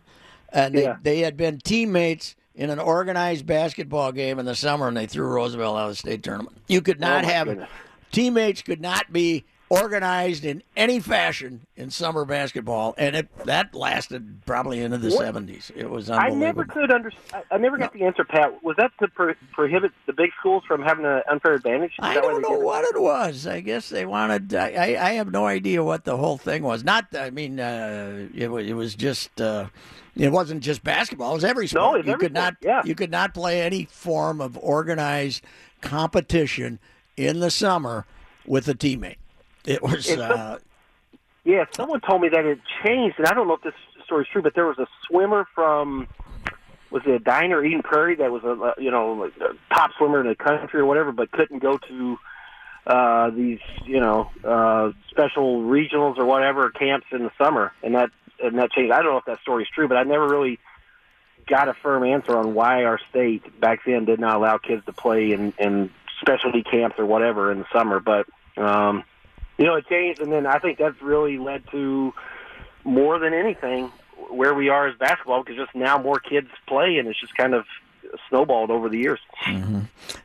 And 0.52 0.74
they, 0.74 0.82
Yeah. 0.84 0.96
they 1.02 1.18
had 1.20 1.36
been 1.36 1.58
teammates 1.58 2.34
in 2.54 2.70
an 2.70 2.78
organized 2.78 3.46
basketball 3.46 4.10
game 4.12 4.38
in 4.38 4.46
the 4.46 4.54
summer, 4.54 4.88
and 4.88 4.96
they 4.96 5.06
threw 5.06 5.26
Roosevelt 5.28 5.76
out 5.76 5.84
of 5.84 5.90
the 5.90 5.96
state 5.96 6.22
tournament. 6.22 6.56
You 6.66 6.80
could 6.80 6.96
oh, 6.98 7.06
not 7.06 7.24
Oh, 7.24 7.28
have 7.28 7.46
goodness. 7.46 7.68
teammates 8.10 8.62
could 8.62 8.80
not 8.80 9.12
be 9.12 9.44
organized 9.70 10.44
in 10.44 10.62
any 10.76 11.00
fashion 11.00 11.66
in 11.76 11.90
summer 11.90 12.24
basketball, 12.24 12.94
and 12.96 13.14
it 13.14 13.28
that 13.44 13.74
lasted 13.74 14.40
probably 14.46 14.80
into 14.80 14.98
the 14.98 15.10
seventies. 15.10 15.70
It 15.76 15.90
was 15.90 16.10
I 16.10 16.28
never 16.28 16.64
could 16.64 16.90
understand. 16.90 17.44
I 17.50 17.58
never 17.58 17.76
got 17.76 17.92
the 17.92 18.04
answer, 18.04 18.24
Pat. 18.24 18.62
Was 18.62 18.76
that 18.78 18.92
to 19.00 19.08
pro- 19.08 19.34
prohibit 19.52 19.92
the 20.06 20.12
big 20.12 20.30
schools 20.38 20.64
from 20.66 20.82
having 20.82 21.04
an 21.04 21.22
unfair 21.30 21.54
advantage? 21.54 21.92
Is 21.92 21.98
I 22.00 22.14
don't 22.14 22.40
know 22.42 22.50
did 22.50 22.60
it? 22.60 22.64
what 22.64 22.84
it 22.84 23.00
was. 23.00 23.46
I 23.46 23.60
guess 23.60 23.88
they 23.88 24.06
wanted. 24.06 24.54
I, 24.54 24.70
I, 24.70 25.08
I 25.08 25.12
have 25.12 25.30
no 25.30 25.46
idea 25.46 25.84
what 25.84 26.04
the 26.04 26.16
whole 26.16 26.38
thing 26.38 26.62
was. 26.62 26.84
Not. 26.84 27.14
I 27.14 27.30
mean, 27.30 27.60
uh, 27.60 28.28
it 28.34 28.50
was. 28.50 28.66
It 28.66 28.74
was 28.74 28.94
just. 28.94 29.40
Uh, 29.40 29.68
it 30.16 30.32
wasn't 30.32 30.64
just 30.64 30.82
basketball. 30.82 31.30
It 31.32 31.34
was 31.34 31.44
every 31.44 31.68
sport. 31.68 31.82
No, 31.82 31.96
you 31.96 32.12
every 32.12 32.26
could 32.26 32.32
not. 32.32 32.54
sport, 32.54 32.64
yeah. 32.64 32.82
You 32.84 32.96
could 32.96 33.10
not 33.10 33.34
play 33.34 33.62
any 33.62 33.84
form 33.84 34.40
of 34.40 34.58
organized 34.58 35.44
competition 35.80 36.80
in 37.16 37.38
the 37.38 37.50
summer 37.50 38.04
with 38.44 38.66
a 38.68 38.74
teammate. 38.74 39.16
It 39.68 39.82
was. 39.82 40.08
A- 40.08 40.22
Uh, 40.24 40.58
Yeah, 41.44 41.64
someone 41.72 42.00
told 42.00 42.20
me 42.22 42.28
that 42.30 42.44
it 42.44 42.58
changed, 42.84 43.18
and 43.18 43.26
I 43.26 43.32
don't 43.34 43.48
know 43.48 43.54
if 43.54 43.62
this 43.62 43.72
story's 44.04 44.28
true, 44.28 44.42
but 44.42 44.54
there 44.54 44.66
was 44.66 44.78
a 44.78 44.86
swimmer 45.06 45.46
from 45.54 46.08
was 46.90 47.02
it 47.06 47.10
a 47.10 47.18
diner 47.18 47.62
Eden 47.64 47.82
Prairie 47.82 48.16
that 48.16 48.30
was 48.32 48.42
a 48.44 48.80
you 48.82 48.90
know 48.90 49.12
like 49.12 49.32
a 49.40 49.54
top 49.74 49.90
swimmer 49.98 50.20
in 50.20 50.26
the 50.26 50.34
country 50.34 50.80
or 50.80 50.86
whatever, 50.86 51.12
but 51.12 51.30
couldn't 51.30 51.60
go 51.60 51.78
to 51.78 52.18
uh, 52.86 53.30
these 53.30 53.60
you 53.84 54.00
know 54.00 54.30
uh, 54.44 54.90
special 55.10 55.62
regionals 55.62 56.18
or 56.18 56.24
whatever 56.24 56.70
camps 56.70 57.06
in 57.12 57.22
the 57.22 57.30
summer, 57.38 57.72
and 57.82 57.94
that 57.94 58.10
and 58.42 58.58
that 58.58 58.70
changed. 58.72 58.92
I 58.92 58.96
don't 59.02 59.12
know 59.12 59.18
if 59.18 59.24
that 59.26 59.40
story's 59.40 59.68
true, 59.74 59.88
but 59.88 59.96
I 59.96 60.02
never 60.04 60.26
really 60.28 60.58
got 61.46 61.68
a 61.68 61.74
firm 61.82 62.04
answer 62.04 62.36
on 62.36 62.52
why 62.54 62.84
our 62.84 62.98
state 63.10 63.58
back 63.60 63.80
then 63.86 64.04
did 64.04 64.20
not 64.20 64.36
allow 64.36 64.58
kids 64.58 64.84
to 64.84 64.92
play 64.92 65.32
in, 65.32 65.54
in 65.58 65.90
specialty 66.20 66.62
camps 66.62 66.96
or 66.98 67.06
whatever 67.06 67.50
in 67.50 67.58
the 67.60 67.66
summer. 67.72 68.00
But 68.00 68.26
um, 68.58 69.02
you 69.58 69.64
know, 69.66 69.74
it 69.74 69.86
changed, 69.88 70.20
and 70.20 70.32
then 70.32 70.46
I 70.46 70.58
think 70.58 70.78
that's 70.78 71.00
really 71.02 71.36
led 71.38 71.68
to 71.72 72.14
more 72.84 73.18
than 73.18 73.34
anything 73.34 73.92
where 74.30 74.54
we 74.54 74.68
are 74.68 74.88
as 74.88 74.96
basketball 74.96 75.42
because 75.42 75.56
just 75.56 75.74
now 75.74 75.98
more 75.98 76.18
kids 76.18 76.48
play, 76.66 76.98
and 76.98 77.08
it's 77.08 77.20
just 77.20 77.36
kind 77.36 77.54
of 77.54 77.66
snowballed 78.28 78.70
over 78.70 78.88
the 78.88 78.98
years. 78.98 79.20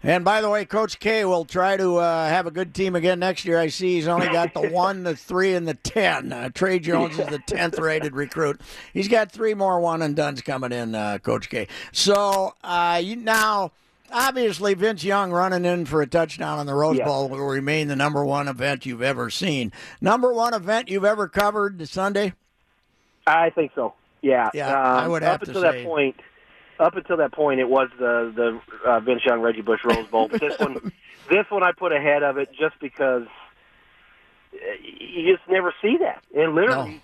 And 0.03 0.23
by 0.23 0.41
the 0.41 0.49
way, 0.49 0.65
Coach 0.65 0.99
K 0.99 1.25
will 1.25 1.45
try 1.45 1.77
to 1.77 1.97
uh, 1.97 2.27
have 2.27 2.47
a 2.47 2.51
good 2.51 2.73
team 2.73 2.95
again 2.95 3.19
next 3.19 3.45
year. 3.45 3.59
I 3.59 3.67
see 3.67 3.95
he's 3.95 4.07
only 4.07 4.27
got 4.27 4.53
the 4.53 4.69
one, 4.71 5.03
the 5.03 5.15
three, 5.15 5.53
and 5.55 5.67
the 5.67 5.73
ten. 5.73 6.31
Uh, 6.31 6.49
Tre 6.53 6.79
Jones 6.79 7.17
is 7.17 7.27
the 7.27 7.39
tenth 7.39 7.79
rated 7.79 8.13
recruit. 8.13 8.61
He's 8.93 9.07
got 9.07 9.31
three 9.31 9.53
more 9.53 9.79
one 9.79 10.01
and 10.01 10.15
duns 10.15 10.41
coming 10.41 10.71
in, 10.71 10.95
uh, 10.95 11.17
Coach 11.19 11.49
K. 11.49 11.67
So 11.91 12.53
uh, 12.63 13.01
you, 13.03 13.15
now, 13.15 13.71
obviously, 14.13 14.73
Vince 14.73 15.03
Young 15.03 15.31
running 15.31 15.65
in 15.65 15.85
for 15.85 16.01
a 16.01 16.07
touchdown 16.07 16.59
on 16.59 16.65
the 16.65 16.73
Rose. 16.73 16.99
Bowl 16.99 17.29
will 17.29 17.39
remain 17.39 17.87
the 17.87 17.95
number 17.95 18.23
one 18.23 18.47
event 18.47 18.85
you've 18.85 19.01
ever 19.01 19.29
seen. 19.29 19.71
Number 19.99 20.33
one 20.33 20.53
event 20.53 20.89
you've 20.89 21.05
ever 21.05 21.27
covered 21.27 21.87
Sunday. 21.87 22.33
I 23.27 23.49
think 23.49 23.71
so. 23.75 23.93
Yeah, 24.21 24.49
Yeah, 24.53 24.69
um, 24.69 24.97
I 25.03 25.07
would 25.07 25.23
up 25.23 25.31
have 25.31 25.41
to 25.41 25.47
until 25.49 25.61
say- 25.61 25.81
that 25.83 25.85
point. 25.87 26.15
Up 26.79 26.95
until 26.95 27.17
that 27.17 27.31
point, 27.31 27.59
it 27.59 27.69
was 27.69 27.89
the 27.99 28.33
the 28.35 28.89
uh, 28.89 28.99
Vince 28.99 29.21
Young 29.25 29.41
Reggie 29.41 29.61
Bush 29.61 29.81
Rose 29.85 30.07
Bowl. 30.07 30.27
But 30.27 30.41
this 30.41 30.57
one, 30.59 30.91
this 31.29 31.45
one 31.49 31.61
I 31.63 31.71
put 31.71 31.93
ahead 31.93 32.23
of 32.23 32.37
it 32.37 32.49
just 32.59 32.79
because 32.81 33.27
uh, 34.53 34.57
you 34.81 35.35
just 35.35 35.47
never 35.47 35.73
see 35.83 35.97
that. 35.97 36.23
And 36.35 36.55
literally, 36.55 36.99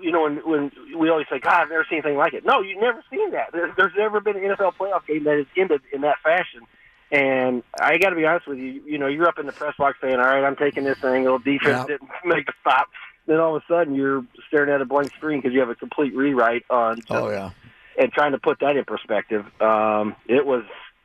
you 0.00 0.12
know, 0.12 0.22
when 0.22 0.36
when 0.38 0.72
we 0.98 1.08
always 1.10 1.26
say, 1.30 1.38
"God, 1.38 1.54
I've 1.62 1.68
never 1.68 1.86
seen 1.88 1.98
anything 1.98 2.16
like 2.16 2.34
it." 2.34 2.44
No, 2.44 2.60
you've 2.60 2.80
never 2.80 3.02
seen 3.10 3.30
that. 3.32 3.50
There's, 3.52 3.72
there's 3.76 3.92
never 3.96 4.20
been 4.20 4.36
an 4.36 4.42
NFL 4.42 4.74
playoff 4.74 5.06
game 5.06 5.24
that 5.24 5.36
has 5.36 5.46
ended 5.56 5.82
in 5.92 6.02
that 6.02 6.18
fashion. 6.22 6.62
And 7.10 7.62
I 7.80 7.96
got 7.98 8.10
to 8.10 8.16
be 8.16 8.26
honest 8.26 8.46
with 8.46 8.58
you. 8.58 8.82
You 8.84 8.98
know, 8.98 9.06
you're 9.06 9.26
up 9.26 9.38
in 9.38 9.46
the 9.46 9.52
press 9.52 9.74
box 9.78 9.98
saying, 10.00 10.14
"All 10.16 10.20
right, 10.26 10.44
I'm 10.44 10.56
taking 10.56 10.84
this 10.84 11.02
angle." 11.02 11.38
Defense 11.38 11.62
Yeah. 11.64 11.86
didn't 11.86 12.10
make 12.24 12.48
a 12.48 12.52
stop. 12.60 12.88
Then 13.26 13.38
all 13.40 13.56
of 13.56 13.62
a 13.62 13.72
sudden, 13.72 13.94
you're 13.94 14.24
staring 14.48 14.70
at 14.72 14.80
a 14.80 14.84
blank 14.84 15.12
screen 15.14 15.38
because 15.40 15.52
you 15.54 15.60
have 15.60 15.70
a 15.70 15.74
complete 15.74 16.14
rewrite 16.14 16.64
on. 16.70 16.96
Just, 16.96 17.10
Oh 17.10 17.30
yeah. 17.30 17.50
And 17.98 18.12
trying 18.12 18.32
to 18.32 18.38
put 18.38 18.60
that 18.60 18.76
in 18.76 18.84
perspective, 18.84 19.44
um, 19.60 20.14
it 20.26 20.46
was 20.46 20.64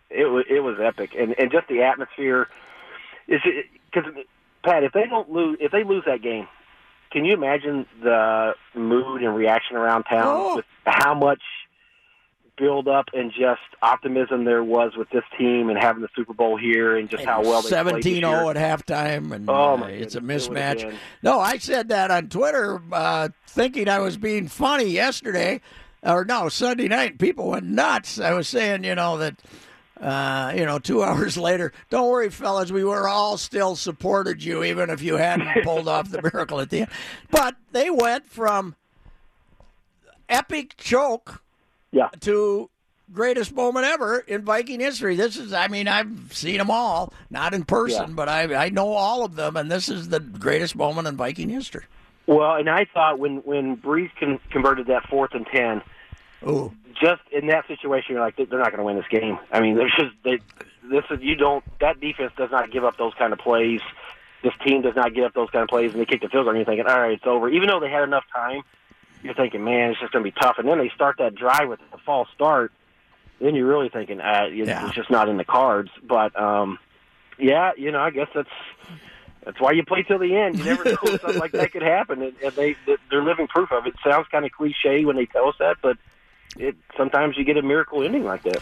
it 0.09 0.25
was 0.25 0.45
it 0.49 0.59
was 0.59 0.77
epic, 0.81 1.11
and 1.17 1.35
and 1.39 1.51
just 1.51 1.67
the 1.67 1.83
atmosphere. 1.83 2.47
Is 3.27 3.41
because 3.91 4.11
Pat, 4.63 4.83
if 4.83 4.91
they 4.91 5.05
don't 5.09 5.29
lose, 5.31 5.57
if 5.61 5.71
they 5.71 5.83
lose 5.83 6.03
that 6.05 6.21
game, 6.21 6.47
can 7.13 7.23
you 7.23 7.33
imagine 7.33 7.85
the 8.01 8.53
mood 8.75 9.21
and 9.23 9.33
reaction 9.35 9.77
around 9.77 10.03
town 10.03 10.25
Oh. 10.27 10.55
with 10.57 10.65
how 10.85 11.13
much 11.13 11.41
build 12.57 12.87
up 12.87 13.05
and 13.13 13.31
just 13.31 13.61
optimism 13.81 14.45
there 14.45 14.63
was 14.63 14.91
with 14.95 15.09
this 15.09 15.23
team 15.39 15.69
and 15.69 15.79
having 15.79 16.01
the 16.03 16.07
Super 16.15 16.33
Bowl 16.33 16.55
here 16.57 16.95
and 16.97 17.09
just 17.09 17.23
how 17.25 17.41
well 17.41 17.61
they 17.63 17.69
played 17.69 18.03
17 18.03 18.15
0 18.23 18.49
at 18.49 18.55
halftime, 18.55 19.31
and 19.31 19.49
Oh, 19.49 19.73
uh, 19.73 19.77
my 19.77 19.89
it's 19.89 20.13
a 20.15 20.19
goodness, 20.19 20.45
it 20.47 20.51
mismatch. 20.51 20.95
No, 21.23 21.39
I 21.39 21.57
said 21.57 21.89
that 21.89 22.11
on 22.11 22.29
Twitter, 22.29 22.79
uh, 22.91 23.29
thinking 23.47 23.87
I 23.89 23.99
was 23.99 24.17
being 24.17 24.47
funny 24.47 24.85
yesterday, 24.85 25.61
or 26.03 26.25
no, 26.25 26.47
Sunday 26.49 26.87
night. 26.87 27.17
People 27.17 27.49
went 27.49 27.65
nuts. 27.65 28.19
I 28.19 28.33
was 28.33 28.47
saying, 28.47 28.83
you 28.83 28.95
know, 28.95 29.17
that. 29.17 29.35
Uh, 29.99 30.51
you 30.55 30.65
know, 30.65 30.79
two 30.79 31.03
hours 31.03 31.37
later, 31.37 31.71
don't 31.89 32.09
worry, 32.09 32.29
fellas, 32.29 32.71
we 32.71 32.83
were 32.83 33.07
all 33.07 33.37
still 33.37 33.75
supported 33.75 34.43
you, 34.43 34.63
even 34.63 34.89
if 34.89 35.01
you 35.01 35.15
hadn't 35.17 35.47
pulled 35.63 35.87
off 35.87 36.09
the 36.09 36.21
miracle 36.21 36.59
at 36.59 36.69
the 36.69 36.81
end. 36.81 36.89
But 37.31 37.55
they 37.71 37.89
went 37.89 38.27
from 38.27 38.75
epic 40.29 40.75
choke 40.77 41.41
Yeah. 41.91 42.09
to 42.21 42.69
greatest 43.11 43.53
moment 43.53 43.85
ever 43.85 44.19
in 44.19 44.41
Viking 44.43 44.79
history. 44.79 45.15
This 45.15 45.37
is, 45.37 45.53
I 45.53 45.67
mean, 45.67 45.87
I've 45.87 46.33
seen 46.33 46.57
them 46.57 46.71
all, 46.71 47.13
not 47.29 47.53
in 47.53 47.63
person, 47.63 48.09
Yeah. 48.09 48.15
but 48.15 48.29
I 48.29 48.65
I 48.65 48.69
know 48.69 48.93
all 48.93 49.23
of 49.23 49.35
them, 49.35 49.55
and 49.55 49.71
this 49.71 49.89
is 49.89 50.09
the 50.09 50.19
greatest 50.19 50.75
moment 50.75 51.07
in 51.07 51.15
Viking 51.15 51.49
history. 51.49 51.83
Well, 52.25 52.55
and 52.55 52.69
I 52.69 52.85
thought 52.93 53.19
when 53.19 53.37
when 53.39 53.77
Brees 53.77 54.09
con- 54.19 54.39
converted 54.49 54.87
that 54.87 55.07
fourth 55.09 55.33
and 55.33 55.45
ten, 55.45 55.81
Ooh. 56.47 56.71
just 57.01 57.21
in 57.31 57.47
that 57.47 57.67
situation, 57.67 58.13
you're 58.15 58.21
like, 58.23 58.35
they're 58.35 58.45
not 58.59 58.69
going 58.71 58.77
to 58.79 58.83
win 58.83 58.95
this 58.97 59.05
game. 59.09 59.37
I 59.51 59.59
mean, 59.61 59.75
there's 59.75 59.93
just 59.97 60.11
they, 60.23 60.39
this 60.89 61.03
is 61.11 61.19
you 61.21 61.35
don't 61.35 61.63
that 61.79 61.99
defense 61.99 62.31
does 62.37 62.49
not 62.51 62.71
give 62.71 62.83
up 62.83 62.97
those 62.97 63.13
kind 63.17 63.33
of 63.33 63.39
plays. 63.39 63.81
This 64.43 64.53
team 64.65 64.81
does 64.81 64.95
not 64.95 65.13
give 65.15 65.23
up 65.23 65.33
those 65.33 65.49
kind 65.51 65.63
of 65.63 65.69
plays, 65.69 65.91
and 65.93 66.01
they 66.01 66.05
kick 66.05 66.21
the 66.21 66.27
field 66.27 66.45
goal, 66.45 66.49
and 66.49 66.57
you're 66.57 66.65
thinking, 66.65 66.85
all 66.85 66.99
right, 66.99 67.13
it's 67.13 67.25
over. 67.25 67.49
Even 67.49 67.69
though 67.69 67.79
they 67.79 67.89
had 67.89 68.03
enough 68.03 68.25
time, 68.33 68.61
you're 69.21 69.33
thinking, 69.33 69.63
man, 69.63 69.91
it's 69.91 69.99
just 70.01 70.11
going 70.11 70.23
to 70.25 70.29
be 70.29 70.35
tough. 70.37 70.55
And 70.57 70.67
then 70.67 70.79
they 70.79 70.91
start 70.93 71.15
that 71.19 71.33
drive 71.35 71.69
with 71.69 71.79
a 71.93 71.97
false 71.99 72.27
start. 72.35 72.73
Then 73.39 73.55
you're 73.55 73.65
really 73.67 73.87
thinking, 73.89 74.19
uh, 74.19 74.47
it's 74.49 74.67
Yeah. 74.67 74.91
just 74.93 75.09
not 75.09 75.29
in 75.29 75.37
the 75.37 75.45
cards. 75.45 75.89
But 76.05 76.37
um, 76.39 76.77
yeah, 77.39 77.71
you 77.77 77.91
know, 77.91 77.99
I 78.01 78.09
guess 78.09 78.27
that's 78.35 78.49
that's 79.45 79.59
why 79.61 79.71
you 79.71 79.83
play 79.85 80.03
till 80.03 80.19
the 80.19 80.35
end. 80.35 80.57
You 80.57 80.65
never 80.65 80.83
know 80.91 80.97
if 81.03 81.21
something 81.21 81.39
like 81.39 81.53
that 81.53 81.71
could 81.71 81.81
happen, 81.81 82.21
and, 82.21 82.33
and 82.43 82.55
they 82.57 82.75
they're 83.09 83.23
living 83.23 83.47
proof 83.47 83.71
of 83.71 83.87
it. 83.87 83.93
Sounds 84.05 84.27
kind 84.29 84.43
of 84.45 84.51
cliche 84.51 85.05
when 85.05 85.15
they 85.15 85.25
tell 85.25 85.47
us 85.47 85.55
that, 85.59 85.77
but 85.81 85.97
it 86.57 86.75
sometimes 86.97 87.37
you 87.37 87.43
get 87.43 87.57
a 87.57 87.61
miracle 87.61 88.03
ending 88.03 88.23
like 88.23 88.43
that. 88.43 88.61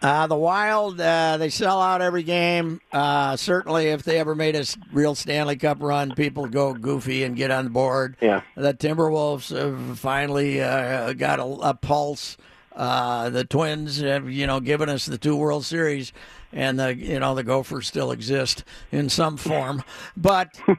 Uh, 0.00 0.28
the 0.28 0.36
Wild, 0.36 1.00
uh, 1.00 1.38
they 1.38 1.48
sell 1.48 1.80
out 1.82 2.00
every 2.00 2.22
game. 2.22 2.80
Uh, 2.92 3.36
certainly, 3.36 3.88
if 3.88 4.04
they 4.04 4.18
ever 4.20 4.36
made 4.36 4.54
a 4.54 4.64
real 4.92 5.16
Stanley 5.16 5.56
Cup 5.56 5.78
run, 5.80 6.14
people 6.14 6.46
go 6.46 6.72
goofy 6.72 7.24
and 7.24 7.34
get 7.34 7.50
on 7.50 7.70
board. 7.70 8.16
Yeah. 8.20 8.42
The 8.54 8.74
Timberwolves 8.74 9.56
have 9.56 9.98
finally 9.98 10.60
uh, 10.60 11.14
got 11.14 11.40
a, 11.40 11.44
a 11.44 11.74
pulse. 11.74 12.36
Uh, 12.76 13.28
the 13.30 13.44
Twins 13.44 14.00
have, 14.00 14.30
you 14.30 14.46
know, 14.46 14.60
given 14.60 14.88
us 14.88 15.06
the 15.06 15.18
two 15.18 15.34
World 15.34 15.64
Series, 15.64 16.12
and 16.52 16.78
the 16.78 16.94
you 16.94 17.18
know 17.18 17.34
the 17.34 17.42
Gophers 17.42 17.88
still 17.88 18.12
exist 18.12 18.64
in 18.92 19.08
some 19.08 19.36
form, 19.36 19.82
but. 20.16 20.60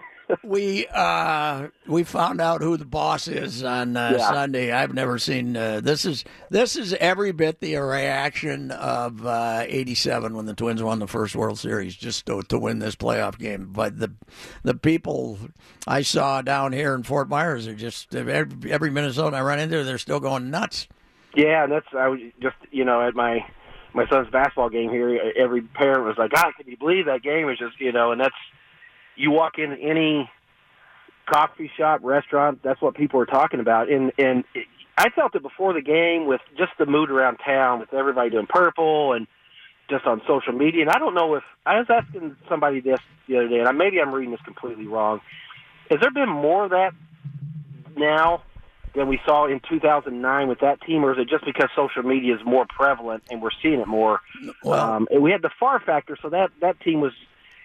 We 0.44 0.86
uh, 0.88 1.70
we 1.88 2.04
found 2.04 2.40
out 2.40 2.62
who 2.62 2.78
the 2.78 2.86
boss 2.86 3.28
is 3.28 3.64
on 3.64 3.98
uh, 3.98 4.16
Yeah. 4.18 4.30
Sunday. 4.32 4.72
I've 4.72 4.94
never 4.94 5.18
seen 5.18 5.58
uh, 5.58 5.82
this 5.82 6.06
is 6.06 6.24
this 6.52 6.76
is 6.76 6.94
every 6.96 7.32
bit 7.32 7.60
the 7.62 7.76
reaction 7.78 8.70
of 8.72 9.26
uh, 9.26 9.64
'87 9.68 10.36
when 10.36 10.46
the 10.46 10.54
Twins 10.54 10.84
won 10.84 11.00
the 11.00 11.08
first 11.08 11.36
World 11.36 11.58
Series, 11.58 11.96
just 11.96 12.26
to, 12.28 12.42
to 12.44 12.60
win 12.60 12.78
this 12.80 12.96
playoff 12.96 13.40
game. 13.40 13.70
But 13.74 14.00
the 14.00 14.12
the 14.64 14.76
people 14.76 15.40
I 15.88 16.04
saw 16.04 16.42
down 16.44 16.74
here 16.74 16.94
in 16.94 17.02
Fort 17.04 17.28
Myers 17.28 17.68
are 17.68 17.76
just 17.76 18.14
every, 18.14 18.72
every 18.72 18.92
Minnesota 18.92 19.38
I 19.38 19.42
run 19.42 19.60
into, 19.60 19.84
they're 19.84 19.98
still 19.98 20.20
going 20.20 20.52
nuts. 20.52 20.88
Yeah, 21.36 21.64
and 21.64 21.72
that's 21.72 21.88
I 21.98 22.08
was 22.08 22.20
just 22.42 22.56
you 22.72 22.86
know 22.86 23.02
at 23.08 23.16
my 23.16 23.46
my 23.94 24.08
son's 24.10 24.30
basketball 24.30 24.70
game 24.70 24.92
here. 24.92 25.20
Every 25.36 25.62
parent 25.62 26.06
was 26.06 26.18
like, 26.20 26.32
"God, 26.32 26.52
can 26.56 26.68
you 26.68 26.78
believe 26.78 27.06
that 27.08 27.24
game?" 27.24 27.48
was 27.48 27.58
just 27.58 27.80
you 27.82 27.92
know, 27.92 28.12
and 28.12 28.22
that's 28.22 28.36
you 29.20 29.32
walk 29.32 29.60
in 29.60 29.74
any 29.74 30.30
coffee 31.30 31.70
shop, 31.78 32.02
restaurant. 32.04 32.62
That's 32.64 32.82
what 32.82 32.96
people 32.96 33.20
are 33.20 33.26
talking 33.26 33.60
about, 33.60 33.90
and 33.92 34.12
and 34.18 34.44
it, 34.56 34.66
I 34.98 35.10
felt 35.10 35.36
it 35.36 35.42
before 35.42 35.74
the 35.74 35.82
game 35.82 36.26
with 36.26 36.42
just 36.58 36.72
the 36.80 36.86
mood 36.86 37.12
around 37.12 37.38
town 37.46 37.80
with 37.80 37.94
everybody 37.94 38.30
doing 38.30 38.48
purple 38.48 39.14
and 39.14 39.28
just 39.90 40.06
on 40.06 40.22
social 40.28 40.54
media. 40.54 40.82
And 40.82 40.90
I 40.90 41.00
don't 41.00 41.16
know 41.16 41.36
if 41.36 41.44
I 41.66 41.78
was 41.78 41.88
asking 41.90 42.36
somebody 42.48 42.80
this 42.80 43.00
the 43.28 43.38
other 43.38 43.48
day, 43.48 43.60
and 43.60 43.68
I, 43.68 43.72
maybe 43.72 44.00
I'm 44.02 44.14
reading 44.14 44.32
this 44.32 44.42
completely 44.42 44.88
wrong. 44.88 45.22
Has 45.90 46.00
there 46.02 46.12
been 46.12 46.30
more 46.30 46.66
of 46.66 46.72
that 46.72 46.92
now 47.98 48.44
than 48.96 49.08
we 49.08 49.20
saw 49.26 49.48
in 49.48 49.62
2009 49.70 50.48
with 50.48 50.60
that 50.60 50.82
team, 50.82 51.04
or 51.04 51.14
is 51.14 51.20
it 51.20 51.30
just 51.30 51.46
because 51.46 51.70
social 51.76 52.04
media 52.04 52.36
is 52.36 52.42
more 52.46 52.66
prevalent 52.68 53.24
and 53.30 53.42
we're 53.42 53.50
seeing 53.62 53.80
it 53.80 53.88
more? 53.88 54.22
Well- 54.64 54.80
um, 54.80 55.08
and 55.12 55.22
we 55.22 55.32
had 55.32 55.42
the 55.42 55.52
Favre 55.60 55.82
factor, 55.86 56.18
so 56.22 56.30
that 56.30 56.52
that 56.62 56.80
team 56.82 57.02
was 57.02 57.14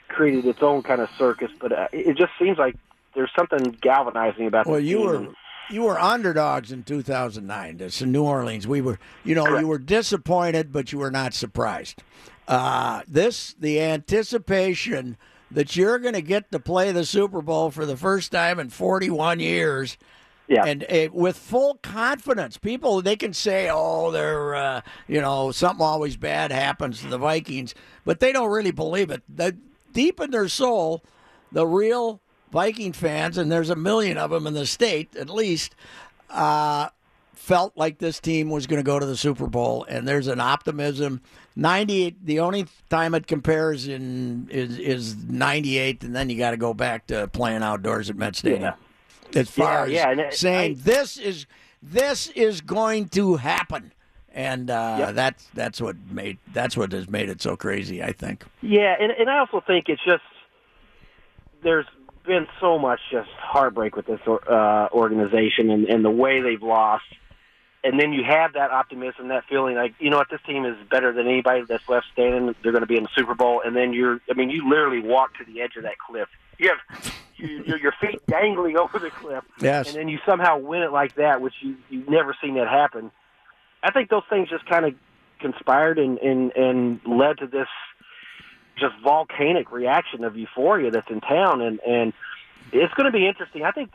created 0.09 0.47
its 0.47 0.63
own 0.63 0.83
kind 0.83 1.01
of 1.01 1.09
circus. 1.19 1.51
But 1.61 1.73
uh, 1.73 1.89
it 1.93 2.17
just 2.17 2.33
seems 2.39 2.59
like 2.59 2.77
there's 3.15 3.33
something 3.37 3.77
galvanizing 3.81 4.47
about. 4.47 4.67
Well, 4.67 4.81
you 4.81 5.01
were 5.01 5.29
you 5.71 5.83
were 5.83 5.99
underdogs 5.99 6.73
in 6.73 6.83
2009. 6.83 7.79
It's 7.81 8.03
in 8.03 8.13
New 8.13 8.25
Orleans. 8.25 8.67
We 8.67 8.81
were, 8.81 8.99
you 9.25 9.35
know, 9.35 9.59
you 9.59 9.67
were 9.67 9.79
disappointed, 9.79 10.73
but 10.73 10.93
you 10.93 10.99
were 10.99 11.11
not 11.11 11.35
surprised. 11.35 12.03
Uh, 12.47 13.03
this 13.09 13.55
the 13.59 13.81
anticipation 13.81 15.17
that 15.51 15.77
you're 15.77 15.99
going 15.99 16.15
to 16.15 16.23
get 16.23 16.51
to 16.53 16.59
play 16.59 16.93
the 16.93 17.05
Super 17.05 17.41
Bowl 17.41 17.71
for 17.71 17.87
the 17.87 17.97
first 17.97 18.33
time 18.33 18.59
in 18.59 18.69
41 18.69 19.41
years. 19.41 19.97
Yeah. 20.47 20.65
And 20.67 20.85
uh, 20.91 21.09
with 21.13 21.39
full 21.39 21.79
confidence, 21.83 22.59
people 22.59 23.01
they 23.01 23.17
can 23.17 23.33
say, 23.33 23.71
"Oh, 23.73 24.11
they're 24.11 24.55
uh, 24.55 24.81
you 25.09 25.23
know 25.23 25.53
something 25.53 25.85
always 25.85 26.19
bad 26.19 26.53
happens 26.53 27.01
to 27.01 27.09
the 27.09 27.17
Vikings," 27.17 27.75
but 28.05 28.21
they 28.21 28.31
don't 28.31 28.51
really 28.51 28.71
believe 28.71 29.11
it. 29.11 29.23
The, 29.27 29.57
deep 29.95 30.21
in 30.21 30.31
their 30.31 30.49
soul, 30.49 31.03
the 31.51 31.67
real 31.67 32.21
Viking 32.53 32.93
fans, 32.93 33.37
and 33.39 33.51
there's 33.51 33.71
a 33.71 33.75
million 33.77 34.17
of 34.19 34.31
them 34.31 34.47
in 34.47 34.53
the 34.55 34.67
state 34.67 35.17
at 35.17 35.29
least, 35.31 35.75
uh, 36.31 36.89
felt 37.35 37.77
like 37.77 37.99
this 37.99 38.21
team 38.21 38.49
was 38.49 38.67
going 38.69 38.79
to 38.79 38.85
go 38.87 38.99
to 38.99 39.07
the 39.07 39.17
Super 39.17 39.47
Bowl, 39.49 39.85
and 39.89 40.07
there's 40.07 40.29
an 40.29 40.39
optimism. 40.41 41.21
98. 41.57 42.25
The 42.25 42.41
only 42.41 42.67
time 42.91 43.15
it 43.15 43.27
compares 43.27 43.89
in 43.89 44.49
is 44.51 44.79
is 44.79 45.17
98, 45.17 46.05
and 46.05 46.15
then 46.15 46.31
you 46.31 46.37
got 46.39 46.51
to 46.53 46.57
go 46.57 46.75
back 46.75 47.07
to 47.09 47.27
playing 47.29 47.63
outdoors 47.63 48.09
at 48.11 48.17
Met 48.17 48.37
Stadium. 48.37 48.63
Yeah. 49.33 49.41
As 49.41 49.51
far 49.51 49.89
Yeah, 49.89 50.11
yeah, 50.13 50.23
as 50.27 50.35
it- 50.35 50.39
saying 50.39 50.73
I- 50.73 50.83
this 50.83 51.17
is 51.17 51.47
this 51.83 52.29
is 52.29 52.61
going 52.61 53.09
to 53.11 53.37
happen, 53.37 53.93
and 54.35 54.69
uh, 54.71 54.97
Yep. 54.99 55.15
that's 55.15 55.45
that's 55.55 55.81
what 55.81 55.97
made 56.11 56.39
that's 56.53 56.77
what 56.77 56.93
has 56.93 57.09
made 57.09 57.29
it 57.31 57.41
so 57.41 57.57
crazy. 57.57 58.03
I 58.03 58.13
think. 58.13 58.45
Yeah, 58.61 58.95
and 59.01 59.11
and 59.13 59.31
I 59.31 59.39
also 59.39 59.63
think 59.67 59.89
it's 59.89 60.05
just 60.05 60.23
there's 61.63 61.87
been 62.27 62.47
so 62.61 62.79
much 62.79 63.01
just 63.11 63.29
heartbreak 63.31 63.97
with 63.97 64.07
this 64.07 64.21
uh, 64.27 64.89
organization 64.93 65.71
and, 65.71 65.87
and 65.87 66.05
the 66.05 66.11
way 66.11 66.41
they've 66.41 66.63
lost. 66.63 67.05
And 67.83 68.01
then 68.01 68.15
you 68.15 68.25
have 68.25 68.55
that 68.55 68.71
optimism, 68.71 69.29
that 69.29 69.45
feeling 69.47 69.77
like 69.77 69.95
you 69.99 70.09
know 70.09 70.17
what 70.17 70.31
this 70.31 70.41
team 70.47 70.65
is 70.65 70.75
better 70.91 71.13
than 71.13 71.27
anybody 71.27 71.65
that's 71.69 71.87
left 71.87 72.07
standing. 72.13 72.55
They're 72.63 72.73
going 72.73 72.81
to 72.83 72.87
be 72.87 72.97
in 72.97 73.03
the 73.03 73.11
Super 73.15 73.35
Bowl, 73.35 73.61
and 73.65 73.77
then 73.77 73.93
you're. 73.93 74.21
I 74.31 74.33
mean, 74.35 74.49
you 74.49 74.67
literally 74.69 75.01
walk 75.01 75.37
to 75.37 75.45
the 75.45 75.61
edge 75.61 75.77
of 75.77 75.83
that 75.83 75.99
cliff. 75.99 76.29
You 76.59 76.71
have 76.71 77.15
you, 77.37 77.63
your 77.67 77.77
your 77.79 77.93
feet 78.01 78.25
dangling 78.27 78.79
over 78.79 78.99
the 78.99 79.11
cliff, 79.11 79.45
Yes. 79.61 79.89
and 79.89 79.97
then 79.97 80.09
you 80.09 80.19
somehow 80.25 80.57
win 80.57 80.81
it 80.83 80.93
like 80.93 81.17
that, 81.17 81.43
which 81.43 81.53
you 81.61 81.77
you've 81.91 82.09
never 82.09 82.35
seen 82.43 82.55
that 82.55 82.69
happen. 82.69 83.11
I 83.85 83.91
think 83.91 84.09
those 84.09 84.23
things 84.31 84.49
just 84.49 84.67
kind 84.67 84.87
of 84.87 84.95
conspired 85.41 85.99
and 85.99 86.19
and 86.19 86.53
and 86.57 87.01
led 87.07 87.39
to 87.39 87.47
this 87.47 87.69
just 88.79 88.95
volcanic 89.05 89.71
reaction 89.71 90.25
of 90.25 90.37
euphoria 90.37 90.91
that's 90.91 91.11
in 91.11 91.21
town, 91.21 91.61
and 91.61 91.79
and 91.81 92.13
it's 92.73 92.95
going 92.95 93.05
to 93.05 93.17
be 93.17 93.29
interesting. 93.29 93.63
I 93.63 93.71
think 93.71 93.91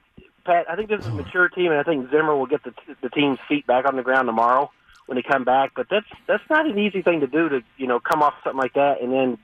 Pat, 0.46 0.70
I 0.70 0.76
think 0.76 0.90
this 0.90 1.02
is 1.02 1.08
a 1.08 1.12
mature 1.12 1.50
team, 1.50 1.72
and 1.72 1.80
I 1.80 1.84
think 1.84 2.10
Zimmer 2.12 2.36
will 2.36 2.46
get 2.46 2.64
the 2.64 2.74
the 3.02 3.10
team's 3.10 3.40
feet 3.50 3.66
back 3.66 3.86
on 3.86 3.96
the 3.96 4.04
ground 4.04 4.28
tomorrow 4.28 4.72
when 5.08 5.16
they 5.16 5.24
come 5.24 5.44
back. 5.44 5.72
But 5.76 5.88
that's 5.90 6.08
that's 6.28 6.44
not 6.50 6.68
an 6.68 6.78
easy 6.78 7.02
thing 7.02 7.22
to 7.22 7.28
do 7.28 7.50
to 7.50 7.62
you 7.78 7.88
know 7.88 8.00
come 8.00 8.22
off 8.22 8.36
something 8.44 8.60
like 8.60 8.76
that 8.76 9.02
and 9.02 9.12
then 9.12 9.38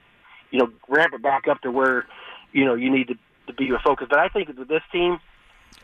you 0.51 0.59
know 0.59 0.69
ramp 0.87 1.13
it 1.15 1.23
back 1.23 1.47
up 1.47 1.61
to 1.61 1.71
where 1.71 2.05
you 2.53 2.65
know 2.65 2.75
you 2.75 2.91
need 2.91 3.07
to 3.07 3.15
to 3.47 3.53
be 3.53 3.65
your 3.65 3.79
focus. 3.79 4.07
But 4.09 4.19
I 4.19 4.29
think 4.29 4.47
with 4.55 4.67
this 4.67 4.83
team, 4.91 5.19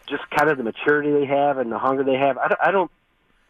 just 0.08 0.30
kind 0.30 0.52
of 0.52 0.58
the 0.58 0.64
maturity 0.64 1.12
they 1.12 1.26
have 1.26 1.58
and 1.58 1.72
the 1.72 1.80
hunger 1.80 2.04
they 2.04 2.16
have, 2.16 2.38
I 2.38 2.48
don't. 2.48 2.60
I 2.62 2.72
don't 2.72 2.92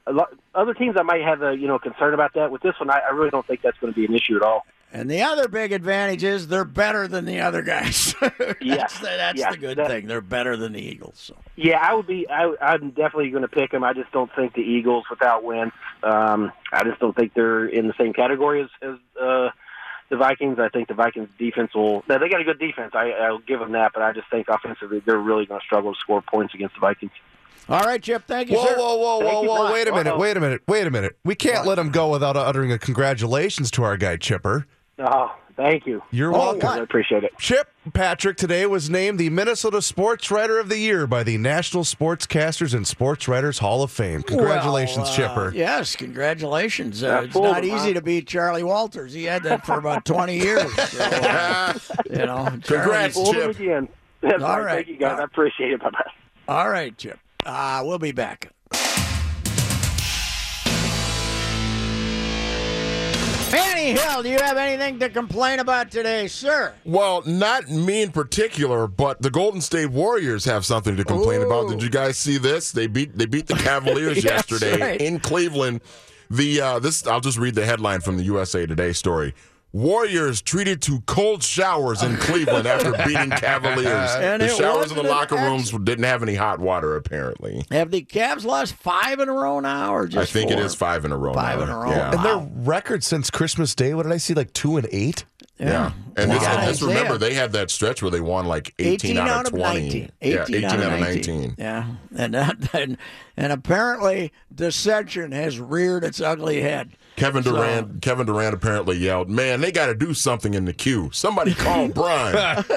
lot, 0.07 0.33
other 0.55 0.73
teams 0.73 0.95
I 0.97 1.03
might 1.03 1.21
have 1.21 1.41
a 1.43 1.55
you 1.55 1.67
know 1.67 1.77
concern 1.79 2.13
about 2.13 2.33
that. 2.35 2.51
With 2.51 2.61
this 2.61 2.73
one, 2.79 2.89
I, 2.89 2.99
I 3.07 3.11
really 3.13 3.29
don't 3.29 3.45
think 3.45 3.61
that's 3.61 3.77
going 3.77 3.93
to 3.93 3.99
be 3.99 4.05
an 4.05 4.15
issue 4.15 4.35
at 4.35 4.41
all. 4.41 4.65
And 4.93 5.09
the 5.09 5.21
other 5.21 5.47
big 5.47 5.71
advantage 5.71 6.21
is 6.21 6.49
they're 6.49 6.65
better 6.65 7.07
than 7.07 7.23
the 7.23 7.39
other 7.39 7.61
guys. 7.61 8.13
that's 8.21 8.55
Yes, 8.59 8.99
the, 8.99 9.05
that's 9.05 9.39
yes, 9.39 9.51
the 9.53 9.57
good 9.57 9.77
that- 9.77 9.87
thing. 9.87 10.05
They're 10.07 10.19
better 10.19 10.57
than 10.57 10.73
the 10.73 10.81
Eagles. 10.81 11.13
So. 11.17 11.37
Yeah, 11.55 11.79
I 11.81 11.93
would 11.93 12.07
be. 12.07 12.27
I, 12.29 12.53
I'm 12.61 12.89
definitely 12.89 13.29
going 13.29 13.43
to 13.43 13.47
pick 13.47 13.71
them. 13.71 13.85
I 13.85 13.93
just 13.93 14.11
don't 14.11 14.29
think 14.35 14.53
the 14.53 14.61
Eagles 14.61 15.05
without 15.09 15.45
Wentz. 15.45 15.73
Um, 16.03 16.51
I 16.73 16.83
just 16.83 16.99
don't 16.99 17.15
think 17.15 17.33
they're 17.33 17.65
in 17.67 17.87
the 17.87 17.93
same 17.97 18.11
category 18.11 18.63
as, 18.63 18.69
as 18.81 18.95
uh, 19.21 19.49
the 20.09 20.17
Vikings. 20.17 20.59
I 20.59 20.67
think 20.67 20.89
the 20.89 20.93
Vikings 20.93 21.29
defense 21.39 21.73
will. 21.73 22.03
Now, 22.09 22.17
they 22.17 22.27
got 22.27 22.41
a 22.41 22.43
good 22.43 22.59
defense. 22.59 22.91
I, 22.93 23.11
I'll 23.11 23.39
give 23.39 23.61
them 23.61 23.71
that, 23.71 23.91
but 23.93 24.03
I 24.03 24.11
just 24.11 24.29
think 24.29 24.47
offensively 24.49 24.99
they're 25.05 25.17
really 25.17 25.45
going 25.45 25.61
to 25.61 25.65
struggle 25.65 25.93
to 25.93 25.99
score 26.01 26.21
points 26.21 26.53
against 26.53 26.75
the 26.75 26.81
Vikings. 26.81 27.11
All 27.69 27.79
right, 27.81 28.01
Chip. 28.01 28.23
Thank 28.27 28.49
you, 28.49 28.57
Whoa, 28.57 28.65
sir. 28.65 28.75
whoa, 28.77 28.95
whoa, 28.97 29.19
Thank 29.19 29.31
whoa, 29.33 29.41
whoa! 29.43 29.57
Brian. 29.57 29.73
Wait 29.73 29.87
a 29.87 29.91
minute! 29.93 30.11
Uh-oh. 30.13 30.19
Wait 30.19 30.37
a 30.37 30.39
minute! 30.41 30.61
Wait 30.67 30.87
a 30.87 30.91
minute! 30.91 31.17
We 31.23 31.35
can't 31.35 31.65
let 31.65 31.77
him 31.79 31.89
go 31.89 32.09
without 32.09 32.35
uttering 32.35 32.71
a 32.71 32.77
congratulations 32.79 33.71
to 33.71 33.83
our 33.83 33.97
guy 33.97 34.17
Chipper. 34.17 34.65
Oh, 34.99 35.33
thank 35.55 35.85
you. 35.87 36.01
You're 36.11 36.33
Oh, 36.35 36.37
welcome. 36.53 36.67
I 36.69 36.77
appreciate 36.79 37.23
it. 37.23 37.31
Chip 37.39 37.69
Patrick 37.93 38.35
today 38.37 38.65
was 38.65 38.89
named 38.89 39.19
the 39.19 39.29
Minnesota 39.29 39.81
Sports 39.81 40.29
Writer 40.29 40.59
of 40.59 40.69
the 40.69 40.77
Year 40.79 41.07
by 41.07 41.23
the 41.23 41.37
National 41.37 41.83
Sportscasters 41.83 42.73
and 42.75 42.85
Sports 42.85 43.27
Writers 43.27 43.59
Hall 43.59 43.81
of 43.83 43.91
Fame. 43.91 44.21
Congratulations, 44.23 44.97
Well, 44.97 45.07
uh, 45.07 45.15
Chipper. 45.15 45.51
Yes, 45.55 45.95
congratulations. 45.95 47.01
Uh, 47.03 47.21
it's 47.25 47.35
not 47.35 47.45
of 47.49 47.55
them, 47.55 47.65
easy 47.65 47.87
huh? 47.89 47.93
to 47.93 48.01
beat 48.01 48.27
Charley 48.27 48.63
Walters. 48.63 49.13
He 49.13 49.23
had 49.23 49.43
that 49.43 49.65
for 49.65 49.77
about 49.79 50.03
20 50.05 50.37
years. 50.37 50.71
So, 50.89 51.03
uh, 51.03 51.73
you 52.09 52.17
know, 52.17 52.45
Charlie- 52.45 52.61
Congrats. 52.61 53.31
Chip. 53.31 53.49
again. 53.59 53.87
All 54.23 54.31
all 54.33 54.39
right. 54.39 54.65
right. 54.65 54.75
Thank 54.75 54.87
you, 54.89 54.97
guys. 54.97 55.19
I 55.19 55.23
appreciate 55.23 55.71
it. 55.71 55.79
Bye 55.81 55.89
bye. 55.89 56.11
All 56.47 56.69
right, 56.69 56.95
Chip. 56.97 57.17
Uh, 57.45 57.81
we'll 57.85 57.99
be 57.99 58.11
back. 58.11 58.51
Fanny 63.51 63.91
Hill, 63.91 64.23
do 64.23 64.29
you 64.29 64.37
have 64.37 64.55
anything 64.55 64.97
to 64.99 65.09
complain 65.09 65.59
about 65.59 65.91
today, 65.91 66.27
sir? 66.27 66.73
Well, 66.85 67.21
not 67.25 67.69
me 67.69 68.03
in 68.03 68.11
particular, 68.11 68.87
but 68.87 69.21
the 69.21 69.29
Golden 69.29 69.59
State 69.59 69.87
Warriors 69.87 70.45
have 70.45 70.65
something 70.65 70.95
to 70.95 71.03
complain 71.03 71.41
about. 71.41 71.67
Did 71.67 71.83
you 71.83 71.89
guys 71.89 72.17
see 72.17 72.37
this? 72.37 72.71
They 72.71 72.87
beat 72.87 73.17
they 73.17 73.25
beat 73.25 73.47
the 73.47 73.55
Cavaliers 73.55 74.23
yesterday 74.23 74.79
right. 74.79 75.01
in 75.01 75.19
Cleveland. 75.19 75.81
The 76.29 76.61
uh, 76.61 76.79
this 76.79 77.05
I'll 77.05 77.19
just 77.19 77.37
read 77.37 77.55
the 77.55 77.65
headline 77.65 77.99
from 77.99 78.15
the 78.15 78.23
USA 78.23 78.65
Today 78.65 78.93
story. 78.93 79.33
Warriors 79.73 80.41
treated 80.41 80.81
to 80.83 80.99
cold 81.01 81.43
showers 81.43 82.03
in 82.03 82.17
Cleveland 82.17 82.67
after 82.67 82.91
beating 83.07 83.29
Cavaliers. 83.29 84.09
And 84.15 84.41
the 84.41 84.49
showers 84.49 84.91
in 84.91 84.97
the 84.97 85.03
locker 85.03 85.37
ex- 85.37 85.43
rooms 85.71 85.85
didn't 85.85 86.03
have 86.03 86.21
any 86.23 86.35
hot 86.35 86.59
water, 86.59 86.95
apparently. 86.97 87.63
Have 87.71 87.89
the 87.91 88.01
Cavs 88.01 88.43
lost 88.43 88.73
five 88.73 89.19
in 89.21 89.29
a 89.29 89.33
row 89.33 89.61
now, 89.61 89.95
or 89.95 90.07
just 90.07 90.29
I 90.29 90.31
think 90.31 90.51
it 90.51 90.55
four? 90.55 90.65
is 90.65 90.75
five 90.75 91.05
in 91.05 91.11
a 91.13 91.17
row. 91.17 91.33
Five 91.33 91.59
now. 91.59 91.63
in 91.63 91.69
a 91.69 91.77
row. 91.77 91.89
Yeah. 91.91 92.11
And 92.11 92.25
their 92.25 92.49
record 92.65 93.03
since 93.03 93.29
Christmas 93.29 93.73
Day, 93.73 93.93
what 93.93 94.03
did 94.03 94.11
I 94.11 94.17
see? 94.17 94.33
Like 94.33 94.51
two 94.51 94.75
and 94.75 94.87
eight? 94.91 95.23
Yeah. 95.57 95.91
And 96.17 96.31
this, 96.31 96.41
Wow. 96.41 96.57
and 96.57 96.67
this 96.67 96.81
Isaiah. 96.83 96.89
remember, 96.97 97.17
they 97.19 97.35
had 97.35 97.51
that 97.53 97.69
stretch 97.69 98.01
where 98.01 98.09
they 98.11 98.19
won 98.19 98.47
like 98.47 98.73
18, 98.79 99.15
out, 99.17 99.45
of 99.45 99.51
20. 99.51 99.63
19. 99.81 100.11
yeah, 100.21 100.41
18, 100.49 100.63
out, 100.65 100.79
of 100.79 100.99
19. 100.99 101.55
Yeah, 101.57 101.85
and, 102.17 102.33
that, 102.33 102.57
and 102.73 102.97
and 103.37 103.53
apparently 103.53 104.33
dissension 104.53 105.31
has 105.31 105.59
reared 105.59 106.03
its 106.03 106.19
ugly 106.19 106.61
head. 106.61 106.91
Kevin 107.15 107.43
So- 107.43 107.51
Durant 107.55 108.01
Kevin 108.01 108.25
Durant 108.25 108.53
apparently 108.53 108.97
yelled, 108.97 109.29
"Man, 109.29 109.61
they 109.61 109.71
got 109.71 109.87
to 109.87 109.95
do 109.95 110.13
something 110.13 110.53
in 110.53 110.65
the 110.65 110.73
queue. 110.73 111.09
Somebody 111.13 111.53
call 111.53 111.87
Brian." 111.93 112.63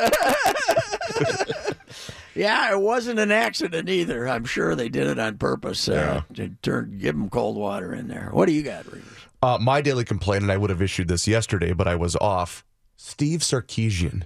Yeah, 2.37 2.73
it 2.73 2.81
wasn't 2.81 3.21
an 3.21 3.31
accident 3.31 3.89
either. 3.89 4.29
I'm 4.29 4.45
sure 4.45 4.75
they 4.75 4.89
did 4.89 5.07
it 5.07 5.21
on 5.21 5.39
purpose 5.39 5.89
uh, 5.89 6.23
to 6.35 6.49
turn 6.63 6.99
give 6.99 7.15
them 7.15 7.31
cold 7.31 7.57
water 7.57 7.95
in 7.95 8.09
there. 8.09 8.31
What 8.33 8.47
do 8.47 8.53
you 8.53 8.65
got, 8.65 8.85
Reavers? 8.87 9.05
Uh, 9.41 9.59
my 9.61 9.81
daily 9.81 10.05
complaint, 10.05 10.43
and 10.43 10.51
I 10.51 10.57
would 10.57 10.71
have 10.71 10.83
issued 10.83 11.07
this 11.07 11.29
yesterday, 11.29 11.73
but 11.73 11.87
I 11.87 11.95
was 11.95 12.17
off. 12.17 12.65
Steve 12.97 13.41
Sarkisian. 13.41 14.25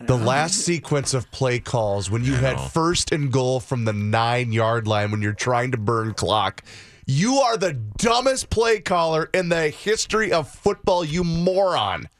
The 0.00 0.16
last 0.16 0.54
sequence 0.64 1.14
of 1.14 1.30
play 1.30 1.60
calls 1.60 2.10
when 2.10 2.24
you 2.24 2.34
had 2.34 2.58
first 2.72 3.12
and 3.12 3.30
goal 3.32 3.60
from 3.60 3.84
the 3.84 3.92
nine 3.92 4.50
yard 4.52 4.88
line 4.88 5.12
when 5.12 5.22
you're 5.22 5.32
trying 5.32 5.70
to 5.72 5.76
burn 5.78 6.14
clock. 6.14 6.62
You 7.10 7.36
are 7.36 7.56
the 7.56 7.72
dumbest 7.72 8.50
play 8.50 8.80
caller 8.80 9.30
in 9.32 9.48
the 9.48 9.70
history 9.70 10.30
of 10.30 10.46
football, 10.46 11.02
you 11.02 11.24
moron. 11.24 12.10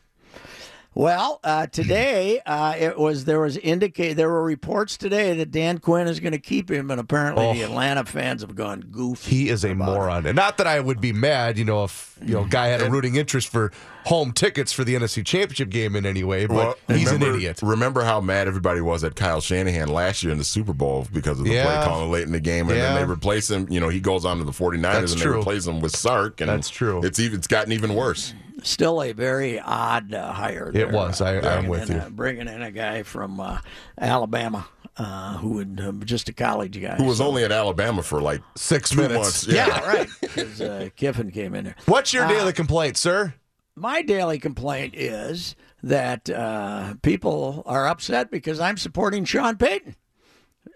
Well, 0.99 1.39
uh, 1.45 1.69
today 1.69 2.41
uh, 2.45 2.75
it 2.77 2.99
was 2.99 3.25
there 3.25 3.39
was 3.39 3.57
indicate 3.57 4.15
there 4.15 4.29
were 4.29 4.43
reports 4.43 4.97
today 4.97 5.33
that 5.35 5.53
Dan 5.53 5.79
Quinn 5.79 6.09
is 6.09 6.19
going 6.19 6.33
to 6.33 6.41
keep 6.41 6.69
him, 6.69 6.91
and 6.91 6.99
apparently 7.01 7.53
the 7.53 7.63
Atlanta 7.63 8.05
fans 8.05 8.43
have 8.43 8.57
gone 8.57 8.81
goofy. 8.81 9.31
He 9.31 9.49
is 9.49 9.65
a 9.65 9.77
moron. 9.77 10.27
And 10.27 10.35
not 10.35 10.59
that 10.59 10.67
I 10.67 10.81
would 10.81 11.01
be 11.01 11.13
mad, 11.13 11.57
you 11.57 11.65
know, 11.65 11.85
if 11.85 12.19
you 12.21 12.35
know, 12.35 12.45
guy 12.45 12.67
had 12.67 12.83
a 12.83 12.91
rooting 12.91 13.15
interest 13.15 13.47
for 13.47 13.71
home 14.07 14.33
tickets 14.33 14.73
for 14.73 14.83
the 14.83 14.97
NFC 14.97 15.25
Championship 15.25 15.69
game 15.71 15.95
in 15.95 16.05
any 16.05 16.25
way, 16.25 16.47
but 16.47 16.77
he's 16.89 17.07
remember, 17.13 17.29
an 17.29 17.35
idiot. 17.37 17.61
Remember 17.63 18.03
how 18.03 18.21
mad 18.21 18.49
everybody 18.49 18.81
was 18.81 19.05
at 19.05 19.15
Kyle 19.15 19.41
Shanahan 19.41 19.87
last 19.87 20.25
year 20.25 20.33
in 20.33 20.39
the 20.39 20.43
Super 20.45 20.73
Bowl 20.73 21.07
because 21.13 21.39
of 21.39 21.45
the 21.45 21.53
Yeah. 21.53 21.65
play 21.77 21.85
calling 21.85 22.11
late 22.11 22.25
in 22.25 22.33
the 22.33 22.41
game, 22.41 22.69
and 22.71 22.77
Yeah. 22.77 22.95
then 22.95 23.07
they 23.07 23.13
replace 23.13 23.49
him. 23.49 23.69
You 23.71 23.79
know, 23.79 23.89
he 23.89 24.01
goes 24.01 24.25
on 24.25 24.39
to 24.39 24.45
the 24.45 24.51
49ers 24.53 25.01
That's 25.03 25.13
and 25.13 25.21
true. 25.23 25.33
they 25.35 25.39
replace 25.39 25.65
him 25.65 25.79
with 25.81 25.95
Sark, 25.95 26.41
and 26.41 26.51
That's 26.51 26.69
true. 26.69 27.03
It's 27.05 27.21
even 27.21 27.39
it's 27.39 27.47
gotten 27.47 27.71
even 27.71 27.95
worse. 27.95 28.35
Still 28.63 29.03
a 29.03 29.13
very 29.13 29.61
odd 29.61 30.13
uh, 30.15 30.33
hire. 30.33 30.69
It 30.69 30.73
there, 30.75 30.89
was. 30.89 31.21
uh, 31.21 31.25
I- 31.25 31.37
I'm 31.37 31.41
bringing 31.67 31.69
with 31.71 31.91
in 31.91 31.97
you. 31.97 32.03
A, 32.07 32.11
bringing 32.11 32.49
in 32.49 32.63
a 32.63 32.71
guy 32.73 33.03
from 33.05 33.39
uh, 33.41 33.59
Alabama 33.99 34.67
uh, 34.97 35.37
who 35.39 35.51
would 35.51 35.81
uh, 35.81 35.93
just 36.05 36.29
a 36.29 36.33
college 36.33 36.81
guy 36.81 36.97
Who 36.97 37.05
was 37.05 37.19
so- 37.19 37.27
only 37.29 37.45
at 37.45 37.53
Alabama 37.53 38.03
for 38.03 38.21
like 38.21 38.43
Six 38.57 38.95
minutes. 38.97 39.47
months? 39.47 39.47
yeah, 39.47 39.81
right 39.87 40.09
because 40.21 40.61
uh, 40.61 40.89
Kiffin 40.97 41.31
came 41.31 41.55
in 41.55 41.65
there. 41.65 41.77
What's 41.87 42.13
your 42.13 42.25
Uh, 42.25 42.29
daily 42.29 42.53
complaint, 42.53 42.97
sir? 42.97 43.35
my 43.77 44.03
daily 44.03 44.41
complaint 44.41 44.95
is 44.97 45.55
that 45.85 46.29
uh, 46.29 46.95
people 47.03 47.63
are 47.65 47.87
upset 47.87 48.29
because 48.31 48.59
I'm 48.59 48.77
supporting 48.77 49.25
Sean 49.25 49.57
Payton 49.57 49.95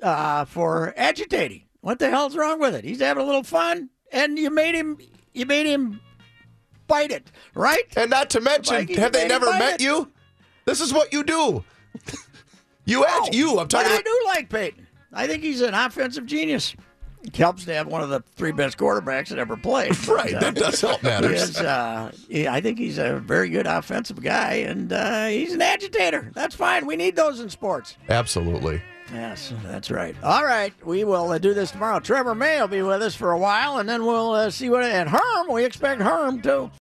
uh, 0.00 0.44
for 0.44 0.94
agitating. 0.96 1.64
What 1.80 1.98
the 1.98 2.10
hell's 2.10 2.36
wrong 2.36 2.60
with 2.60 2.76
it? 2.76 2.84
He's 2.84 3.00
having 3.00 3.24
a 3.24 3.26
little 3.26 3.42
fun, 3.42 3.90
and 4.12 4.38
you 4.38 4.50
made 4.50 4.76
him. 4.76 4.98
You 5.34 5.46
made 5.46 5.66
him 5.66 6.00
bite 6.92 7.10
it, 7.10 7.32
right? 7.54 7.84
And 7.96 8.10
not 8.10 8.28
to 8.30 8.40
mention, 8.40 8.76
Vikings 8.76 8.98
have 8.98 9.12
they 9.12 9.26
never 9.26 9.46
met 9.46 9.80
it. 9.80 9.82
you? 9.82 10.10
This 10.66 10.80
is 10.80 10.92
what 10.92 11.12
you 11.12 11.24
do. 11.24 11.64
you 12.84 13.04
act 13.06 13.34
you. 13.34 13.50
I'm 13.52 13.56
But 13.66 13.70
talking 13.70 13.92
I 13.92 14.02
do 14.02 14.20
like 14.26 14.48
Payton. 14.50 14.86
I 15.12 15.26
think 15.26 15.42
he's 15.42 15.60
an 15.60 15.74
offensive 15.74 16.26
genius. 16.26 16.74
It 17.24 17.36
helps 17.36 17.64
to 17.66 17.74
have 17.74 17.86
one 17.86 18.02
of 18.02 18.08
the 18.08 18.20
three 18.34 18.50
best 18.52 18.76
quarterbacks 18.76 19.28
that 19.28 19.38
ever 19.38 19.56
played. 19.56 19.96
Right, 20.08 20.32
But, 20.32 20.40
that 20.40 20.54
does 20.56 20.80
help 20.80 21.00
he 21.00 21.06
matters. 21.06 21.42
is, 21.50 21.56
uh, 21.58 22.10
I 22.50 22.60
think 22.60 22.78
he's 22.78 22.98
a 22.98 23.20
very 23.20 23.48
good 23.48 23.66
offensive 23.66 24.20
guy, 24.22 24.54
and 24.54 24.92
uh, 24.92 25.26
he's 25.26 25.52
an 25.52 25.62
agitator. 25.62 26.30
That's 26.34 26.54
fine. 26.54 26.84
We 26.84 26.96
need 26.96 27.14
those 27.16 27.40
in 27.40 27.48
sports. 27.48 27.96
Absolutely. 28.08 28.82
Yes, 29.12 29.52
that's 29.64 29.90
right. 29.90 30.16
All 30.22 30.44
right, 30.44 30.72
we 30.86 31.04
will 31.04 31.30
uh, 31.32 31.38
do 31.38 31.52
this 31.54 31.70
tomorrow. 31.70 32.00
Trevor 32.00 32.34
May 32.34 32.58
will 32.60 32.66
be 32.68 32.80
with 32.82 33.02
us 33.02 33.14
for 33.14 33.32
a 33.32 33.38
while, 33.38 33.78
and 33.78 33.86
then 33.88 34.06
we'll 34.06 34.30
uh, 34.32 34.50
see 34.50 34.70
what. 34.70 34.82
And 34.84 35.08
Herm, 35.08 35.48
we 35.50 35.64
expect 35.66 36.00
Herm 36.00 36.40
too. 36.40 36.70